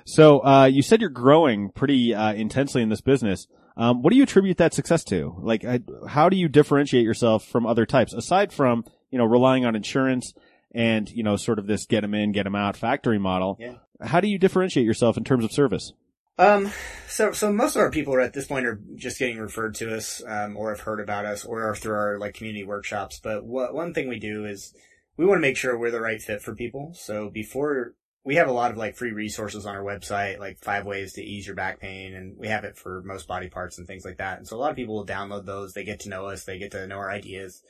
So, 0.05 0.45
uh, 0.45 0.67
you 0.67 0.83
said 0.83 1.01
you're 1.01 1.09
growing 1.09 1.71
pretty, 1.71 2.15
uh, 2.15 2.35
intensely 2.35 2.83
in 2.83 2.91
this 2.91 3.01
business. 3.01 3.47
Um, 3.77 4.03
what 4.03 4.11
do 4.11 4.17
you 4.17 4.23
attribute 4.23 4.59
that 4.59 4.73
success 4.73 5.03
to? 5.05 5.35
Like, 5.41 5.65
I, 5.65 5.81
how 6.09 6.29
do 6.29 6.37
you 6.37 6.49
differentiate 6.49 7.05
yourself 7.05 7.45
from 7.45 7.67
other 7.67 7.87
types 7.87 8.13
aside 8.13 8.53
from, 8.53 8.85
you 9.11 9.19
know, 9.19 9.25
relying 9.25 9.65
on 9.65 9.75
insurance 9.75 10.33
and, 10.73 11.11
you 11.11 11.23
know, 11.23 11.37
sort 11.37 11.59
of 11.59 11.67
this 11.67 11.87
get 11.87 12.03
them 12.03 12.15
in, 12.15 12.33
get 12.33 12.45
them 12.45 12.55
out 12.55 12.77
factory 12.77 13.19
model? 13.19 13.57
Yeah. 13.59 13.75
How 14.01 14.21
do 14.21 14.29
you 14.29 14.39
differentiate 14.39 14.87
yourself 14.87 15.17
in 15.17 15.25
terms 15.25 15.45
of 15.45 15.53
service? 15.53 15.93
Um, 16.37 16.73
so, 17.09 17.33
so 17.33 17.53
most 17.53 17.77
of 17.77 17.81
our 17.81 17.91
people 17.91 18.15
are 18.15 18.21
at 18.21 18.33
this 18.33 18.47
point 18.47 18.67
are 18.67 18.81
just 18.97 19.19
getting 19.19 19.39
referred 19.39 19.75
to 19.77 19.95
us, 19.95 20.23
um, 20.27 20.57
or 20.57 20.71
have 20.71 20.81
heard 20.81 21.01
about 21.01 21.27
us, 21.27 21.45
or 21.45 21.63
are 21.63 21.77
through 21.77 21.95
our 21.95 22.19
like 22.19 22.35
community 22.35 22.65
workshops. 22.65 23.21
But 23.23 23.45
what, 23.45 23.73
one 23.73 23.95
thing 23.95 24.09
we 24.09 24.19
do 24.19 24.45
is 24.45 24.75
we 25.17 25.27
want 25.27 25.39
to 25.39 25.43
make 25.43 25.57
sure 25.57 25.79
we're 25.79 25.93
the 25.93 26.01
right 26.01 26.21
fit 26.21 26.43
for 26.43 26.55
people. 26.55 26.93
So 26.95 27.31
before 27.31 27.95
we 28.25 28.37
have 28.37 28.49
a 28.49 28.53
lot 28.53 28.71
of 28.71 28.77
like 28.77 28.97
free 28.97 29.13
resources 29.13 29.67
on 29.67 29.77
our 29.77 29.83
website, 29.83 30.39
like 30.39 30.59
five 30.59 30.87
ways 30.87 31.13
to 31.15 31.23
ease 31.23 31.47
your 31.47 31.57
back 31.57 31.79
pain, 31.79 32.15
and 32.15 32.37
we 32.39 32.49
have 32.49 32.65
it 32.65 32.77
for 32.77 33.03
most 33.05 33.29
body 33.29 33.49
parts 33.49 33.79
and 33.79 33.87
things 33.87 34.05
like 34.05 34.17
that. 34.17 34.39
And 34.39 34.49
so 34.49 34.57
a 34.57 34.59
lot 34.59 34.71
of 34.71 34.77
people 34.77 34.95
will 34.95 35.07
download 35.07 35.45
those. 35.45 35.75
They 35.75 35.85
get 35.85 36.01
to 36.01 36.09
know 36.09 36.27
us. 36.27 36.45
They 36.45 36.59
get 36.59 36.71
to 36.73 36.87
know 36.87 36.97
our 36.97 37.11
ideas. 37.11 37.63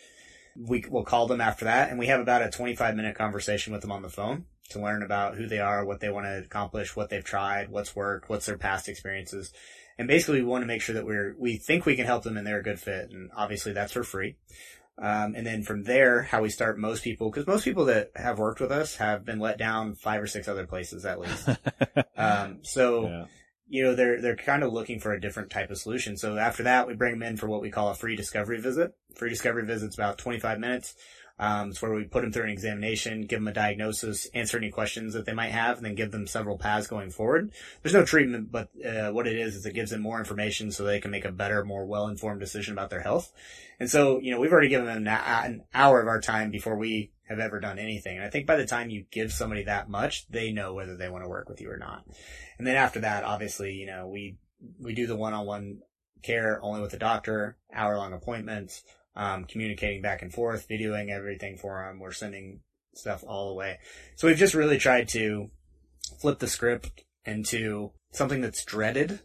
We 0.57 0.85
will 0.89 1.05
call 1.05 1.27
them 1.27 1.41
after 1.41 1.65
that, 1.65 1.91
and 1.91 1.99
we 1.99 2.07
have 2.07 2.21
about 2.21 2.43
a 2.43 2.51
25 2.51 2.95
minute 2.95 3.17
conversation 3.17 3.73
with 3.73 3.83
them 3.83 3.91
on 3.91 4.03
the 4.03 4.09
phone 4.09 4.47
to 4.71 4.81
learn 4.81 5.03
about 5.03 5.37
who 5.37 5.47
they 5.47 5.59
are, 5.59 5.85
what 5.85 6.01
they 6.01 6.09
want 6.09 6.27
to 6.27 6.39
accomplish, 6.39 6.97
what 6.97 7.11
they've 7.11 7.25
tried, 7.25 7.71
what's 7.71 7.95
worked, 7.95 8.29
what's 8.29 8.47
their 8.47 8.57
past 8.57 8.89
experiences. 8.89 9.53
And 9.99 10.09
basically 10.09 10.41
we 10.41 10.47
want 10.47 10.63
to 10.63 10.67
make 10.67 10.83
sure 10.83 10.95
that 10.95 11.05
we're, 11.05 11.37
we 11.39 11.57
think 11.57 11.85
we 11.85 11.97
can 11.97 12.07
help 12.07 12.25
them 12.25 12.37
and 12.37 12.47
they're 12.47 12.61
a 12.61 12.65
good 12.65 12.81
fit. 12.81 13.11
And 13.11 13.31
obviously 13.37 13.73
that's 13.73 13.93
for 13.93 14.03
free. 14.03 14.37
Um, 14.97 15.35
and 15.35 15.45
then 15.45 15.63
from 15.65 15.83
there, 15.85 16.23
how 16.23 16.43
we 16.43 16.51
start 16.51 16.79
most 16.79 17.03
people, 17.03 17.31
cause 17.33 17.47
most 17.47 17.65
people 17.65 17.87
that 17.87 18.13
have 18.15 18.39
worked 18.39 18.61
with 18.61 18.71
us 18.71 18.97
have 18.97 19.25
been 19.25 19.41
let 19.41 19.59
down 19.59 19.95
five 19.97 20.23
or 20.23 20.27
six 20.29 20.47
other 20.47 20.67
places 20.67 21.05
at 21.05 21.19
least. 21.19 21.49
um, 22.17 22.59
so 22.63 23.09
Yeah. 23.09 23.25
you 23.67 23.83
know, 23.83 23.95
they're, 23.97 24.21
they're 24.21 24.37
kind 24.37 24.63
of 24.63 24.73
looking 24.73 25.01
for 25.01 25.13
a 25.13 25.21
different 25.21 25.51
type 25.51 25.71
of 25.71 25.79
solution. 25.79 26.17
So 26.17 26.37
after 26.39 26.63
that, 26.63 26.87
we 26.87 26.95
bring 26.95 27.19
them 27.19 27.23
in 27.25 27.37
for 27.37 27.49
what 27.49 27.61
we 27.61 27.71
call 27.71 27.89
a 27.91 27.95
free 27.95 28.15
discovery 28.15 28.61
visit. 28.61 28.93
Free 29.17 29.31
discovery 29.31 29.65
visit's 29.67 29.97
about 29.97 30.19
25 30.19 30.61
minutes. 30.61 30.95
Um, 31.39 31.71
it's 31.71 31.83
where 31.83 31.93
we 31.93 32.05
put 32.05 32.23
them 32.23 32.33
through 32.33 32.45
an 32.45 32.51
examination, 32.51 33.23
give 33.23 33.41
them 33.41 33.49
a 33.49 33.53
diagnosis, 33.53 34.27
answer 34.35 34.57
any 34.57 34.71
questions 34.71 35.15
that 35.15 35.27
they 35.27 35.33
might 35.33 35.51
have, 35.51 35.77
and 35.77 35.87
then 35.87 35.97
give 35.97 36.13
them 36.13 36.29
several 36.29 36.59
paths 36.59 36.87
going 36.87 37.11
forward. 37.11 37.51
There's 37.83 37.95
no 37.95 38.05
treatment, 38.05 38.53
but 38.53 38.69
uh, 38.85 39.11
what 39.11 39.27
it 39.27 39.37
is 39.37 39.57
is 39.57 39.67
it 39.67 39.75
gives 39.75 39.91
them 39.91 40.01
more 40.01 40.19
information 40.19 40.71
so 40.71 40.85
they 40.85 41.01
can 41.01 41.11
make 41.11 41.25
a 41.25 41.33
better, 41.33 41.65
more 41.65 41.87
well-informed 41.87 42.41
decision 42.41 42.73
about 42.73 42.91
their 42.91 43.01
health. 43.01 43.33
And 43.81 43.91
so, 43.91 44.21
you 44.21 44.31
know, 44.31 44.39
we've 44.39 44.53
already 44.53 44.69
given 44.69 44.87
them 44.87 45.09
an 45.09 45.65
hour 45.75 46.01
of 46.01 46.07
our 46.07 46.21
time 46.21 46.53
before 46.53 46.77
we 46.77 47.11
have 47.29 47.41
ever 47.41 47.59
done 47.59 47.81
anything. 47.81 48.17
And 48.17 48.25
I 48.25 48.31
think 48.31 48.47
by 48.47 48.57
the 48.57 48.67
time 48.67 48.91
you 48.91 49.05
give 49.11 49.33
somebody 49.33 49.65
that 49.65 49.89
much, 49.89 50.29
they 50.29 50.53
know 50.53 50.75
whether 50.75 50.97
they 50.97 51.09
want 51.09 51.25
to 51.25 51.29
work 51.29 51.49
with 51.49 51.61
you 51.61 51.71
or 51.71 51.79
not. 51.79 52.05
And 52.59 52.67
then 52.67 52.77
after 52.77 53.01
that, 53.01 53.25
obviously, 53.25 53.73
you 53.73 53.87
know, 53.87 54.07
we 54.07 54.37
we 54.81 54.95
do 54.95 55.07
the 55.07 55.17
one-on-one 55.17 55.81
care 56.23 56.61
only 56.63 56.81
with 56.81 56.93
the 56.93 56.99
doctor, 56.99 57.57
hour-long 57.75 58.13
appointments 58.13 58.85
um, 59.17 59.45
communicating 59.45 60.03
back 60.03 60.23
and 60.23 60.33
forth, 60.33 60.69
videoing 60.69 61.11
everything 61.11 61.57
for 61.57 61.85
them. 61.85 62.01
We're 62.01 62.13
sending 62.13 62.61
stuff 62.95 63.25
all 63.27 63.49
the 63.49 63.55
way. 63.55 63.79
So 64.17 64.29
we've 64.29 64.37
just 64.37 64.55
really 64.55 64.79
tried 64.79 65.09
to 65.09 65.51
flip 66.21 66.39
the 66.39 66.49
script 66.49 67.05
into 67.25 67.93
something 68.13 68.41
that's 68.41 68.65
dreaded 68.65 69.21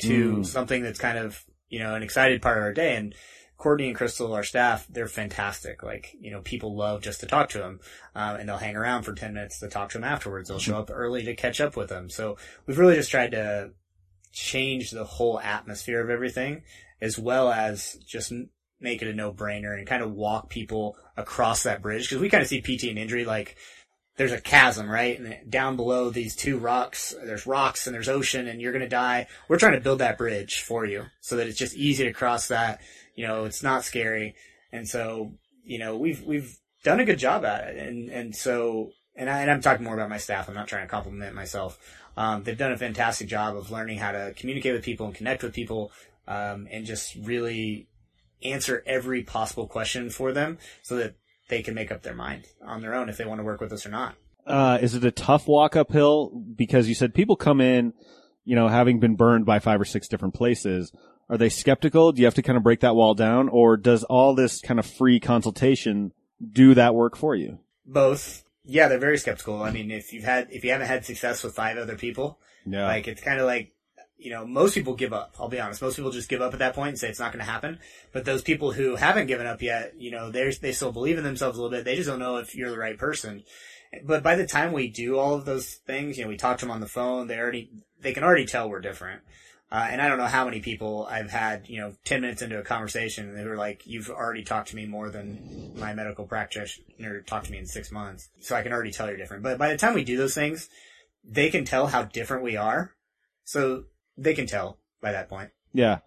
to 0.00 0.36
Mm. 0.36 0.46
something 0.46 0.82
that's 0.82 0.98
kind 0.98 1.18
of, 1.18 1.44
you 1.68 1.78
know, 1.78 1.94
an 1.94 2.02
excited 2.02 2.42
part 2.42 2.58
of 2.58 2.64
our 2.64 2.72
day. 2.72 2.96
And 2.96 3.14
Courtney 3.56 3.88
and 3.88 3.96
Crystal, 3.96 4.32
our 4.34 4.44
staff, 4.44 4.86
they're 4.88 5.08
fantastic. 5.08 5.82
Like, 5.82 6.14
you 6.20 6.30
know, 6.30 6.40
people 6.42 6.76
love 6.76 7.02
just 7.02 7.20
to 7.20 7.26
talk 7.26 7.48
to 7.50 7.58
them, 7.58 7.80
um, 8.14 8.36
and 8.36 8.48
they'll 8.48 8.56
hang 8.58 8.76
around 8.76 9.02
for 9.02 9.14
10 9.14 9.34
minutes 9.34 9.58
to 9.60 9.68
talk 9.68 9.90
to 9.90 9.98
them 9.98 10.04
afterwards. 10.04 10.48
They'll 10.48 10.60
show 10.60 10.78
up 10.78 10.90
early 10.92 11.24
to 11.24 11.34
catch 11.34 11.60
up 11.60 11.76
with 11.76 11.88
them. 11.88 12.08
So 12.08 12.36
we've 12.66 12.78
really 12.78 12.94
just 12.94 13.10
tried 13.10 13.32
to 13.32 13.72
change 14.32 14.92
the 14.92 15.04
whole 15.04 15.40
atmosphere 15.40 16.00
of 16.00 16.10
everything 16.10 16.62
as 17.00 17.18
well 17.18 17.50
as 17.50 17.94
just 18.06 18.32
make 18.80 19.02
it 19.02 19.08
a 19.08 19.14
no-brainer 19.14 19.76
and 19.76 19.86
kind 19.86 20.02
of 20.02 20.12
walk 20.12 20.48
people 20.48 20.96
across 21.16 21.64
that 21.64 21.82
bridge 21.82 22.08
because 22.08 22.20
we 22.20 22.28
kind 22.28 22.42
of 22.42 22.48
see 22.48 22.60
PT 22.60 22.84
and 22.84 22.98
injury 22.98 23.24
like 23.24 23.56
there's 24.18 24.32
a 24.32 24.40
chasm, 24.40 24.90
right? 24.90 25.18
And 25.18 25.50
down 25.50 25.76
below 25.76 26.10
these 26.10 26.34
two 26.34 26.58
rocks, 26.58 27.14
there's 27.24 27.46
rocks 27.46 27.86
and 27.86 27.94
there's 27.94 28.08
ocean 28.08 28.48
and 28.48 28.60
you're 28.60 28.72
going 28.72 28.82
to 28.82 28.88
die. 28.88 29.28
We're 29.48 29.58
trying 29.58 29.74
to 29.74 29.80
build 29.80 30.00
that 30.00 30.18
bridge 30.18 30.60
for 30.60 30.84
you 30.84 31.04
so 31.20 31.36
that 31.36 31.46
it's 31.46 31.58
just 31.58 31.76
easy 31.76 32.04
to 32.04 32.12
cross 32.12 32.48
that. 32.48 32.80
You 33.14 33.26
know, 33.26 33.44
it's 33.44 33.62
not 33.62 33.84
scary. 33.84 34.34
And 34.72 34.88
so, 34.88 35.32
you 35.64 35.78
know, 35.78 35.96
we've, 35.96 36.22
we've 36.24 36.58
done 36.82 36.98
a 36.98 37.04
good 37.04 37.20
job 37.20 37.44
at 37.44 37.68
it. 37.68 37.78
And, 37.78 38.10
and 38.10 38.34
so, 38.34 38.90
and, 39.14 39.30
I, 39.30 39.42
and 39.42 39.50
I'm 39.52 39.60
talking 39.60 39.84
more 39.84 39.94
about 39.94 40.10
my 40.10 40.18
staff. 40.18 40.48
I'm 40.48 40.54
not 40.54 40.66
trying 40.66 40.84
to 40.84 40.90
compliment 40.90 41.34
myself. 41.36 41.78
Um, 42.16 42.42
they've 42.42 42.58
done 42.58 42.72
a 42.72 42.76
fantastic 42.76 43.28
job 43.28 43.56
of 43.56 43.70
learning 43.70 43.98
how 43.98 44.10
to 44.10 44.34
communicate 44.36 44.72
with 44.72 44.82
people 44.82 45.06
and 45.06 45.14
connect 45.14 45.44
with 45.44 45.54
people, 45.54 45.92
um, 46.26 46.66
and 46.68 46.84
just 46.84 47.14
really 47.14 47.86
answer 48.42 48.82
every 48.86 49.22
possible 49.22 49.66
question 49.66 50.10
for 50.10 50.32
them 50.32 50.58
so 50.82 50.96
that 50.96 51.14
they 51.48 51.62
can 51.62 51.74
make 51.74 51.90
up 51.90 52.02
their 52.02 52.14
mind 52.14 52.46
on 52.64 52.80
their 52.82 52.94
own 52.94 53.08
if 53.08 53.16
they 53.16 53.24
want 53.24 53.40
to 53.40 53.44
work 53.44 53.60
with 53.60 53.72
us 53.72 53.86
or 53.86 53.90
not. 53.90 54.14
Uh, 54.46 54.78
is 54.80 54.94
it 54.94 55.04
a 55.04 55.10
tough 55.10 55.46
walk 55.46 55.76
uphill? 55.76 56.30
Because 56.56 56.88
you 56.88 56.94
said 56.94 57.14
people 57.14 57.36
come 57.36 57.60
in, 57.60 57.92
you 58.44 58.54
know, 58.56 58.68
having 58.68 58.98
been 59.00 59.14
burned 59.16 59.44
by 59.46 59.58
five 59.58 59.80
or 59.80 59.84
six 59.84 60.08
different 60.08 60.34
places. 60.34 60.92
Are 61.30 61.36
they 61.36 61.50
skeptical? 61.50 62.12
Do 62.12 62.20
you 62.22 62.26
have 62.26 62.34
to 62.36 62.42
kind 62.42 62.56
of 62.56 62.62
break 62.62 62.80
that 62.80 62.94
wall 62.94 63.14
down 63.14 63.48
or 63.50 63.76
does 63.76 64.04
all 64.04 64.34
this 64.34 64.60
kind 64.62 64.80
of 64.80 64.86
free 64.86 65.20
consultation 65.20 66.12
do 66.52 66.74
that 66.74 66.94
work 66.94 67.16
for 67.16 67.34
you? 67.34 67.58
Both. 67.84 68.44
Yeah, 68.64 68.88
they're 68.88 68.98
very 68.98 69.18
skeptical. 69.18 69.62
I 69.62 69.70
mean, 69.70 69.90
if 69.90 70.12
you've 70.12 70.24
had, 70.24 70.48
if 70.50 70.64
you 70.64 70.72
haven't 70.72 70.86
had 70.88 71.04
success 71.04 71.42
with 71.42 71.54
five 71.54 71.76
other 71.78 71.96
people, 71.96 72.38
Yeah. 72.66 72.86
like 72.86 73.08
it's 73.08 73.22
kind 73.22 73.40
of 73.40 73.46
like, 73.46 73.72
you 74.18 74.30
know, 74.30 74.44
most 74.44 74.74
people 74.74 74.94
give 74.94 75.12
up. 75.12 75.36
I'll 75.38 75.48
be 75.48 75.60
honest. 75.60 75.80
Most 75.80 75.96
people 75.96 76.10
just 76.10 76.28
give 76.28 76.42
up 76.42 76.52
at 76.52 76.58
that 76.58 76.74
point 76.74 76.90
and 76.90 76.98
say 76.98 77.08
it's 77.08 77.20
not 77.20 77.32
going 77.32 77.44
to 77.44 77.50
happen. 77.50 77.78
But 78.12 78.24
those 78.24 78.42
people 78.42 78.72
who 78.72 78.96
haven't 78.96 79.28
given 79.28 79.46
up 79.46 79.62
yet, 79.62 79.94
you 79.96 80.10
know, 80.10 80.30
they 80.30 80.50
they 80.60 80.72
still 80.72 80.92
believe 80.92 81.18
in 81.18 81.24
themselves 81.24 81.56
a 81.56 81.62
little 81.62 81.76
bit. 81.76 81.84
They 81.84 81.96
just 81.96 82.08
don't 82.08 82.18
know 82.18 82.36
if 82.36 82.54
you're 82.54 82.70
the 82.70 82.78
right 82.78 82.98
person. 82.98 83.44
But 84.04 84.22
by 84.22 84.34
the 84.34 84.46
time 84.46 84.72
we 84.72 84.88
do 84.88 85.18
all 85.18 85.34
of 85.34 85.44
those 85.44 85.74
things, 85.86 86.18
you 86.18 86.24
know, 86.24 86.28
we 86.28 86.36
talk 86.36 86.58
to 86.58 86.66
them 86.66 86.72
on 86.72 86.80
the 86.80 86.88
phone. 86.88 87.28
They 87.28 87.38
already 87.38 87.70
they 88.00 88.12
can 88.12 88.24
already 88.24 88.44
tell 88.44 88.68
we're 88.68 88.80
different. 88.80 89.22
Uh, 89.70 89.86
and 89.90 90.00
I 90.00 90.08
don't 90.08 90.16
know 90.16 90.26
how 90.26 90.46
many 90.46 90.60
people 90.60 91.06
I've 91.10 91.30
had, 91.30 91.68
you 91.68 91.78
know, 91.78 91.92
10 92.04 92.22
minutes 92.22 92.40
into 92.40 92.58
a 92.58 92.62
conversation 92.62 93.28
and 93.28 93.38
they 93.38 93.44
were 93.44 93.56
like, 93.56 93.82
you've 93.84 94.08
already 94.08 94.42
talked 94.42 94.68
to 94.68 94.76
me 94.76 94.86
more 94.86 95.10
than 95.10 95.74
my 95.76 95.92
medical 95.92 96.24
practitioner 96.24 97.20
talked 97.20 97.46
to 97.46 97.52
me 97.52 97.58
in 97.58 97.66
six 97.66 97.92
months. 97.92 98.30
So 98.40 98.56
I 98.56 98.62
can 98.62 98.72
already 98.72 98.92
tell 98.92 99.08
you're 99.08 99.18
different. 99.18 99.42
But 99.42 99.58
by 99.58 99.68
the 99.68 99.76
time 99.76 99.92
we 99.92 100.04
do 100.04 100.16
those 100.16 100.34
things, 100.34 100.70
they 101.22 101.50
can 101.50 101.66
tell 101.66 101.86
how 101.86 102.04
different 102.04 102.44
we 102.44 102.56
are. 102.56 102.94
So 103.44 103.84
they 104.18 104.34
can 104.34 104.46
tell 104.46 104.78
by 105.00 105.12
that 105.12 105.28
point. 105.28 105.50
Yeah. 105.72 105.98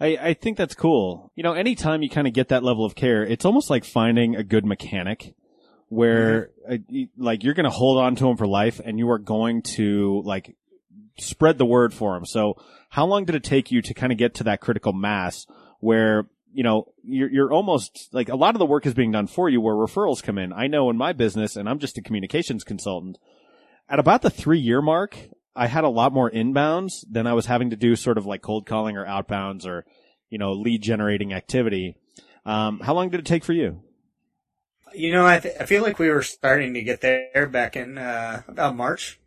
I, 0.00 0.18
I 0.20 0.34
think 0.34 0.56
that's 0.56 0.74
cool. 0.74 1.32
You 1.34 1.42
know, 1.42 1.52
anytime 1.52 2.02
you 2.02 2.08
kind 2.10 2.26
of 2.26 2.32
get 2.32 2.48
that 2.48 2.62
level 2.62 2.84
of 2.84 2.94
care, 2.94 3.22
it's 3.24 3.44
almost 3.44 3.70
like 3.70 3.84
finding 3.84 4.36
a 4.36 4.42
good 4.44 4.64
mechanic 4.64 5.34
where 5.88 6.50
uh, 6.70 6.76
you- 6.88 7.08
like 7.16 7.42
you're 7.44 7.54
going 7.54 7.64
to 7.64 7.70
hold 7.70 7.98
on 7.98 8.16
to 8.16 8.28
him 8.28 8.36
for 8.36 8.46
life 8.46 8.80
and 8.84 8.98
you 8.98 9.08
are 9.10 9.18
going 9.18 9.62
to 9.62 10.22
like 10.24 10.56
spread 11.18 11.58
the 11.58 11.64
word 11.66 11.94
for 11.94 12.16
him. 12.16 12.24
So 12.26 12.54
how 12.90 13.06
long 13.06 13.24
did 13.24 13.34
it 13.34 13.44
take 13.44 13.70
you 13.70 13.82
to 13.82 13.94
kind 13.94 14.12
of 14.12 14.18
get 14.18 14.34
to 14.34 14.44
that 14.44 14.60
critical 14.60 14.92
mass 14.92 15.46
where 15.80 16.28
you 16.52 16.62
know, 16.62 16.90
you're, 17.02 17.30
you're 17.30 17.52
almost 17.52 18.08
like 18.12 18.30
a 18.30 18.34
lot 18.36 18.54
of 18.54 18.58
the 18.60 18.64
work 18.64 18.86
is 18.86 18.94
being 18.94 19.12
done 19.12 19.26
for 19.26 19.50
you 19.50 19.60
where 19.60 19.74
referrals 19.74 20.22
come 20.22 20.38
in. 20.38 20.54
I 20.54 20.68
know 20.68 20.88
in 20.88 20.96
my 20.96 21.12
business 21.12 21.54
and 21.54 21.68
I'm 21.68 21.78
just 21.78 21.98
a 21.98 22.02
communications 22.02 22.64
consultant 22.64 23.18
at 23.90 23.98
about 23.98 24.22
the 24.22 24.30
three 24.30 24.58
year 24.58 24.80
mark, 24.80 25.18
I 25.56 25.66
had 25.66 25.84
a 25.84 25.88
lot 25.88 26.12
more 26.12 26.30
inbounds 26.30 27.04
than 27.10 27.26
I 27.26 27.32
was 27.32 27.46
having 27.46 27.70
to 27.70 27.76
do 27.76 27.96
sort 27.96 28.18
of 28.18 28.26
like 28.26 28.42
cold 28.42 28.66
calling 28.66 28.96
or 28.96 29.06
outbounds 29.06 29.66
or, 29.66 29.86
you 30.28 30.38
know, 30.38 30.52
lead 30.52 30.82
generating 30.82 31.32
activity. 31.32 31.96
Um, 32.44 32.80
how 32.80 32.94
long 32.94 33.08
did 33.08 33.20
it 33.20 33.26
take 33.26 33.42
for 33.42 33.54
you? 33.54 33.82
You 34.94 35.12
know, 35.12 35.26
I, 35.26 35.40
th- 35.40 35.56
I 35.58 35.64
feel 35.64 35.82
like 35.82 35.98
we 35.98 36.10
were 36.10 36.22
starting 36.22 36.74
to 36.74 36.82
get 36.82 37.00
there 37.00 37.46
back 37.46 37.74
in 37.74 37.98
uh, 37.98 38.42
about 38.46 38.76
March. 38.76 39.18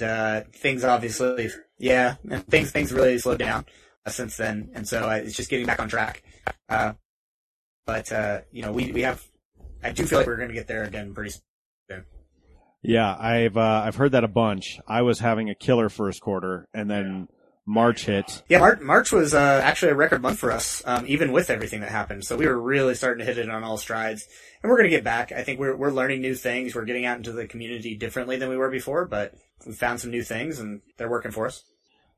Uh, 0.00 0.42
things 0.54 0.84
obviously, 0.84 1.50
yeah, 1.78 2.14
things 2.48 2.72
things 2.72 2.92
really 2.92 3.18
slowed 3.18 3.38
down 3.38 3.66
uh, 4.04 4.10
since 4.10 4.36
then, 4.36 4.70
and 4.74 4.88
so 4.88 5.08
it's 5.10 5.36
just 5.36 5.50
getting 5.50 5.66
back 5.66 5.80
on 5.80 5.88
track. 5.88 6.24
Uh, 6.68 6.94
but 7.86 8.10
uh, 8.10 8.40
you 8.50 8.62
know, 8.62 8.72
we 8.72 8.90
we 8.90 9.02
have. 9.02 9.22
I 9.82 9.92
do 9.92 10.04
feel 10.04 10.18
like 10.18 10.26
we're 10.26 10.36
going 10.36 10.48
to 10.48 10.54
get 10.54 10.66
there 10.66 10.82
again 10.84 11.14
pretty 11.14 11.30
soon. 11.88 12.04
Yeah, 12.82 13.16
I've, 13.16 13.56
uh, 13.56 13.82
I've 13.84 13.96
heard 13.96 14.12
that 14.12 14.24
a 14.24 14.28
bunch. 14.28 14.80
I 14.88 15.02
was 15.02 15.20
having 15.20 15.48
a 15.50 15.54
killer 15.54 15.88
first 15.88 16.20
quarter 16.20 16.68
and 16.74 16.90
then 16.90 17.28
March 17.66 18.06
hit. 18.06 18.42
Yeah, 18.48 18.58
March, 18.58 18.80
March 18.80 19.12
was 19.12 19.34
uh, 19.34 19.60
actually 19.62 19.92
a 19.92 19.94
record 19.94 20.20
month 20.20 20.38
for 20.38 20.50
us, 20.50 20.82
um, 20.84 21.04
even 21.06 21.32
with 21.32 21.48
everything 21.48 21.80
that 21.80 21.90
happened. 21.90 22.24
So 22.24 22.36
we 22.36 22.46
were 22.46 22.60
really 22.60 22.94
starting 22.94 23.24
to 23.24 23.24
hit 23.24 23.38
it 23.38 23.48
on 23.48 23.62
all 23.62 23.76
strides, 23.76 24.26
and 24.62 24.70
we're 24.70 24.76
going 24.76 24.90
to 24.90 24.96
get 24.96 25.04
back. 25.04 25.30
I 25.32 25.44
think 25.44 25.60
we're 25.60 25.76
we're 25.76 25.92
learning 25.92 26.22
new 26.22 26.34
things. 26.34 26.74
We're 26.74 26.84
getting 26.84 27.06
out 27.06 27.18
into 27.18 27.32
the 27.32 27.46
community 27.46 27.96
differently 27.96 28.36
than 28.36 28.48
we 28.48 28.56
were 28.56 28.70
before, 28.70 29.06
but 29.06 29.34
we 29.66 29.72
found 29.74 30.00
some 30.00 30.10
new 30.10 30.24
things, 30.24 30.58
and 30.58 30.80
they're 30.98 31.10
working 31.10 31.30
for 31.30 31.46
us. 31.46 31.62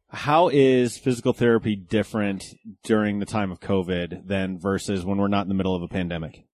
How 0.09 0.49
is 0.49 0.97
physical 0.97 1.33
therapy 1.33 1.77
different 1.77 2.45
during 2.85 3.19
the 3.19 3.27
time 3.27 3.51
of 3.51 3.61
COVID 3.61 4.27
than 4.27 4.59
versus 4.59 5.05
when 5.05 5.19
we're 5.19 5.29
not 5.29 5.43
in 5.43 5.49
the 5.49 5.55
middle 5.55 5.75
of 5.75 5.83
a 5.83 5.89
pandemic? 5.89 6.47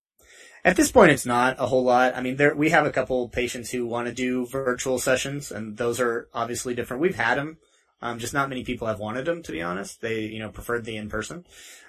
At 0.64 0.76
this 0.76 0.92
point, 0.92 1.10
it's 1.10 1.24
not 1.24 1.56
a 1.58 1.66
whole 1.66 1.84
lot. 1.84 2.14
I 2.14 2.20
mean, 2.20 2.36
there 2.36 2.54
we 2.54 2.70
have 2.70 2.84
a 2.84 2.92
couple 2.92 3.28
patients 3.28 3.70
who 3.70 3.86
want 3.86 4.08
to 4.08 4.14
do 4.14 4.46
virtual 4.46 4.98
sessions, 4.98 5.50
and 5.50 5.76
those 5.76 6.00
are 6.00 6.28
obviously 6.34 6.74
different. 6.74 7.00
We've 7.00 7.14
had 7.14 7.38
them, 7.38 7.56
um, 8.02 8.18
just 8.18 8.34
not 8.34 8.50
many 8.50 8.62
people 8.62 8.86
have 8.86 8.98
wanted 8.98 9.24
them. 9.24 9.42
To 9.42 9.52
be 9.52 9.62
honest, 9.62 10.02
they 10.02 10.20
you 10.20 10.38
know 10.38 10.50
preferred 10.50 10.84
the 10.84 10.96
in 10.96 11.08
person, 11.08 11.46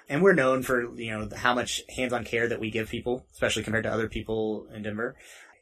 and 0.08 0.22
we're 0.22 0.32
known 0.32 0.62
for 0.62 0.94
you 0.98 1.10
know 1.10 1.28
how 1.36 1.54
much 1.54 1.82
hands-on 1.94 2.24
care 2.24 2.48
that 2.48 2.60
we 2.60 2.70
give 2.70 2.88
people, 2.88 3.26
especially 3.32 3.62
compared 3.62 3.84
to 3.84 3.92
other 3.92 4.08
people 4.08 4.66
in 4.72 4.82
Denver. 4.82 5.16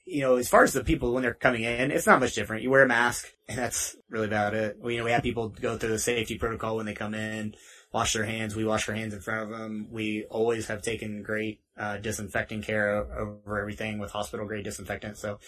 You 0.07 0.23
know, 0.23 0.37
as 0.37 0.49
far 0.49 0.63
as 0.63 0.73
the 0.73 0.85
people 0.85 1.13
when 1.13 1.23
they're 1.23 1.35
coming 1.35 1.63
in, 1.63 1.91
it's 1.91 2.07
not 2.07 2.21
much 2.21 2.35
different. 2.35 2.63
You 2.63 2.71
wear 2.71 2.83
a 2.85 2.89
mask, 2.89 3.33
and 3.49 3.59
that's 3.59 3.97
really 4.09 4.27
about 4.27 4.55
it. 4.55 4.79
We, 4.81 4.95
you 4.95 5.01
know, 5.01 5.05
we 5.05 5.13
have 5.13 5.23
people 5.23 5.49
go 5.49 5.77
through 5.77 5.91
the 5.91 5.99
safety 5.99 6.39
protocol 6.39 6.77
when 6.77 6.87
they 6.87 6.95
come 6.95 7.15
in, 7.15 7.55
wash 7.93 8.13
their 8.13 8.25
hands. 8.25 8.55
We 8.55 8.65
wash 8.65 8.89
our 8.89 8.95
hands 8.95 9.15
in 9.15 9.21
front 9.21 9.43
of 9.43 9.59
them. 9.59 9.89
We 9.91 10.25
always 10.31 10.69
have 10.69 10.83
taken 10.83 11.23
great 11.23 11.61
uh, 11.77 11.97
disinfecting 11.97 12.63
care 12.63 12.97
over 12.97 13.59
everything 13.59 13.99
with 13.99 14.13
hospital 14.13 14.47
grade 14.47 14.65
disinfectant. 14.65 15.17
So 15.19 15.39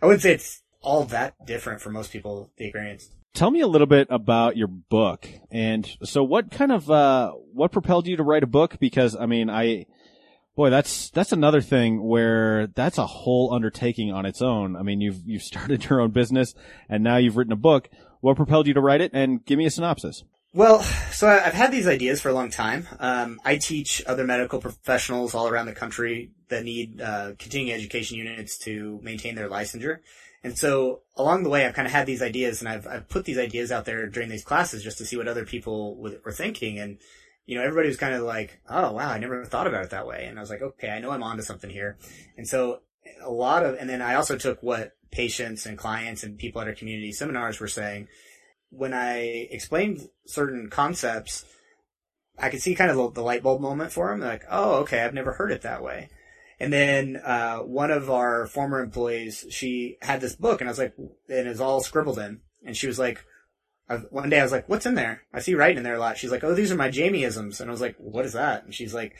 I 0.00 0.06
wouldn't 0.06 0.22
say 0.22 0.32
it's 0.32 0.62
all 0.80 1.04
that 1.06 1.34
different 1.46 1.80
for 1.80 1.90
most 1.90 2.10
people 2.10 2.50
the 2.56 2.66
experience. 2.66 3.10
Tell 3.34 3.50
me 3.50 3.60
a 3.60 3.66
little 3.66 3.86
bit 3.86 4.08
about 4.10 4.56
your 4.56 4.66
book. 4.66 5.28
And 5.50 5.88
so 6.02 6.24
what 6.24 6.50
kind 6.50 6.72
of, 6.72 6.90
uh, 6.90 7.32
what 7.52 7.70
propelled 7.70 8.06
you 8.06 8.16
to 8.16 8.22
write 8.22 8.42
a 8.42 8.48
book? 8.48 8.78
Because 8.80 9.14
I 9.14 9.26
mean, 9.26 9.48
I, 9.48 9.86
boy, 10.56 10.70
that's, 10.70 11.10
that's 11.10 11.32
another 11.32 11.60
thing 11.60 12.02
where 12.02 12.66
that's 12.68 12.98
a 12.98 13.06
whole 13.06 13.52
undertaking 13.52 14.10
on 14.10 14.26
its 14.26 14.42
own. 14.42 14.74
I 14.74 14.82
mean, 14.82 15.00
you've, 15.00 15.20
you've 15.26 15.42
started 15.42 15.84
your 15.90 16.00
own 16.00 16.10
business 16.10 16.54
and 16.88 17.04
now 17.04 17.18
you've 17.18 17.36
written 17.36 17.52
a 17.52 17.56
book. 17.56 17.88
What 18.20 18.36
propelled 18.36 18.66
you 18.66 18.74
to 18.74 18.80
write 18.80 19.00
it? 19.00 19.12
And 19.14 19.44
give 19.44 19.58
me 19.58 19.66
a 19.66 19.70
synopsis. 19.70 20.24
Well, 20.52 20.82
so 21.12 21.28
I've 21.28 21.54
had 21.54 21.70
these 21.70 21.86
ideas 21.86 22.20
for 22.20 22.28
a 22.28 22.32
long 22.32 22.50
time. 22.50 22.88
Um, 22.98 23.40
I 23.44 23.56
teach 23.56 24.02
other 24.04 24.24
medical 24.24 24.60
professionals 24.60 25.32
all 25.32 25.46
around 25.46 25.66
the 25.66 25.74
country 25.74 26.32
that 26.48 26.64
need 26.64 27.00
uh, 27.00 27.32
continuing 27.38 27.72
education 27.72 28.16
units 28.16 28.58
to 28.58 28.98
maintain 29.00 29.36
their 29.36 29.48
licensure. 29.48 29.98
And 30.42 30.58
so 30.58 31.02
along 31.16 31.44
the 31.44 31.50
way, 31.50 31.64
I've 31.64 31.74
kind 31.74 31.86
of 31.86 31.92
had 31.92 32.06
these 32.06 32.20
ideas 32.20 32.60
and 32.60 32.68
I've, 32.68 32.84
I've 32.84 33.08
put 33.08 33.26
these 33.26 33.38
ideas 33.38 33.70
out 33.70 33.84
there 33.84 34.08
during 34.08 34.28
these 34.28 34.42
classes 34.42 34.82
just 34.82 34.98
to 34.98 35.06
see 35.06 35.16
what 35.16 35.28
other 35.28 35.44
people 35.44 35.96
were 35.96 36.32
thinking. 36.32 36.80
And, 36.80 36.98
you 37.46 37.56
know, 37.56 37.62
everybody 37.62 37.86
was 37.86 37.96
kind 37.96 38.14
of 38.14 38.22
like, 38.22 38.60
oh, 38.68 38.90
wow, 38.92 39.08
I 39.08 39.18
never 39.18 39.44
thought 39.44 39.68
about 39.68 39.84
it 39.84 39.90
that 39.90 40.06
way. 40.06 40.26
And 40.26 40.36
I 40.36 40.40
was 40.40 40.50
like, 40.50 40.62
okay, 40.62 40.90
I 40.90 40.98
know 40.98 41.12
I'm 41.12 41.22
onto 41.22 41.44
something 41.44 41.70
here. 41.70 41.96
And 42.36 42.48
so 42.48 42.80
a 43.22 43.30
lot 43.30 43.64
of, 43.64 43.76
and 43.76 43.88
then 43.88 44.02
I 44.02 44.14
also 44.16 44.36
took 44.36 44.60
what 44.64 44.96
patients 45.12 45.64
and 45.64 45.78
clients 45.78 46.24
and 46.24 46.38
people 46.38 46.60
at 46.60 46.66
our 46.66 46.74
community 46.74 47.12
seminars 47.12 47.60
were 47.60 47.68
saying. 47.68 48.08
When 48.70 48.94
I 48.94 49.48
explained 49.50 50.08
certain 50.26 50.70
concepts, 50.70 51.44
I 52.38 52.48
could 52.48 52.62
see 52.62 52.74
kind 52.74 52.90
of 52.90 53.14
the 53.14 53.22
light 53.22 53.42
bulb 53.42 53.60
moment 53.60 53.92
for 53.92 54.08
them. 54.10 54.20
Like, 54.20 54.44
oh, 54.50 54.76
okay, 54.80 55.02
I've 55.02 55.14
never 55.14 55.32
heard 55.32 55.52
it 55.52 55.62
that 55.62 55.82
way. 55.82 56.08
And 56.58 56.72
then 56.72 57.16
uh, 57.16 57.58
one 57.58 57.90
of 57.90 58.10
our 58.10 58.46
former 58.46 58.80
employees, 58.82 59.46
she 59.50 59.96
had 60.02 60.20
this 60.20 60.36
book, 60.36 60.60
and 60.60 60.68
I 60.68 60.72
was 60.72 60.78
like, 60.78 60.94
and 60.98 61.48
it's 61.48 61.60
all 61.60 61.80
scribbled 61.80 62.18
in. 62.18 62.40
And 62.64 62.76
she 62.76 62.86
was 62.86 62.98
like, 62.98 63.24
one 64.10 64.30
day 64.30 64.38
I 64.38 64.42
was 64.42 64.52
like, 64.52 64.68
"What's 64.68 64.86
in 64.86 64.94
there?" 64.94 65.22
I 65.32 65.40
see 65.40 65.54
writing 65.54 65.78
in 65.78 65.82
there 65.82 65.94
a 65.94 65.98
lot. 65.98 66.16
She's 66.16 66.30
like, 66.30 66.44
"Oh, 66.44 66.54
these 66.54 66.70
are 66.70 66.76
my 66.76 66.90
Jamieisms," 66.90 67.60
and 67.60 67.68
I 67.68 67.72
was 67.72 67.80
like, 67.80 67.96
"What 67.98 68.24
is 68.24 68.34
that?" 68.34 68.64
And 68.64 68.74
she's 68.74 68.94
like, 68.94 69.16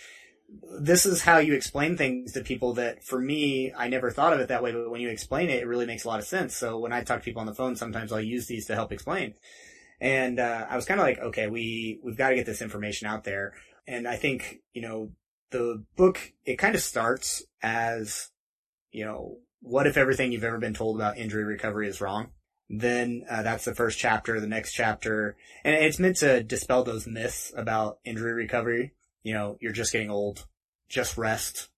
"This 0.80 1.06
is 1.06 1.22
how 1.22 1.38
you 1.38 1.54
explain 1.54 1.96
things 1.96 2.32
to 2.32 2.42
people 2.42 2.74
that, 2.74 3.04
for 3.04 3.20
me, 3.20 3.72
I 3.76 3.88
never 3.88 4.10
thought 4.10 4.32
of 4.32 4.40
it 4.40 4.48
that 4.48 4.62
way, 4.62 4.72
but 4.72 4.90
when 4.90 5.00
you 5.00 5.08
explain 5.08 5.50
it, 5.50 5.62
it 5.62 5.66
really 5.66 5.86
makes 5.86 6.04
a 6.04 6.08
lot 6.08 6.20
of 6.20 6.26
sense." 6.26 6.56
So 6.56 6.78
when 6.78 6.92
I 6.92 7.02
talk 7.02 7.20
to 7.20 7.24
people 7.24 7.40
on 7.40 7.46
the 7.46 7.54
phone, 7.54 7.76
sometimes 7.76 8.12
I'll 8.12 8.20
use 8.20 8.46
these 8.46 8.66
to 8.66 8.74
help 8.74 8.92
explain. 8.92 9.34
And 10.00 10.40
uh, 10.40 10.66
I 10.68 10.76
was 10.76 10.86
kind 10.86 11.00
of 11.00 11.06
like, 11.06 11.18
"Okay, 11.18 11.46
we 11.46 12.00
we've 12.02 12.16
got 12.16 12.30
to 12.30 12.36
get 12.36 12.46
this 12.46 12.62
information 12.62 13.06
out 13.06 13.24
there." 13.24 13.54
And 13.86 14.08
I 14.08 14.16
think 14.16 14.60
you 14.72 14.82
know 14.82 15.12
the 15.50 15.84
book, 15.96 16.32
it 16.44 16.56
kind 16.56 16.74
of 16.74 16.80
starts 16.80 17.42
as, 17.62 18.30
you 18.90 19.04
know, 19.04 19.38
what 19.60 19.86
if 19.86 19.96
everything 19.96 20.32
you've 20.32 20.44
ever 20.44 20.58
been 20.58 20.74
told 20.74 20.96
about 20.96 21.18
injury 21.18 21.44
recovery 21.44 21.88
is 21.88 22.00
wrong? 22.00 22.28
Then 22.68 23.24
uh, 23.28 23.42
that's 23.42 23.64
the 23.64 23.74
first 23.74 23.98
chapter. 23.98 24.40
The 24.40 24.46
next 24.46 24.72
chapter, 24.72 25.36
and 25.64 25.74
it's 25.74 25.98
meant 25.98 26.16
to 26.18 26.42
dispel 26.42 26.84
those 26.84 27.06
myths 27.06 27.52
about 27.56 27.98
injury 28.04 28.32
recovery. 28.32 28.92
You 29.22 29.34
know, 29.34 29.56
you're 29.60 29.72
just 29.72 29.92
getting 29.92 30.10
old. 30.10 30.46
Just 30.88 31.16
rest 31.16 31.68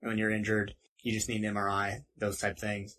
when 0.00 0.18
you're 0.18 0.30
injured. 0.30 0.74
You 1.02 1.12
just 1.12 1.28
need 1.28 1.44
an 1.44 1.54
MRI. 1.54 2.04
Those 2.18 2.38
type 2.38 2.58
things. 2.58 2.96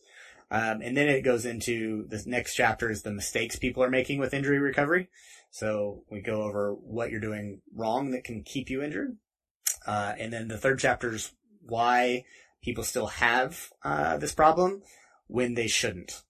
Um, 0.49 0.82
and 0.82 0.97
then 0.97 1.08
it 1.08 1.22
goes 1.22 1.45
into 1.45 2.06
the 2.08 2.22
next 2.26 2.56
chapter 2.56 2.91
is 2.91 3.04
the 3.04 3.12
mistakes 3.12 3.56
people 3.56 3.84
are 3.84 3.89
making 3.89 4.20
with 4.20 4.34
injury 4.34 4.60
recovery. 4.60 5.10
So 5.49 6.04
we 6.10 6.22
go 6.22 6.43
over 6.43 6.74
what 6.74 7.10
you're 7.10 7.22
doing 7.22 7.62
wrong 7.74 8.12
that 8.12 8.26
can 8.26 8.43
keep 8.43 8.70
you 8.70 8.84
injured. 8.84 9.16
Uh, 9.88 10.14
and 10.20 10.32
then 10.32 10.49
the 10.49 10.58
third 10.58 10.80
chapter 10.80 11.14
is 11.14 11.32
why 11.62 12.26
people 12.62 12.84
still 12.84 13.08
have 13.08 13.70
uh, 13.84 14.18
this 14.18 14.34
problem 14.34 14.82
when 15.28 15.54
they 15.54 15.68
shouldn't. 15.68 16.22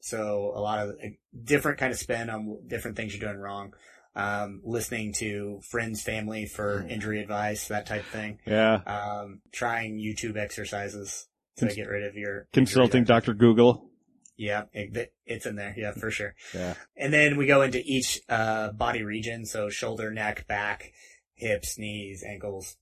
So 0.00 0.52
a 0.54 0.60
lot 0.60 0.86
of 0.86 0.96
different 1.44 1.78
kind 1.78 1.92
of 1.92 1.98
spin 1.98 2.30
on 2.30 2.58
different 2.66 2.96
things 2.96 3.16
you're 3.16 3.28
doing 3.28 3.40
wrong. 3.40 3.74
Um, 4.16 4.62
listening 4.64 5.12
to 5.18 5.60
friends, 5.62 6.02
family 6.02 6.46
for 6.46 6.80
Hmm. 6.80 6.88
injury 6.90 7.20
advice, 7.20 7.68
that 7.68 7.84
type 7.86 8.00
of 8.00 8.06
thing. 8.08 8.40
Yeah. 8.46 8.76
Um, 8.86 9.42
trying 9.52 9.98
YouTube 9.98 10.36
exercises 10.38 11.28
to 11.58 11.66
Cons- 11.66 11.76
get 11.76 11.88
rid 11.88 12.02
of 12.04 12.16
your 12.16 12.48
Consulting. 12.52 13.04
Dr. 13.04 13.34
Google. 13.34 13.90
Yeah, 14.38 14.64
it, 14.72 15.12
it's 15.26 15.44
in 15.46 15.56
there. 15.56 15.74
Yeah, 15.76 15.92
for 15.92 16.10
sure. 16.10 16.34
Yeah. 16.54 16.74
And 16.96 17.12
then 17.12 17.36
we 17.36 17.44
go 17.46 17.60
into 17.62 17.82
each 17.84 18.20
uh, 18.28 18.72
body 18.72 19.02
region, 19.02 19.44
so 19.46 19.68
shoulder, 19.68 20.10
neck, 20.10 20.46
back, 20.46 20.92
hips, 21.34 21.78
knees, 21.78 22.24
ankles, 22.26 22.76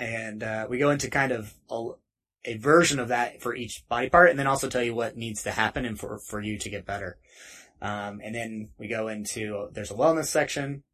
and 0.00 0.42
uh, 0.42 0.66
we 0.68 0.78
go 0.78 0.90
into 0.90 1.08
kind 1.10 1.30
of 1.32 1.54
a, 1.70 1.90
a 2.44 2.56
version 2.56 2.98
of 2.98 3.08
that 3.08 3.40
for 3.40 3.54
each 3.54 3.84
body 3.88 4.08
part, 4.10 4.30
and 4.30 4.38
then 4.38 4.46
also 4.48 4.68
tell 4.68 4.82
you 4.82 4.94
what 4.94 5.16
needs 5.16 5.42
to 5.44 5.50
happen 5.52 5.84
and 5.84 5.98
for 5.98 6.18
for 6.18 6.40
you 6.40 6.58
to 6.58 6.68
get 6.70 6.84
better. 6.86 7.18
Um, 7.82 8.20
and 8.22 8.34
then 8.34 8.70
we 8.78 8.88
go 8.88 9.08
into 9.08 9.68
there's 9.72 9.90
a 9.90 9.94
wellness 9.94 10.26
section 10.26 10.84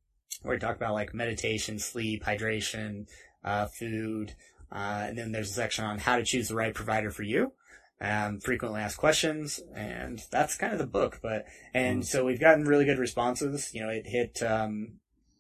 where 0.43 0.57
we 0.57 0.59
talk 0.59 0.77
about 0.77 0.95
like 0.95 1.15
meditation, 1.15 1.79
sleep, 1.79 2.25
hydration, 2.25 3.07
uh, 3.45 3.67
food, 3.67 4.35
uh, 4.73 5.05
and 5.09 5.17
then 5.17 5.31
there's 5.31 5.51
a 5.51 5.55
section 5.55 5.85
on 5.85 5.99
how 5.99 6.17
to 6.17 6.25
choose 6.25 6.49
the 6.49 6.57
right 6.57 6.75
provider 6.75 7.11
for 7.11 7.23
you 7.23 7.53
um, 8.01 8.41
frequently 8.41 8.81
asked 8.81 8.97
questions, 8.97 9.61
and 9.75 10.23
that's 10.31 10.57
kind 10.57 10.73
of 10.73 10.79
the 10.79 10.87
book. 10.87 11.19
But 11.23 11.47
and 11.75 12.07
so 12.07 12.25
we've 12.25 12.41
gotten 12.41 12.65
really 12.65 12.85
good 12.85 12.99
responses. 12.99 13.75
You 13.75 13.83
know, 13.83 13.91
it 13.91 14.07
hit. 14.07 14.43
Um, 14.43 14.99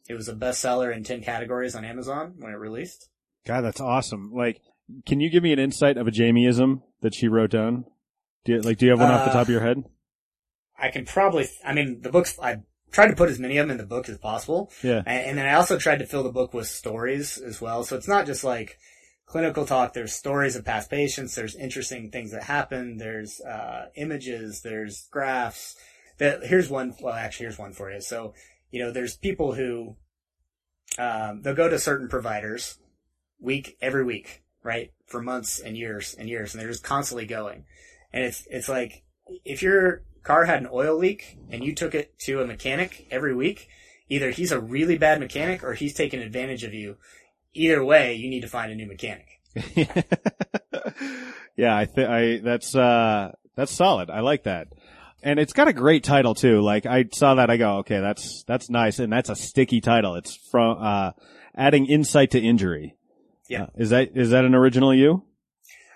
it 0.08 0.14
was 0.14 0.28
a 0.28 0.34
bestseller 0.34 0.94
in 0.94 1.04
ten 1.04 1.22
categories 1.22 1.74
on 1.74 1.84
Amazon 1.84 2.34
when 2.38 2.52
it 2.52 2.56
released. 2.56 3.08
God, 3.46 3.62
that's 3.62 3.80
awesome. 3.80 4.32
Like, 4.32 4.60
can 5.06 5.20
you 5.20 5.30
give 5.30 5.42
me 5.42 5.52
an 5.52 5.58
insight 5.58 5.96
of 5.96 6.06
a 6.06 6.10
Jamieism 6.10 6.82
that 7.02 7.14
she 7.14 7.28
wrote 7.28 7.50
down? 7.50 7.84
Do 8.44 8.52
you, 8.52 8.60
like, 8.60 8.78
do 8.78 8.86
you 8.86 8.90
have 8.90 9.00
one 9.00 9.10
off 9.10 9.24
the 9.24 9.30
Uh, 9.30 9.34
top 9.34 9.42
of 9.42 9.50
your 9.50 9.60
head? 9.60 9.84
I 10.78 10.90
can 10.90 11.04
probably. 11.04 11.48
I 11.64 11.72
mean, 11.72 12.00
the 12.02 12.10
books. 12.10 12.38
I 12.40 12.58
tried 12.90 13.08
to 13.08 13.16
put 13.16 13.28
as 13.30 13.38
many 13.38 13.58
of 13.58 13.66
them 13.66 13.72
in 13.72 13.78
the 13.78 13.86
book 13.86 14.08
as 14.08 14.18
possible, 14.18 14.70
Yeah. 14.82 15.02
and, 15.06 15.26
and 15.26 15.38
then 15.38 15.46
I 15.46 15.54
also 15.54 15.78
tried 15.78 15.98
to 15.98 16.06
fill 16.06 16.22
the 16.22 16.32
book 16.32 16.54
with 16.54 16.66
stories 16.68 17.36
as 17.38 17.60
well. 17.60 17.84
So 17.84 17.96
it's 17.96 18.08
not 18.08 18.26
just 18.26 18.44
like 18.44 18.78
clinical 19.26 19.66
talk. 19.66 19.92
There's 19.92 20.12
stories 20.12 20.56
of 20.56 20.64
past 20.64 20.90
patients. 20.90 21.34
There's 21.34 21.54
interesting 21.54 22.10
things 22.10 22.30
that 22.32 22.44
happen. 22.44 22.96
There's 22.96 23.40
uh, 23.40 23.86
images. 23.96 24.62
There's 24.62 25.06
graphs. 25.10 25.76
That 26.18 26.44
here's 26.44 26.70
one. 26.70 26.94
Well, 27.00 27.14
actually, 27.14 27.44
here's 27.44 27.58
one 27.58 27.72
for 27.72 27.92
you. 27.92 28.00
So 28.00 28.34
you 28.70 28.82
know, 28.82 28.90
there's 28.90 29.16
people 29.16 29.54
who 29.54 29.96
um, 30.98 31.42
they'll 31.42 31.54
go 31.54 31.68
to 31.68 31.78
certain 31.78 32.08
providers 32.08 32.78
week 33.40 33.76
every 33.80 34.04
week, 34.04 34.42
right, 34.62 34.92
for 35.06 35.22
months 35.22 35.60
and 35.60 35.76
years 35.76 36.14
and 36.18 36.28
years, 36.28 36.54
and 36.54 36.60
they're 36.60 36.70
just 36.70 36.82
constantly 36.84 37.26
going. 37.26 37.64
And 38.12 38.24
it's 38.24 38.46
it's 38.50 38.68
like 38.68 39.04
if 39.44 39.62
your 39.62 40.02
car 40.28 40.44
had 40.44 40.60
an 40.60 40.68
oil 40.70 40.98
leak 40.98 41.38
and 41.50 41.64
you 41.64 41.74
took 41.74 41.94
it 41.94 42.16
to 42.18 42.42
a 42.42 42.46
mechanic 42.46 43.06
every 43.10 43.34
week, 43.34 43.66
either 44.10 44.30
he's 44.30 44.52
a 44.52 44.60
really 44.60 44.98
bad 44.98 45.18
mechanic 45.18 45.64
or 45.64 45.72
he's 45.72 45.94
taking 45.94 46.20
advantage 46.20 46.64
of 46.64 46.74
you. 46.74 46.98
Either 47.54 47.82
way, 47.82 48.14
you 48.14 48.28
need 48.28 48.42
to 48.42 48.46
find 48.48 48.70
a 48.70 48.74
new 48.74 48.86
mechanic. 48.86 49.26
yeah, 51.56 51.74
I 51.74 51.86
think 51.86 52.10
I 52.10 52.40
that's 52.44 52.76
uh 52.76 53.32
that's 53.56 53.72
solid. 53.72 54.10
I 54.10 54.20
like 54.20 54.42
that. 54.42 54.68
And 55.22 55.40
it's 55.40 55.54
got 55.54 55.66
a 55.66 55.72
great 55.72 56.04
title 56.04 56.34
too. 56.34 56.60
Like 56.60 56.84
I 56.84 57.06
saw 57.10 57.36
that 57.36 57.48
I 57.48 57.56
go, 57.56 57.78
okay, 57.78 58.00
that's 58.00 58.44
that's 58.44 58.68
nice 58.68 58.98
and 58.98 59.10
that's 59.10 59.30
a 59.30 59.34
sticky 59.34 59.80
title. 59.80 60.14
It's 60.16 60.36
from 60.50 60.76
uh 60.78 61.12
adding 61.56 61.86
insight 61.86 62.32
to 62.32 62.38
injury. 62.38 62.96
Yeah. 63.48 63.62
Uh, 63.62 63.66
is 63.76 63.90
that 63.90 64.10
is 64.14 64.30
that 64.30 64.44
an 64.44 64.54
original 64.54 64.94
you? 64.94 65.24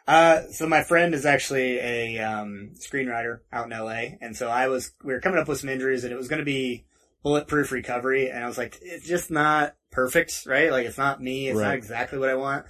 Uh, 0.06 0.42
so 0.50 0.66
my 0.66 0.82
friend 0.82 1.14
is 1.14 1.24
actually 1.24 1.78
a 1.78 2.18
um, 2.18 2.72
screenwriter 2.74 3.40
out 3.52 3.70
in 3.70 3.78
LA, 3.78 4.16
and 4.20 4.36
so 4.36 4.48
I 4.48 4.68
was 4.68 4.92
we 5.04 5.12
were 5.12 5.20
coming 5.20 5.38
up 5.38 5.48
with 5.48 5.60
some 5.60 5.70
injuries, 5.70 6.04
and 6.04 6.12
it 6.12 6.16
was 6.16 6.28
going 6.28 6.40
to 6.40 6.44
be 6.44 6.84
bulletproof 7.22 7.70
recovery, 7.70 8.28
and 8.28 8.42
I 8.42 8.48
was 8.48 8.58
like, 8.58 8.78
it's 8.82 9.06
just 9.06 9.30
not 9.30 9.76
perfect, 9.90 10.44
right? 10.46 10.72
Like 10.72 10.86
it's 10.86 10.98
not 10.98 11.22
me, 11.22 11.48
it's 11.48 11.58
not 11.58 11.74
exactly 11.74 12.18
what 12.18 12.28
I 12.28 12.34
want. 12.34 12.66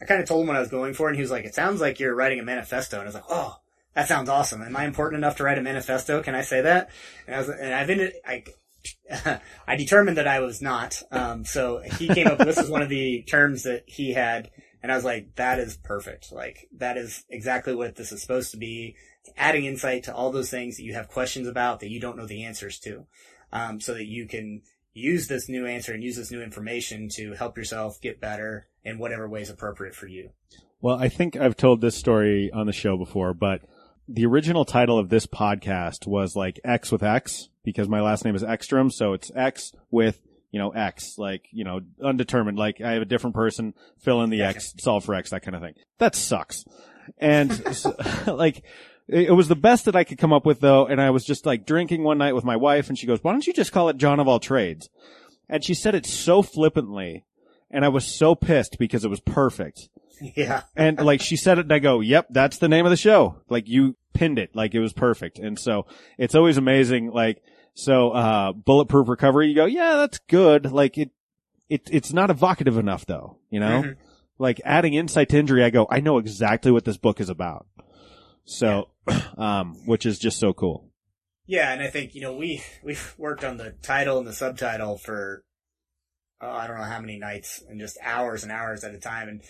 I 0.00 0.04
kind 0.04 0.20
of 0.20 0.28
told 0.28 0.42
him 0.42 0.48
what 0.48 0.56
I 0.56 0.60
was 0.60 0.68
going 0.68 0.92
for, 0.92 1.08
and 1.08 1.16
he 1.16 1.22
was 1.22 1.30
like, 1.30 1.46
"It 1.46 1.54
sounds 1.54 1.80
like 1.80 1.98
you're 1.98 2.14
writing 2.14 2.40
a 2.40 2.42
manifesto," 2.42 2.98
and 2.98 3.04
I 3.04 3.06
was 3.06 3.14
like, 3.14 3.24
"Oh, 3.30 3.56
that 3.94 4.08
sounds 4.08 4.28
awesome. 4.28 4.60
Am 4.60 4.76
I 4.76 4.84
important 4.84 5.18
enough 5.18 5.36
to 5.36 5.44
write 5.44 5.56
a 5.58 5.62
manifesto? 5.62 6.22
Can 6.22 6.34
I 6.34 6.42
say 6.42 6.60
that?" 6.60 6.90
And 7.26 7.34
I 7.34 7.38
was, 7.38 7.48
and 7.48 7.74
I've 7.74 7.90
ended, 7.90 8.12
I. 8.26 8.44
I 9.66 9.74
determined 9.74 10.16
that 10.16 10.28
I 10.28 10.38
was 10.38 10.62
not. 10.62 11.02
Um, 11.10 11.44
so 11.44 11.82
he 11.98 12.06
came 12.06 12.28
up. 12.28 12.38
this 12.38 12.56
is 12.56 12.70
one 12.70 12.82
of 12.82 12.88
the 12.88 13.22
terms 13.22 13.64
that 13.64 13.82
he 13.86 14.12
had 14.12 14.48
and 14.86 14.92
I 14.92 14.94
was 14.94 15.04
like, 15.04 15.34
that 15.34 15.58
is 15.58 15.76
perfect. 15.76 16.30
Like, 16.30 16.68
that 16.76 16.96
is 16.96 17.24
exactly 17.28 17.74
what 17.74 17.96
this 17.96 18.12
is 18.12 18.22
supposed 18.22 18.52
to 18.52 18.56
be. 18.56 18.94
Adding 19.36 19.64
insight 19.64 20.04
to 20.04 20.14
all 20.14 20.30
those 20.30 20.48
things 20.48 20.76
that 20.76 20.84
you 20.84 20.94
have 20.94 21.08
questions 21.08 21.48
about 21.48 21.80
that 21.80 21.90
you 21.90 21.98
don't 21.98 22.16
know 22.16 22.24
the 22.24 22.44
answers 22.44 22.78
to. 22.84 23.04
Um, 23.52 23.80
so 23.80 23.94
that 23.94 24.06
you 24.06 24.28
can 24.28 24.62
use 24.92 25.26
this 25.26 25.48
new 25.48 25.66
answer 25.66 25.92
and 25.92 26.04
use 26.04 26.14
this 26.14 26.30
new 26.30 26.40
information 26.40 27.08
to 27.14 27.32
help 27.32 27.58
yourself 27.58 28.00
get 28.00 28.20
better 28.20 28.68
in 28.84 29.00
whatever 29.00 29.28
way 29.28 29.42
is 29.42 29.50
appropriate 29.50 29.96
for 29.96 30.06
you. 30.06 30.30
Well, 30.80 30.96
I 31.00 31.08
think 31.08 31.34
I've 31.34 31.56
told 31.56 31.80
this 31.80 31.96
story 31.96 32.52
on 32.54 32.66
the 32.66 32.72
show 32.72 32.96
before, 32.96 33.34
but 33.34 33.62
the 34.06 34.24
original 34.24 34.64
title 34.64 35.00
of 35.00 35.08
this 35.08 35.26
podcast 35.26 36.06
was 36.06 36.36
like 36.36 36.60
X 36.64 36.92
with 36.92 37.02
X 37.02 37.48
because 37.64 37.88
my 37.88 38.00
last 38.00 38.24
name 38.24 38.36
is 38.36 38.44
Ekstrom. 38.44 38.92
So 38.92 39.14
it's 39.14 39.32
X 39.34 39.72
with, 39.90 40.20
you 40.56 40.62
know, 40.62 40.70
X, 40.70 41.18
like, 41.18 41.48
you 41.50 41.64
know, 41.64 41.82
undetermined. 42.02 42.58
Like 42.58 42.80
I 42.80 42.92
have 42.92 43.02
a 43.02 43.04
different 43.04 43.36
person 43.36 43.74
fill 43.98 44.22
in 44.22 44.30
the 44.30 44.40
X, 44.40 44.72
solve 44.78 45.04
for 45.04 45.14
X, 45.14 45.28
that 45.28 45.42
kind 45.42 45.54
of 45.54 45.60
thing. 45.60 45.74
That 45.98 46.14
sucks. 46.14 46.64
And 47.18 47.76
so, 47.76 47.94
like, 48.26 48.64
it 49.06 49.28
it 49.28 49.32
was 49.32 49.48
the 49.48 49.54
best 49.54 49.84
that 49.84 49.94
I 49.94 50.02
could 50.02 50.16
come 50.16 50.32
up 50.32 50.46
with 50.46 50.60
though. 50.60 50.86
And 50.86 50.98
I 50.98 51.10
was 51.10 51.26
just 51.26 51.44
like 51.44 51.66
drinking 51.66 52.04
one 52.04 52.16
night 52.16 52.34
with 52.34 52.42
my 52.42 52.56
wife 52.56 52.88
and 52.88 52.98
she 52.98 53.06
goes, 53.06 53.22
why 53.22 53.32
don't 53.32 53.46
you 53.46 53.52
just 53.52 53.70
call 53.70 53.90
it 53.90 53.98
John 53.98 54.18
of 54.18 54.28
all 54.28 54.40
trades? 54.40 54.88
And 55.46 55.62
she 55.62 55.74
said 55.74 55.94
it 55.94 56.06
so 56.06 56.40
flippantly. 56.40 57.26
And 57.70 57.84
I 57.84 57.88
was 57.88 58.06
so 58.06 58.34
pissed 58.34 58.78
because 58.78 59.04
it 59.04 59.10
was 59.10 59.20
perfect. 59.20 59.90
yeah. 60.22 60.62
And 60.74 60.98
like 60.98 61.20
she 61.20 61.36
said 61.36 61.58
it 61.58 61.66
and 61.66 61.72
I 61.72 61.80
go, 61.80 62.00
yep, 62.00 62.28
that's 62.30 62.56
the 62.56 62.68
name 62.68 62.86
of 62.86 62.90
the 62.90 62.96
show. 62.96 63.42
Like 63.50 63.68
you 63.68 63.94
pinned 64.14 64.38
it. 64.38 64.56
Like 64.56 64.74
it 64.74 64.80
was 64.80 64.94
perfect. 64.94 65.38
And 65.38 65.58
so 65.58 65.84
it's 66.16 66.34
always 66.34 66.56
amazing. 66.56 67.10
Like, 67.10 67.42
so, 67.76 68.10
uh, 68.10 68.52
bulletproof 68.52 69.08
recovery, 69.08 69.48
you 69.48 69.54
go, 69.54 69.66
yeah, 69.66 69.96
that's 69.96 70.18
good. 70.20 70.72
Like 70.72 70.96
it, 70.96 71.10
it, 71.68 71.88
it's 71.92 72.12
not 72.12 72.30
evocative 72.30 72.78
enough 72.78 73.04
though, 73.04 73.36
you 73.50 73.60
know? 73.60 73.82
Mhm. 73.82 73.96
Like 74.38 74.60
adding 74.64 74.94
insight 74.94 75.28
to 75.28 75.38
injury, 75.38 75.62
I 75.62 75.70
go, 75.70 75.86
I 75.90 76.00
know 76.00 76.18
exactly 76.18 76.72
what 76.72 76.86
this 76.86 76.96
book 76.96 77.20
is 77.20 77.28
about. 77.28 77.66
So, 78.46 78.88
um, 79.36 79.74
which 79.84 80.06
is 80.06 80.18
just 80.18 80.38
so 80.38 80.54
cool. 80.54 80.90
Yeah, 81.46 81.72
and 81.72 81.82
I 81.82 81.88
think 81.88 82.14
you 82.14 82.22
know 82.22 82.34
we 82.34 82.62
we've 82.82 83.14
worked 83.18 83.44
on 83.44 83.56
the 83.56 83.72
title 83.82 84.18
and 84.18 84.26
the 84.26 84.32
subtitle 84.32 84.98
for 84.98 85.44
oh, 86.40 86.50
I 86.50 86.66
don't 86.66 86.76
know 86.78 86.84
how 86.84 87.00
many 87.00 87.18
nights 87.18 87.62
and 87.68 87.78
just 87.78 87.98
hours 88.02 88.42
and 88.42 88.50
hours 88.50 88.84
at 88.84 88.94
a 88.94 88.98
time, 88.98 89.28
and 89.28 89.42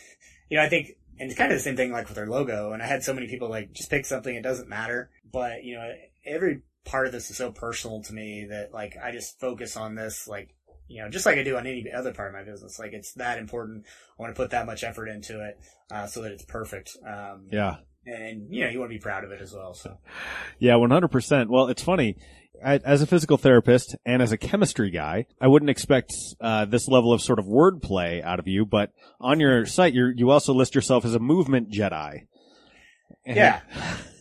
you 0.50 0.58
know 0.58 0.64
I 0.64 0.68
think 0.68 0.90
and 1.18 1.30
it's 1.30 1.38
kind 1.38 1.50
of 1.50 1.58
the 1.58 1.62
same 1.62 1.76
thing 1.76 1.92
like 1.92 2.08
with 2.08 2.18
our 2.18 2.26
logo. 2.26 2.72
And 2.72 2.82
I 2.82 2.86
had 2.86 3.02
so 3.02 3.14
many 3.14 3.28
people 3.28 3.48
like 3.48 3.72
just 3.72 3.88
pick 3.88 4.04
something; 4.04 4.34
it 4.34 4.42
doesn't 4.42 4.68
matter. 4.68 5.10
But 5.30 5.64
you 5.64 5.76
know 5.76 5.90
every 6.26 6.60
part 6.86 7.06
of 7.06 7.12
this 7.12 7.30
is 7.30 7.36
so 7.36 7.52
personal 7.52 8.00
to 8.04 8.14
me 8.14 8.46
that 8.48 8.72
like 8.72 8.96
I 9.02 9.12
just 9.12 9.38
focus 9.38 9.76
on 9.76 9.94
this 9.94 10.26
like 10.26 10.54
you 10.88 11.02
know, 11.02 11.08
just 11.10 11.26
like 11.26 11.36
I 11.36 11.42
do 11.42 11.56
on 11.56 11.66
any 11.66 11.84
other 11.92 12.12
part 12.14 12.28
of 12.28 12.34
my 12.34 12.44
business. 12.44 12.78
Like 12.78 12.92
it's 12.92 13.12
that 13.14 13.38
important. 13.38 13.84
I 14.18 14.22
want 14.22 14.34
to 14.34 14.40
put 14.40 14.50
that 14.52 14.66
much 14.66 14.84
effort 14.84 15.08
into 15.08 15.44
it, 15.44 15.58
uh, 15.90 16.06
so 16.06 16.22
that 16.22 16.30
it's 16.30 16.44
perfect. 16.44 16.96
Um, 17.04 17.48
Yeah. 17.50 17.78
and 18.06 18.46
you 18.54 18.62
know, 18.64 18.70
you 18.70 18.78
want 18.78 18.90
to 18.92 18.94
be 18.96 19.02
proud 19.02 19.24
of 19.24 19.32
it 19.32 19.40
as 19.42 19.52
well. 19.52 19.74
So 19.74 19.98
Yeah, 20.60 20.74
100%. 20.74 21.48
Well, 21.48 21.66
it's 21.66 21.82
funny. 21.82 22.16
I, 22.64 22.76
as 22.84 23.02
a 23.02 23.06
physical 23.06 23.36
therapist 23.36 23.96
and 24.06 24.22
as 24.22 24.30
a 24.32 24.38
chemistry 24.38 24.90
guy, 24.90 25.26
I 25.40 25.48
wouldn't 25.48 25.70
expect 25.70 26.14
uh, 26.40 26.64
this 26.66 26.86
level 26.88 27.12
of 27.12 27.20
sort 27.20 27.38
of 27.40 27.44
wordplay 27.46 28.22
out 28.22 28.38
of 28.38 28.46
you. 28.46 28.64
But 28.64 28.92
on 29.20 29.40
your 29.40 29.66
site, 29.66 29.92
you 29.92 30.12
you 30.16 30.30
also 30.30 30.54
list 30.54 30.74
yourself 30.76 31.04
as 31.04 31.14
a 31.16 31.18
movement 31.18 31.70
Jedi. 31.70 32.26
And- 33.26 33.36
yeah, 33.36 33.60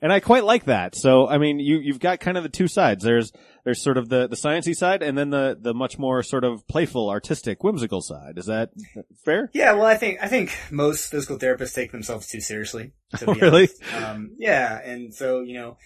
and 0.00 0.12
I 0.12 0.20
quite 0.20 0.44
like 0.44 0.64
that. 0.64 0.94
So, 0.94 1.28
I 1.28 1.38
mean, 1.38 1.58
you 1.58 1.78
you've 1.78 2.00
got 2.00 2.20
kind 2.20 2.36
of 2.36 2.42
the 2.42 2.48
two 2.48 2.68
sides. 2.68 3.04
There's 3.04 3.32
there's 3.64 3.82
sort 3.82 3.96
of 3.96 4.08
the 4.08 4.26
the 4.26 4.36
sciencey 4.36 4.74
side, 4.74 5.02
and 5.02 5.16
then 5.16 5.30
the 5.30 5.56
the 5.60 5.74
much 5.74 5.98
more 5.98 6.22
sort 6.22 6.44
of 6.44 6.66
playful, 6.68 7.10
artistic, 7.10 7.62
whimsical 7.62 8.00
side. 8.00 8.38
Is 8.38 8.46
that 8.46 8.70
fair? 9.24 9.50
yeah. 9.52 9.72
Well, 9.72 9.86
I 9.86 9.96
think 9.96 10.18
I 10.22 10.28
think 10.28 10.56
most 10.70 11.10
physical 11.10 11.38
therapists 11.38 11.74
take 11.74 11.92
themselves 11.92 12.26
too 12.26 12.40
seriously. 12.40 12.92
To 13.18 13.26
be 13.26 13.32
Really? 13.40 13.68
Um, 13.96 14.32
yeah, 14.38 14.80
and 14.80 15.14
so 15.14 15.40
you 15.40 15.54
know, 15.54 15.76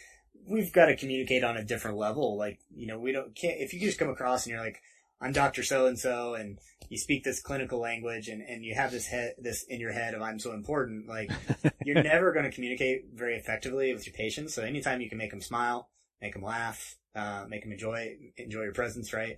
we've 0.48 0.72
got 0.72 0.86
to 0.86 0.96
communicate 0.96 1.44
on 1.44 1.56
a 1.56 1.64
different 1.64 1.96
level. 1.96 2.36
Like 2.36 2.58
you 2.74 2.86
know, 2.86 2.98
we 2.98 3.12
don't 3.12 3.34
can't 3.34 3.60
if 3.60 3.74
you 3.74 3.80
just 3.80 3.98
come 3.98 4.10
across 4.10 4.46
and 4.46 4.52
you're 4.52 4.64
like. 4.64 4.80
I'm 5.24 5.32
Dr. 5.32 5.62
So 5.62 5.86
and 5.86 5.98
so, 5.98 6.34
and 6.34 6.58
you 6.90 6.98
speak 6.98 7.24
this 7.24 7.40
clinical 7.40 7.80
language, 7.80 8.28
and, 8.28 8.42
and 8.42 8.62
you 8.62 8.74
have 8.74 8.90
this 8.90 9.06
head, 9.06 9.32
this 9.38 9.64
in 9.64 9.80
your 9.80 9.92
head 9.92 10.12
of 10.12 10.20
I'm 10.20 10.38
so 10.38 10.52
important. 10.52 11.08
Like, 11.08 11.30
you're 11.84 12.02
never 12.02 12.30
going 12.32 12.44
to 12.44 12.50
communicate 12.50 13.06
very 13.14 13.36
effectively 13.36 13.94
with 13.94 14.06
your 14.06 14.12
patients. 14.12 14.52
So 14.52 14.62
anytime 14.62 15.00
you 15.00 15.08
can 15.08 15.16
make 15.16 15.30
them 15.30 15.40
smile, 15.40 15.88
make 16.20 16.34
them 16.34 16.42
laugh, 16.42 16.96
uh, 17.16 17.46
make 17.48 17.62
them 17.62 17.72
enjoy 17.72 18.16
enjoy 18.36 18.64
your 18.64 18.74
presence, 18.74 19.14
right? 19.14 19.36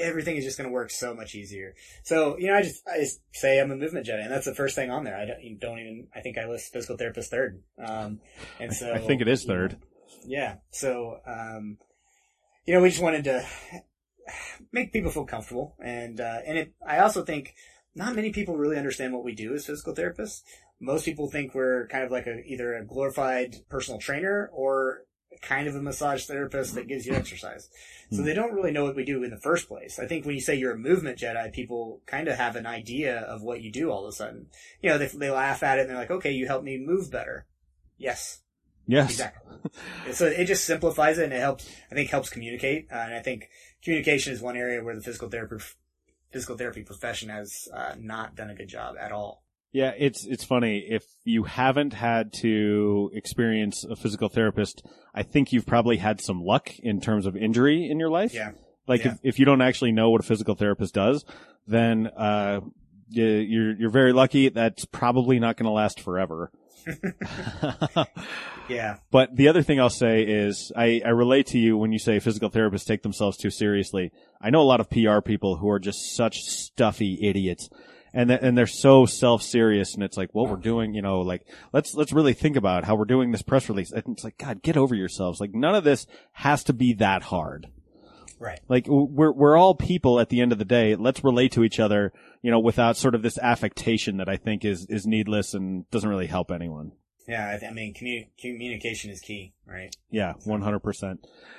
Everything 0.00 0.34
is 0.34 0.42
just 0.42 0.58
going 0.58 0.68
to 0.68 0.74
work 0.74 0.90
so 0.90 1.14
much 1.14 1.36
easier. 1.36 1.76
So 2.02 2.36
you 2.36 2.48
know, 2.48 2.56
I 2.56 2.62
just 2.62 2.82
I 2.88 2.98
just 2.98 3.20
say 3.32 3.60
I'm 3.60 3.70
a 3.70 3.76
movement 3.76 4.06
Jedi, 4.06 4.20
and 4.20 4.32
that's 4.32 4.46
the 4.46 4.54
first 4.54 4.74
thing 4.74 4.90
on 4.90 5.04
there. 5.04 5.16
I 5.16 5.26
don't, 5.26 5.60
don't 5.60 5.78
even 5.78 6.08
I 6.12 6.22
think 6.22 6.38
I 6.38 6.48
list 6.48 6.72
physical 6.72 6.96
therapist 6.96 7.30
third, 7.30 7.62
um, 7.78 8.18
and 8.58 8.74
so 8.74 8.92
I 8.92 8.98
think 8.98 9.20
it 9.20 9.28
is 9.28 9.44
third. 9.44 9.76
yeah. 10.26 10.56
So, 10.72 11.20
um, 11.24 11.78
you 12.66 12.74
know, 12.74 12.82
we 12.82 12.88
just 12.88 13.02
wanted 13.02 13.24
to 13.24 13.46
make 14.72 14.92
people 14.92 15.10
feel 15.10 15.26
comfortable. 15.26 15.76
And, 15.82 16.20
uh, 16.20 16.38
and 16.46 16.58
it, 16.58 16.74
I 16.86 16.98
also 16.98 17.24
think 17.24 17.54
not 17.94 18.16
many 18.16 18.32
people 18.32 18.56
really 18.56 18.76
understand 18.76 19.12
what 19.12 19.24
we 19.24 19.34
do 19.34 19.54
as 19.54 19.66
physical 19.66 19.94
therapists. 19.94 20.42
Most 20.80 21.04
people 21.04 21.30
think 21.30 21.54
we're 21.54 21.86
kind 21.88 22.04
of 22.04 22.10
like 22.10 22.26
a, 22.26 22.42
either 22.44 22.74
a 22.74 22.84
glorified 22.84 23.56
personal 23.68 24.00
trainer 24.00 24.50
or 24.52 25.04
kind 25.42 25.68
of 25.68 25.74
a 25.74 25.82
massage 25.82 26.24
therapist 26.26 26.74
that 26.74 26.88
gives 26.88 27.06
you 27.06 27.14
exercise. 27.14 27.68
So 28.10 28.22
they 28.22 28.34
don't 28.34 28.52
really 28.52 28.70
know 28.70 28.84
what 28.84 28.94
we 28.94 29.04
do 29.04 29.24
in 29.24 29.30
the 29.30 29.40
first 29.40 29.66
place. 29.66 29.98
I 29.98 30.06
think 30.06 30.24
when 30.24 30.36
you 30.36 30.40
say 30.40 30.54
you're 30.54 30.74
a 30.74 30.78
movement 30.78 31.18
Jedi, 31.18 31.52
people 31.52 32.02
kind 32.06 32.28
of 32.28 32.36
have 32.36 32.54
an 32.54 32.66
idea 32.66 33.20
of 33.20 33.42
what 33.42 33.60
you 33.60 33.72
do 33.72 33.90
all 33.90 34.04
of 34.04 34.10
a 34.10 34.12
sudden. 34.12 34.46
You 34.80 34.90
know, 34.90 34.98
they, 34.98 35.06
they 35.08 35.30
laugh 35.30 35.62
at 35.64 35.78
it 35.78 35.82
and 35.82 35.90
they're 35.90 35.96
like, 35.96 36.10
okay, 36.10 36.30
you 36.30 36.46
help 36.46 36.62
me 36.62 36.78
move 36.78 37.10
better. 37.10 37.46
Yes, 37.98 38.42
Yes. 38.86 39.10
Exactly. 39.10 39.58
so 40.12 40.26
it 40.26 40.44
just 40.44 40.64
simplifies 40.64 41.18
it 41.18 41.24
and 41.24 41.32
it 41.32 41.40
helps, 41.40 41.68
I 41.90 41.94
think 41.94 42.10
helps 42.10 42.28
communicate. 42.28 42.88
Uh, 42.92 42.96
and 42.96 43.14
I 43.14 43.20
think 43.20 43.48
communication 43.84 44.32
is 44.32 44.40
one 44.40 44.56
area 44.56 44.82
where 44.82 44.94
the 44.94 45.02
physical 45.02 45.28
therapy, 45.28 45.56
physical 46.32 46.56
therapy 46.56 46.82
profession 46.82 47.28
has 47.28 47.68
uh, 47.72 47.94
not 47.98 48.34
done 48.34 48.50
a 48.50 48.54
good 48.54 48.68
job 48.68 48.96
at 48.98 49.12
all. 49.12 49.42
Yeah, 49.72 49.92
it's 49.98 50.24
it's 50.24 50.44
funny. 50.44 50.78
If 50.88 51.02
you 51.24 51.42
haven't 51.44 51.94
had 51.94 52.32
to 52.34 53.10
experience 53.12 53.82
a 53.84 53.96
physical 53.96 54.28
therapist, 54.28 54.84
I 55.14 55.24
think 55.24 55.52
you've 55.52 55.66
probably 55.66 55.96
had 55.96 56.20
some 56.20 56.42
luck 56.42 56.78
in 56.78 57.00
terms 57.00 57.26
of 57.26 57.36
injury 57.36 57.88
in 57.90 57.98
your 57.98 58.08
life. 58.10 58.32
Yeah. 58.32 58.52
Like 58.86 59.04
Yeah. 59.04 59.12
if, 59.14 59.18
if 59.24 59.38
you 59.40 59.44
don't 59.44 59.62
actually 59.62 59.90
know 59.92 60.10
what 60.10 60.20
a 60.20 60.24
physical 60.24 60.54
therapist 60.54 60.94
does, 60.94 61.24
then 61.66 62.06
uh 62.16 62.60
you- 63.08 63.24
you're 63.24 63.72
you're 63.74 63.90
very 63.90 64.12
lucky. 64.12 64.48
That's 64.48 64.84
probably 64.84 65.40
not 65.40 65.56
going 65.56 65.66
to 65.66 65.72
last 65.72 65.98
forever. 66.00 66.52
Yeah. 68.68 68.96
But 69.10 69.36
the 69.36 69.48
other 69.48 69.62
thing 69.62 69.80
I'll 69.80 69.90
say 69.90 70.22
is 70.22 70.72
I, 70.76 71.02
I 71.04 71.10
relate 71.10 71.46
to 71.48 71.58
you 71.58 71.76
when 71.76 71.92
you 71.92 71.98
say 71.98 72.18
physical 72.18 72.50
therapists 72.50 72.86
take 72.86 73.02
themselves 73.02 73.36
too 73.36 73.50
seriously. 73.50 74.12
I 74.40 74.50
know 74.50 74.62
a 74.62 74.64
lot 74.64 74.80
of 74.80 74.90
PR 74.90 75.20
people 75.20 75.56
who 75.56 75.68
are 75.70 75.78
just 75.78 76.14
such 76.14 76.40
stuffy 76.40 77.18
idiots. 77.22 77.68
And 78.12 78.28
th- 78.28 78.40
and 78.42 78.56
they're 78.56 78.66
so 78.68 79.06
self-serious 79.06 79.94
and 79.94 80.02
it's 80.04 80.16
like, 80.16 80.30
well, 80.32 80.46
we're 80.46 80.56
doing, 80.56 80.94
you 80.94 81.02
know, 81.02 81.20
like, 81.20 81.46
let's, 81.72 81.94
let's 81.94 82.12
really 82.12 82.32
think 82.32 82.56
about 82.56 82.84
how 82.84 82.94
we're 82.94 83.06
doing 83.06 83.32
this 83.32 83.42
press 83.42 83.68
release. 83.68 83.90
And 83.90 84.04
it's 84.10 84.22
like, 84.22 84.38
God, 84.38 84.62
get 84.62 84.76
over 84.76 84.94
yourselves. 84.94 85.40
Like, 85.40 85.52
none 85.52 85.74
of 85.74 85.82
this 85.82 86.06
has 86.32 86.62
to 86.64 86.72
be 86.72 86.92
that 86.94 87.22
hard. 87.22 87.66
Right. 88.44 88.60
Like, 88.68 88.84
we're, 88.86 89.32
we're 89.32 89.56
all 89.56 89.74
people 89.74 90.20
at 90.20 90.28
the 90.28 90.42
end 90.42 90.52
of 90.52 90.58
the 90.58 90.66
day. 90.66 90.96
Let's 90.96 91.24
relate 91.24 91.52
to 91.52 91.64
each 91.64 91.80
other, 91.80 92.12
you 92.42 92.50
know, 92.50 92.60
without 92.60 92.98
sort 92.98 93.14
of 93.14 93.22
this 93.22 93.38
affectation 93.38 94.18
that 94.18 94.28
I 94.28 94.36
think 94.36 94.66
is, 94.66 94.86
is 94.90 95.06
needless 95.06 95.54
and 95.54 95.88
doesn't 95.90 96.08
really 96.08 96.26
help 96.26 96.50
anyone. 96.50 96.92
Yeah. 97.26 97.58
I, 97.66 97.72
mean, 97.72 97.94
commu- 97.94 98.28
communication 98.38 99.10
is 99.10 99.20
key, 99.20 99.54
right? 99.66 99.96
Yeah, 100.10 100.34
100%. 100.46 101.18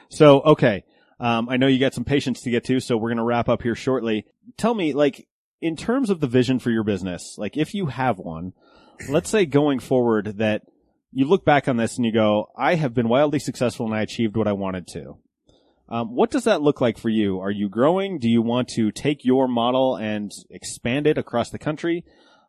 So, 0.09 0.41
okay. 0.41 0.83
Um, 1.19 1.49
I 1.49 1.57
know 1.57 1.65
you 1.65 1.79
got 1.79 1.95
some 1.95 2.03
patients 2.03 2.41
to 2.41 2.51
get 2.51 2.65
to, 2.65 2.79
so 2.79 2.97
we're 2.97 3.09
going 3.09 3.17
to 3.17 3.23
wrap 3.23 3.49
up 3.49 3.63
here 3.63 3.75
shortly. 3.75 4.27
Tell 4.57 4.75
me, 4.75 4.93
like, 4.93 5.27
in 5.61 5.75
terms 5.75 6.11
of 6.11 6.19
the 6.19 6.27
vision 6.27 6.59
for 6.59 6.69
your 6.69 6.83
business, 6.83 7.35
like, 7.39 7.57
if 7.57 7.73
you 7.73 7.87
have 7.87 8.19
one, 8.19 8.53
let's 9.09 9.31
say 9.31 9.47
going 9.47 9.79
forward 9.79 10.37
that 10.37 10.61
you 11.11 11.25
look 11.25 11.45
back 11.45 11.67
on 11.67 11.77
this 11.77 11.95
and 11.95 12.05
you 12.05 12.11
go, 12.11 12.51
I 12.55 12.75
have 12.75 12.93
been 12.93 13.09
wildly 13.09 13.39
successful 13.39 13.87
and 13.87 13.95
I 13.95 14.01
achieved 14.01 14.37
what 14.37 14.47
I 14.47 14.53
wanted 14.53 14.85
to. 14.89 15.17
Um, 15.87 16.15
what 16.15 16.31
does 16.31 16.45
that 16.45 16.61
look 16.61 16.81
like 16.81 16.97
for 16.97 17.09
you? 17.09 17.39
Are 17.39 17.51
you 17.51 17.69
growing? 17.69 18.17
Do 18.17 18.27
you 18.27 18.41
want 18.41 18.69
to 18.69 18.91
take 18.91 19.23
your 19.23 19.47
model 19.47 19.95
and 19.95 20.31
expand 20.49 21.05
it 21.05 21.17
across 21.17 21.51
the 21.51 21.59
country? 21.59 22.03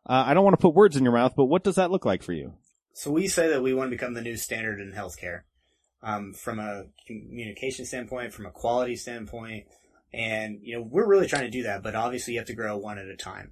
Uh, 0.07 0.23
I 0.25 0.33
don't 0.33 0.43
want 0.43 0.55
to 0.55 0.61
put 0.61 0.73
words 0.73 0.95
in 0.95 1.03
your 1.03 1.13
mouth, 1.13 1.33
but 1.35 1.45
what 1.45 1.63
does 1.63 1.75
that 1.75 1.91
look 1.91 2.05
like 2.05 2.23
for 2.23 2.33
you? 2.33 2.53
So 2.93 3.11
we 3.11 3.27
say 3.27 3.49
that 3.49 3.61
we 3.61 3.75
want 3.75 3.91
to 3.91 3.95
become 3.95 4.15
the 4.15 4.21
new 4.21 4.37
standard 4.37 4.79
in 4.79 4.91
healthcare, 4.91 5.41
um, 6.01 6.33
from 6.33 6.57
a 6.57 6.85
communication 7.05 7.85
standpoint, 7.85 8.33
from 8.33 8.47
a 8.47 8.51
quality 8.51 8.95
standpoint, 8.95 9.65
and 10.11 10.59
you 10.63 10.75
know 10.75 10.81
we're 10.81 11.07
really 11.07 11.27
trying 11.27 11.43
to 11.43 11.51
do 11.51 11.63
that. 11.63 11.83
But 11.83 11.93
obviously, 11.93 12.33
you 12.33 12.39
have 12.39 12.47
to 12.47 12.55
grow 12.55 12.75
one 12.75 12.97
at 12.97 13.05
a 13.05 13.15
time. 13.15 13.51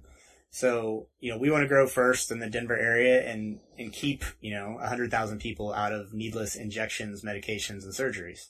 So 0.50 1.08
you 1.20 1.30
know 1.30 1.38
we 1.38 1.50
want 1.50 1.62
to 1.62 1.68
grow 1.68 1.86
first 1.86 2.32
in 2.32 2.40
the 2.40 2.50
Denver 2.50 2.76
area 2.76 3.22
and 3.30 3.60
and 3.78 3.92
keep 3.92 4.24
you 4.40 4.52
know 4.52 4.78
hundred 4.82 5.12
thousand 5.12 5.38
people 5.38 5.72
out 5.72 5.92
of 5.92 6.12
needless 6.12 6.56
injections, 6.56 7.22
medications, 7.22 7.84
and 7.84 7.92
surgeries. 7.92 8.48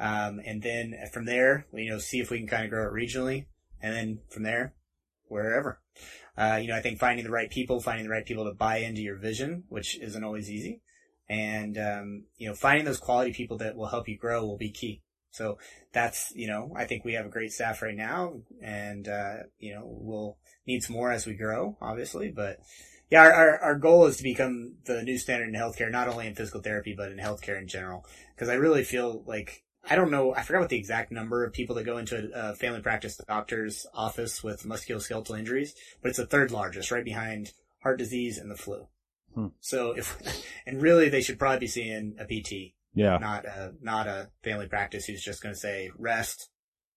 Um, 0.00 0.40
and 0.44 0.62
then 0.62 0.94
from 1.12 1.24
there, 1.24 1.66
you 1.72 1.90
know, 1.90 1.98
see 1.98 2.20
if 2.20 2.30
we 2.30 2.38
can 2.38 2.46
kind 2.46 2.64
of 2.64 2.70
grow 2.70 2.86
it 2.86 2.92
regionally, 2.92 3.46
and 3.82 3.94
then 3.94 4.20
from 4.30 4.44
there, 4.44 4.74
wherever. 5.26 5.80
Uh, 6.36 6.58
you 6.62 6.68
know, 6.68 6.76
I 6.76 6.80
think 6.80 7.00
finding 7.00 7.24
the 7.24 7.32
right 7.32 7.50
people, 7.50 7.80
finding 7.80 8.04
the 8.04 8.12
right 8.12 8.24
people 8.24 8.44
to 8.44 8.54
buy 8.54 8.78
into 8.78 9.00
your 9.00 9.16
vision, 9.16 9.64
which 9.68 9.98
isn't 9.98 10.22
always 10.22 10.50
easy, 10.50 10.82
and 11.28 11.76
um, 11.78 12.24
you 12.36 12.48
know, 12.48 12.54
finding 12.54 12.84
those 12.84 12.98
quality 12.98 13.32
people 13.32 13.58
that 13.58 13.76
will 13.76 13.88
help 13.88 14.08
you 14.08 14.16
grow 14.16 14.46
will 14.46 14.56
be 14.56 14.70
key. 14.70 15.02
So 15.32 15.58
that's 15.92 16.32
you 16.34 16.46
know, 16.46 16.72
I 16.76 16.84
think 16.84 17.04
we 17.04 17.14
have 17.14 17.26
a 17.26 17.30
great 17.30 17.52
staff 17.52 17.82
right 17.82 17.96
now, 17.96 18.40
and 18.62 19.08
uh, 19.08 19.36
you 19.58 19.74
know, 19.74 19.82
we'll 19.84 20.38
need 20.66 20.84
some 20.84 20.94
more 20.94 21.10
as 21.10 21.26
we 21.26 21.34
grow, 21.34 21.76
obviously, 21.80 22.30
but. 22.30 22.58
Yeah, 23.10 23.22
our, 23.22 23.32
our, 23.32 23.58
our 23.60 23.74
goal 23.78 24.04
is 24.04 24.18
to 24.18 24.22
become 24.22 24.74
the 24.84 25.02
new 25.02 25.16
standard 25.16 25.48
in 25.48 25.54
healthcare, 25.54 25.90
not 25.90 26.08
only 26.08 26.26
in 26.26 26.34
physical 26.34 26.60
therapy, 26.60 26.94
but 26.94 27.10
in 27.10 27.16
healthcare 27.16 27.58
in 27.58 27.66
general. 27.66 28.04
Because 28.34 28.50
I 28.50 28.56
really 28.56 28.84
feel 28.84 29.24
like 29.26 29.64
I 29.90 29.96
don't 29.96 30.10
know. 30.10 30.34
I 30.34 30.42
forgot 30.42 30.60
what 30.60 30.68
the 30.68 30.76
exact 30.76 31.10
number 31.12 31.44
of 31.44 31.52
people 31.52 31.76
that 31.76 31.84
go 31.84 31.98
into 31.98 32.30
a, 32.34 32.54
family 32.54 32.80
practice 32.80 33.16
doctor's 33.26 33.86
office 33.94 34.42
with 34.42 34.64
musculoskeletal 34.64 35.38
injuries, 35.38 35.74
but 36.02 36.08
it's 36.08 36.18
the 36.18 36.26
third 36.26 36.50
largest, 36.50 36.90
right 36.90 37.04
behind 37.04 37.52
heart 37.82 37.98
disease 37.98 38.38
and 38.38 38.50
the 38.50 38.56
flu. 38.56 38.86
Hmm. 39.34 39.46
So 39.60 39.92
if, 39.92 40.18
and 40.66 40.82
really 40.82 41.08
they 41.08 41.20
should 41.20 41.38
probably 41.38 41.60
be 41.60 41.66
seeing 41.66 42.16
a 42.18 42.24
PT, 42.24 42.74
Yeah. 42.94 43.18
not 43.18 43.44
a, 43.44 43.72
not 43.80 44.06
a 44.06 44.30
family 44.42 44.66
practice 44.66 45.06
who's 45.06 45.22
just 45.22 45.42
going 45.42 45.54
to 45.54 45.60
say 45.60 45.90
rest, 45.96 46.50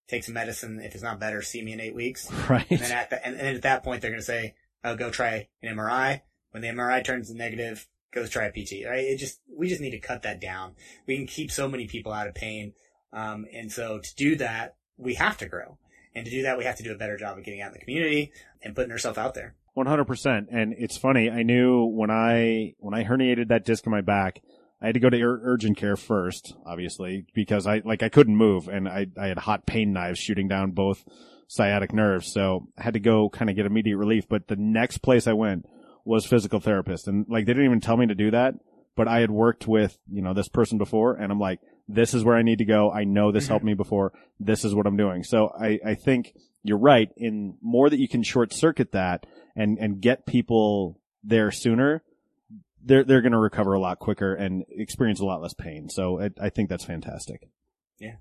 take 0.07 0.23
some 0.23 0.33
medicine. 0.33 0.79
If 0.81 0.93
it's 0.93 1.03
not 1.03 1.19
better, 1.19 1.41
see 1.41 1.61
me 1.61 1.73
in 1.73 1.79
eight 1.79 1.95
weeks. 1.95 2.29
Right. 2.49 2.65
And 2.69 2.79
then 2.79 2.91
at, 2.91 3.09
the, 3.09 3.25
and, 3.25 3.35
and 3.35 3.55
at 3.55 3.61
that 3.63 3.83
point, 3.83 4.01
they're 4.01 4.11
going 4.11 4.21
to 4.21 4.25
say, 4.25 4.55
oh, 4.83 4.95
go 4.95 5.09
try 5.09 5.47
an 5.61 5.75
MRI. 5.75 6.21
When 6.51 6.61
the 6.61 6.67
MRI 6.69 7.03
turns 7.03 7.33
negative, 7.33 7.87
go 8.11 8.25
try 8.25 8.45
a 8.45 8.51
PT, 8.51 8.85
right? 8.85 9.03
It 9.03 9.17
just, 9.17 9.39
we 9.55 9.67
just 9.69 9.81
need 9.81 9.91
to 9.91 9.99
cut 9.99 10.23
that 10.23 10.39
down. 10.41 10.75
We 11.07 11.15
can 11.17 11.27
keep 11.27 11.51
so 11.51 11.67
many 11.67 11.87
people 11.87 12.11
out 12.11 12.27
of 12.27 12.35
pain. 12.35 12.73
Um, 13.13 13.45
and 13.53 13.71
so 13.71 13.99
to 13.99 14.15
do 14.15 14.35
that, 14.37 14.75
we 14.97 15.15
have 15.15 15.37
to 15.39 15.47
grow. 15.47 15.77
And 16.13 16.25
to 16.25 16.31
do 16.31 16.43
that, 16.43 16.57
we 16.57 16.65
have 16.65 16.77
to 16.77 16.83
do 16.83 16.91
a 16.91 16.97
better 16.97 17.17
job 17.17 17.37
of 17.37 17.43
getting 17.43 17.61
out 17.61 17.67
in 17.67 17.73
the 17.73 17.79
community 17.79 18.31
and 18.61 18.75
putting 18.75 18.91
ourselves 18.91 19.17
out 19.17 19.33
there. 19.33 19.55
One 19.73 19.87
hundred 19.87 20.05
percent. 20.05 20.49
And 20.51 20.73
it's 20.77 20.97
funny. 20.97 21.29
I 21.29 21.43
knew 21.43 21.85
when 21.85 22.11
I 22.11 22.73
when 22.79 22.93
I 22.93 23.05
herniated 23.05 23.47
that 23.47 23.63
disc 23.63 23.85
in 23.85 23.91
my 23.91 24.01
back, 24.01 24.41
I 24.81 24.87
had 24.87 24.95
to 24.95 24.99
go 24.99 25.09
to 25.09 25.21
ur- 25.21 25.39
urgent 25.43 25.77
care 25.77 25.95
first, 25.95 26.53
obviously, 26.65 27.25
because 27.33 27.65
I 27.65 27.81
like 27.85 28.03
I 28.03 28.09
couldn't 28.09 28.35
move 28.35 28.67
and 28.67 28.89
I 28.89 29.07
I 29.17 29.27
had 29.27 29.37
hot 29.37 29.65
pain 29.65 29.93
knives 29.93 30.19
shooting 30.19 30.49
down 30.49 30.71
both 30.71 31.05
sciatic 31.47 31.93
nerves, 31.93 32.31
so 32.31 32.67
I 32.77 32.83
had 32.83 32.93
to 32.95 32.99
go 32.99 33.29
kind 33.29 33.49
of 33.49 33.55
get 33.55 33.65
immediate 33.65 33.97
relief. 33.97 34.27
But 34.27 34.49
the 34.49 34.57
next 34.57 34.97
place 34.97 35.27
I 35.27 35.33
went 35.33 35.65
was 36.05 36.25
physical 36.25 36.59
therapist, 36.59 37.07
and 37.07 37.25
like 37.29 37.45
they 37.45 37.53
didn't 37.53 37.65
even 37.65 37.81
tell 37.81 37.97
me 37.97 38.07
to 38.07 38.15
do 38.15 38.31
that. 38.31 38.55
But 38.95 39.07
I 39.07 39.21
had 39.21 39.31
worked 39.31 39.67
with 39.67 39.97
you 40.11 40.21
know 40.21 40.33
this 40.33 40.49
person 40.49 40.77
before, 40.77 41.15
and 41.15 41.31
I'm 41.31 41.39
like, 41.39 41.59
this 41.87 42.13
is 42.13 42.23
where 42.23 42.35
I 42.35 42.41
need 42.41 42.59
to 42.59 42.65
go. 42.65 42.91
I 42.91 43.03
know 43.03 43.31
this 43.31 43.47
helped 43.47 43.61
mm-hmm. 43.61 43.67
me 43.67 43.73
before. 43.75 44.13
This 44.39 44.65
is 44.65 44.75
what 44.75 44.85
I'm 44.85 44.97
doing. 44.97 45.23
So 45.23 45.51
I 45.59 45.79
I 45.85 45.95
think 45.95 46.33
you're 46.63 46.77
right. 46.77 47.09
In 47.17 47.57
more 47.61 47.89
that 47.89 47.99
you 47.99 48.07
can 48.07 48.23
short 48.23 48.53
circuit 48.53 48.91
that 48.91 49.25
and 49.55 49.77
and 49.77 50.01
get 50.01 50.25
people 50.25 50.99
there 51.23 51.51
sooner, 51.51 52.03
they're 52.83 53.03
they're 53.03 53.21
going 53.21 53.31
to 53.31 53.37
recover 53.37 53.73
a 53.73 53.79
lot 53.79 53.99
quicker 53.99 54.33
and 54.33 54.65
experience 54.69 55.19
a 55.19 55.25
lot 55.25 55.41
less 55.41 55.53
pain. 55.53 55.89
So 55.89 56.21
I, 56.21 56.29
I 56.41 56.49
think 56.49 56.69
that's 56.69 56.85
fantastic. 56.85 57.47
Yeah. 57.99 58.15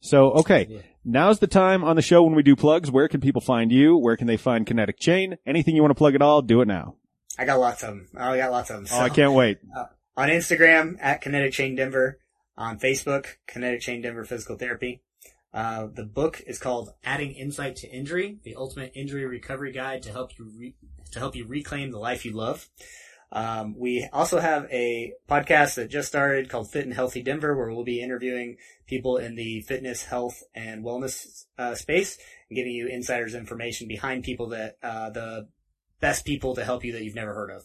So 0.00 0.32
okay, 0.32 0.82
now's 1.04 1.38
the 1.38 1.46
time 1.46 1.84
on 1.84 1.96
the 1.96 2.02
show 2.02 2.22
when 2.24 2.34
we 2.34 2.42
do 2.42 2.56
plugs. 2.56 2.90
Where 2.90 3.08
can 3.08 3.20
people 3.20 3.40
find 3.40 3.70
you? 3.70 3.96
Where 3.96 4.16
can 4.16 4.26
they 4.26 4.36
find 4.36 4.66
KinetikChain? 4.66 5.38
Anything 5.46 5.76
you 5.76 5.82
want 5.82 5.92
to 5.92 5.98
plug 5.98 6.14
at 6.14 6.22
all? 6.22 6.42
Do 6.42 6.60
it 6.60 6.66
now. 6.66 6.96
I 7.38 7.44
got 7.44 7.60
lots 7.60 7.82
of 7.82 7.90
them. 7.90 8.08
I 8.16 8.36
got 8.36 8.50
lots 8.50 8.70
of 8.70 8.76
them. 8.76 8.86
Oh, 8.92 9.00
I 9.00 9.08
can't 9.08 9.32
wait. 9.32 9.58
on 10.16 10.28
Instagram 10.28 10.96
at 11.00 11.22
KinetikChain 11.22 11.76
Denver, 11.76 12.18
on 12.56 12.78
Facebook 12.78 13.26
KinetikChain 13.48 14.02
Denver 14.02 14.24
Physical 14.24 14.56
Therapy. 14.56 15.02
Uh, 15.54 15.86
the 15.92 16.04
book 16.04 16.42
is 16.46 16.58
called 16.58 16.94
"Adding 17.04 17.32
Insight 17.32 17.76
to 17.76 17.90
Injury: 17.90 18.38
The 18.42 18.54
Ultimate 18.56 18.92
Injury 18.94 19.26
Recovery 19.26 19.72
Guide 19.72 20.02
to 20.04 20.12
help 20.12 20.38
you 20.38 20.50
re- 20.58 20.74
to 21.10 21.18
help 21.18 21.36
you 21.36 21.46
reclaim 21.46 21.90
the 21.90 21.98
life 21.98 22.24
you 22.24 22.32
love." 22.32 22.68
Um, 23.32 23.74
we 23.78 24.06
also 24.12 24.40
have 24.40 24.66
a 24.70 25.14
podcast 25.28 25.76
that 25.76 25.88
just 25.88 26.08
started 26.08 26.50
called 26.50 26.70
Fit 26.70 26.84
and 26.84 26.92
Healthy 26.92 27.22
Denver, 27.22 27.56
where 27.56 27.70
we'll 27.70 27.82
be 27.82 28.02
interviewing 28.02 28.58
people 28.86 29.16
in 29.16 29.36
the 29.36 29.62
fitness, 29.62 30.04
health, 30.04 30.42
and 30.54 30.84
wellness 30.84 31.46
uh, 31.56 31.74
space 31.74 32.18
and 32.50 32.56
giving 32.56 32.72
you 32.72 32.88
insiders 32.88 33.34
information 33.34 33.88
behind 33.88 34.22
people 34.24 34.48
that 34.48 34.76
uh, 34.82 35.08
the 35.10 35.48
best 36.02 36.26
people 36.26 36.54
to 36.54 36.64
help 36.64 36.84
you 36.84 36.92
that 36.92 37.02
you've 37.02 37.14
never 37.14 37.32
heard 37.32 37.50
of. 37.50 37.64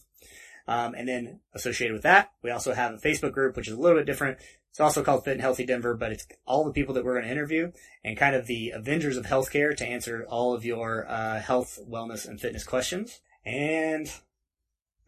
Um, 0.70 0.96
and 0.96 1.08
then 1.08 1.40
associated 1.54 1.94
with 1.94 2.04
that, 2.04 2.32
we 2.42 2.52
also 2.52 2.74
have 2.74 2.94
a 2.94 2.98
Facebook 2.98 3.34
group, 3.34 3.58
which 3.58 3.68
is 3.68 3.74
a 3.74 3.80
little 3.80 3.98
bit 3.98 4.06
different. 4.06 4.38
It's 4.70 4.80
also 4.80 5.04
called 5.04 5.24
Fit 5.26 5.34
and 5.34 5.42
Healthy 5.42 5.66
Denver, 5.66 5.96
but 5.96 6.12
it's 6.12 6.28
all 6.46 6.64
the 6.64 6.72
people 6.72 6.94
that 6.94 7.04
we're 7.04 7.16
going 7.16 7.26
to 7.26 7.32
interview 7.32 7.72
and 8.04 8.18
kind 8.18 8.36
of 8.36 8.48
the 8.48 8.70
Avengers 8.70 9.18
of 9.18 9.26
healthcare 9.26 9.76
to 9.76 9.86
answer 9.86 10.26
all 10.30 10.54
of 10.54 10.64
your 10.64 11.10
uh, 11.10 11.42
health, 11.42 11.80
wellness, 11.90 12.28
and 12.28 12.40
fitness 12.40 12.64
questions. 12.64 13.20
And 13.46 14.12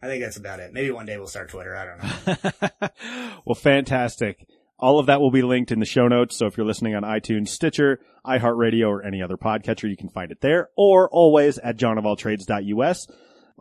I 0.02 0.06
think 0.06 0.24
that's 0.24 0.38
about 0.38 0.60
it. 0.60 0.72
Maybe 0.72 0.90
one 0.90 1.06
day 1.06 1.18
we'll 1.18 1.28
start 1.28 1.50
Twitter. 1.50 1.76
I 1.76 1.84
don't 1.84 2.82
know. 2.82 3.38
well, 3.44 3.54
fantastic. 3.54 4.46
All 4.80 4.98
of 4.98 5.06
that 5.06 5.20
will 5.20 5.30
be 5.30 5.42
linked 5.42 5.70
in 5.70 5.78
the 5.78 5.84
show 5.86 6.08
notes. 6.08 6.36
So 6.36 6.46
if 6.46 6.56
you're 6.56 6.66
listening 6.66 6.94
on 6.94 7.02
iTunes, 7.02 7.48
Stitcher, 7.48 8.00
iHeartRadio, 8.26 8.88
or 8.88 9.02
any 9.02 9.22
other 9.22 9.36
podcatcher, 9.36 9.88
you 9.90 9.96
can 9.96 10.08
find 10.08 10.32
it 10.32 10.40
there 10.40 10.70
or 10.74 11.08
always 11.10 11.58
at 11.58 11.76
johnofalltrades.us. 11.76 13.06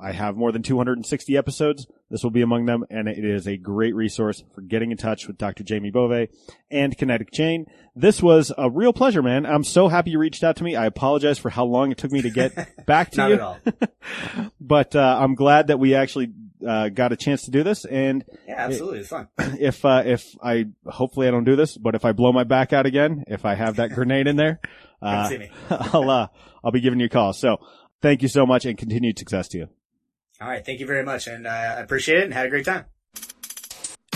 I 0.02 0.14
have 0.14 0.38
more 0.38 0.54
than 0.54 0.64
260 0.64 1.36
episodes. 1.36 1.86
This 2.10 2.24
will 2.24 2.32
be 2.32 2.42
among 2.42 2.66
them, 2.66 2.86
and 2.90 3.10
it 3.10 3.24
is 3.26 3.48
a 3.48 3.58
great 3.58 3.94
resource 3.94 4.46
for 4.56 4.62
getting 4.62 4.92
in 4.92 4.98
touch 4.98 5.28
with 5.28 5.38
Dr. 5.38 5.66
Jamie 5.66 5.92
Bovay 5.92 6.30
and 6.72 6.98
KinetikChain. 6.98 7.66
This 7.98 8.24
was 8.24 8.54
a 8.58 8.70
real 8.70 8.94
pleasure, 8.94 9.22
man. 9.22 9.46
I'm 9.46 9.66
so 9.66 9.90
happy 9.90 10.12
you 10.12 10.20
reached 10.20 10.42
out 10.42 10.56
to 10.56 10.64
me. 10.64 10.78
I 10.78 10.86
apologize 10.86 11.38
for 11.38 11.50
how 11.50 11.66
long 11.66 11.92
it 11.92 11.98
took 11.98 12.14
me 12.14 12.22
to 12.22 12.30
get 12.30 12.86
back 12.86 13.12
to 13.12 13.18
Not 13.18 13.28
you. 13.28 13.34
at 13.36 13.42
all. 13.42 13.58
but 14.62 14.96
uh, 14.96 15.18
I'm 15.20 15.36
glad 15.36 15.68
that 15.68 15.80
we 15.80 15.96
actually 15.96 16.32
uh, 16.68 16.90
got 16.90 17.12
a 17.12 17.16
chance 17.16 17.44
to 17.44 17.52
do 17.52 17.64
this. 17.64 17.86
And 17.86 18.24
Yeah, 18.48 18.56
absolutely. 18.58 19.00
It's 19.00 19.10
fun. 19.10 19.28
if 19.38 19.84
uh, 19.86 20.04
if 20.06 20.36
I 20.42 20.66
hopefully 20.86 21.28
I 21.28 21.32
don't 21.32 21.44
do 21.46 21.56
this, 21.56 21.78
but 21.78 21.96
if 21.96 22.06
I 22.06 22.12
blow 22.12 22.32
my 22.32 22.44
back 22.44 22.74
out 22.74 22.86
again, 22.86 23.24
if 23.28 23.46
I 23.46 23.56
have 23.56 23.78
that 23.78 23.92
grenade 23.92 24.28
in 24.28 24.36
there, 24.36 24.60
uh, 25.02 25.28
see 25.28 25.38
me. 25.38 25.52
I'll 25.70 26.10
uh, 26.10 26.28
I'll 26.64 26.72
be 26.72 26.82
giving 26.82 27.00
you 27.00 27.08
a 27.08 27.10
call. 27.10 27.34
So 27.34 27.58
thank 28.02 28.22
you 28.22 28.28
so 28.28 28.46
much, 28.46 28.66
and 28.66 28.78
continued 28.78 29.20
success 29.20 29.48
to 29.50 29.58
you. 29.60 29.70
All 30.42 30.48
right. 30.48 30.66
Thank 30.66 30.80
you 30.80 30.86
very 30.86 31.04
much. 31.04 31.28
And 31.28 31.46
uh, 31.46 31.50
I 31.50 31.80
appreciate 31.82 32.20
it 32.20 32.24
and 32.26 32.34
had 32.34 32.46
a 32.46 32.50
great 32.50 32.66
time. 32.66 32.86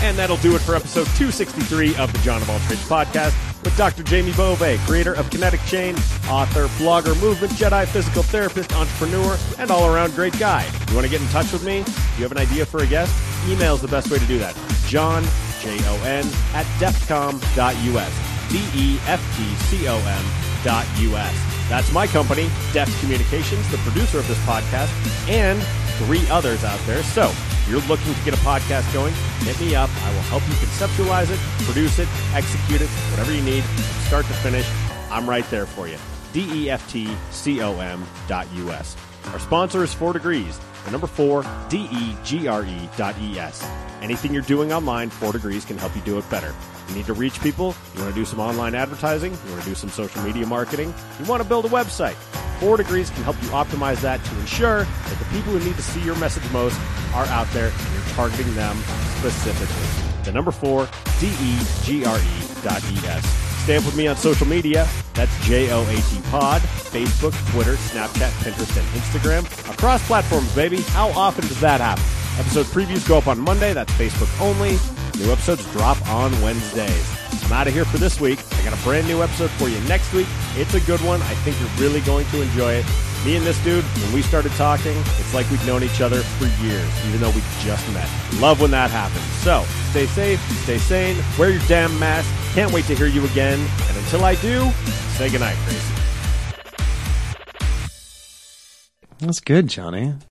And 0.02 0.18
that'll 0.18 0.38
do 0.38 0.56
it 0.56 0.60
for 0.60 0.76
episode 0.76 1.06
263 1.18 1.96
of 1.96 2.12
the 2.12 2.20
John 2.20 2.42
of 2.42 2.50
All 2.50 2.60
Trades 2.60 2.88
podcast 2.88 3.43
with 3.64 3.78
Dr. 3.78 4.04
Jamie 4.04 4.32
Bovay, 4.32 4.78
creator 4.86 5.14
of 5.14 5.30
KinetikChain, 5.30 5.96
author, 6.30 6.68
blogger, 6.82 7.20
movement 7.22 7.54
Jedi, 7.54 7.86
physical 7.88 8.24
therapist, 8.24 8.74
entrepreneur, 8.76 9.38
and 9.60 9.72
all 9.72 9.94
around 9.94 10.14
great 10.16 10.38
guy. 10.40 10.66
You 10.90 10.96
want 10.96 11.06
to 11.06 11.12
get 11.12 11.22
in 11.22 11.28
touch 11.28 11.52
with 11.52 11.64
me? 11.66 11.78
You 12.18 12.24
have 12.24 12.32
an 12.32 12.38
idea 12.38 12.66
for 12.66 12.84
a 12.84 12.88
guest? 12.88 13.14
Email 13.48 13.76
is 13.76 13.82
the 13.82 13.88
best 13.88 14.10
way 14.10 14.20
to 14.20 14.26
do 14.26 14.40
that. 14.40 14.56
Jon, 14.88 15.24
J-O-N, 15.62 16.26
at 16.54 16.66
deftcom.us. 16.80 18.34
D-E-F-T-C-O-M 18.50 20.26
dot 20.64 20.86
U-S. 21.00 21.70
That's 21.70 21.92
my 21.92 22.08
company, 22.08 22.50
Deft 22.72 23.00
Communications, 23.00 23.70
the 23.72 23.78
producer 23.78 24.20
of 24.20 24.28
this 24.28 24.38
podcast, 24.40 24.92
and 25.28 25.62
three 26.06 26.28
others 26.30 26.64
out 26.64 26.80
there. 26.86 27.04
So, 27.04 27.32
if 27.64 27.70
you're 27.70 27.82
looking 27.82 28.14
to 28.14 28.26
get 28.26 28.34
a 28.34 28.38
podcast 28.38 28.92
going, 28.94 29.14
hit 29.40 29.58
me 29.60 29.74
up. 29.74 29.90
I 30.04 30.14
will 30.14 30.22
help 30.24 30.44
you 30.48 30.54
conceptualize 30.56 31.32
it, 31.32 31.40
produce 31.64 31.98
it, 31.98 32.10
execute 32.34 32.82
it, 32.82 32.90
whatever 33.12 33.34
you 33.34 33.42
need, 33.42 33.64
start 34.08 34.26
to 34.26 34.34
finish. 34.34 34.70
I'm 35.10 35.30
right 35.30 35.50
there 35.50 35.66
for 35.66 35.88
you. 35.88 35.96
E 35.96 35.98
D-E-F-T-C-O-M 36.34 38.06
dot 38.28 38.48
U-S. 38.54 38.98
Our 39.32 39.40
sponsor 39.40 39.84
is 39.84 39.94
4 39.94 40.14
Degrees, 40.14 40.60
the 40.86 40.92
number 40.92 41.08
4, 41.08 41.44
D-E-G-R-E 41.70 42.90
dot 42.98 43.16
E-S. 43.20 43.68
Anything 44.02 44.34
you're 44.34 44.44
doing 44.44 44.74
online, 44.74 45.10
4 45.10 45.32
Degrees 45.32 45.66
can 45.66 45.78
help 45.78 45.96
you 45.96 46.02
do 46.02 46.18
it 46.18 46.30
better. 46.30 46.54
You 46.90 46.96
need 46.96 47.06
to 47.06 47.14
reach 47.14 47.42
people, 47.42 47.74
you 47.96 48.02
want 48.02 48.14
to 48.14 48.20
do 48.20 48.26
some 48.26 48.40
online 48.40 48.76
advertising, 48.76 49.32
you 49.32 49.52
want 49.52 49.64
to 49.64 49.70
do 49.70 49.76
some 49.76 49.90
social 49.90 50.22
media 50.22 50.46
marketing, 50.46 50.94
you 51.20 51.26
want 51.26 51.42
to 51.42 51.48
build 51.48 51.66
a 51.66 51.70
website. 51.70 52.16
4 52.60 52.78
Degrees 52.78 53.10
can 53.10 53.24
help 53.24 53.42
you 53.42 53.50
optimize 53.50 54.02
that 54.02 54.24
to 54.24 54.40
ensure 54.40 54.84
that 54.84 55.20
the 55.20 55.26
people 55.26 55.54
who 55.54 55.66
need 55.66 55.76
to 55.76 55.82
see 55.82 56.02
your 56.02 56.16
message 56.18 56.44
most 56.52 56.80
are 57.14 57.26
out 57.28 57.48
there 57.52 57.70
and 57.70 57.94
you're 57.94 58.14
targeting 58.14 58.54
them 58.56 58.78
specifically. 59.18 60.24
The 60.24 60.32
number 60.32 60.52
4, 60.52 60.88
D-E-G-R-E 61.20 62.64
dot 62.64 62.84
E-S. 62.92 63.53
Stay 63.64 63.78
up 63.78 63.86
with 63.86 63.96
me 63.96 64.08
on 64.08 64.18
social 64.18 64.46
media. 64.46 64.86
That's 65.14 65.34
J-O-A-T 65.46 66.22
Pod, 66.30 66.62
Facebook, 66.62 67.34
Twitter, 67.52 67.76
Snapchat, 67.76 68.30
Pinterest, 68.44 68.78
and 68.78 68.88
Instagram. 69.02 69.74
Across 69.74 70.06
platforms, 70.06 70.54
baby. 70.54 70.82
How 70.82 71.10
often 71.12 71.48
does 71.48 71.62
that 71.62 71.80
happen? 71.80 72.04
Episode 72.38 72.66
previews 72.66 73.08
go 73.08 73.18
up 73.18 73.28
on 73.28 73.40
Monday. 73.40 73.72
That's 73.74 73.92
Facebook 73.94 74.30
only. 74.42 74.78
New 75.18 75.32
episodes 75.32 75.66
drop 75.72 75.98
on 76.10 76.32
Wednesdays. 76.42 77.10
I'm 77.46 77.54
out 77.54 77.68
of 77.68 77.74
here 77.74 77.86
for 77.86 77.98
this 78.00 78.20
week. 78.20 78.40
I 78.52 78.66
got 78.66 78.78
a 78.78 78.84
brand 78.84 79.08
new 79.08 79.24
episode 79.24 79.52
for 79.52 79.70
you 79.70 79.80
next 79.88 80.12
week. 80.12 80.28
It's 80.56 80.74
a 80.74 80.82
good 80.82 81.00
one. 81.00 81.22
I 81.22 81.34
think 81.46 81.58
you're 81.62 81.88
really 81.88 82.02
going 82.02 82.26
to 82.28 82.42
enjoy 82.42 82.74
it. 82.74 82.86
Me 83.24 83.38
and 83.38 83.46
this 83.46 83.64
dude, 83.64 83.86
when 83.86 84.14
we 84.14 84.22
started 84.22 84.52
talking, 84.54 84.98
it's 84.98 85.34
like 85.34 85.50
we've 85.50 85.66
known 85.66 85.84
each 85.84 86.02
other 86.02 86.22
for 86.22 86.48
years, 86.62 87.06
even 87.08 87.22
though 87.22 87.32
we 87.32 87.42
just 87.62 87.90
met. 87.94 88.10
Love 88.42 88.60
when 88.60 88.72
that 88.72 88.92
happens. 88.92 89.24
So, 89.42 89.64
stay 89.92 90.06
safe, 90.08 90.42
stay 90.64 90.78
sane, 90.78 91.16
wear 91.40 91.50
your 91.50 91.62
damn 91.70 91.98
mask. 91.98 92.30
Can't 92.54 92.72
wait 92.72 92.86
to 92.86 92.96
hear 92.96 93.08
you 93.08 93.26
again. 93.26 93.60
And 93.60 93.98
until 93.98 94.24
I 94.24 94.36
do, 94.36 94.70
say 95.18 95.28
goodnight, 95.32 95.58
Gracie. 95.66 95.94
That's 99.18 99.40
good, 99.40 99.68
Johnny. 99.68 100.14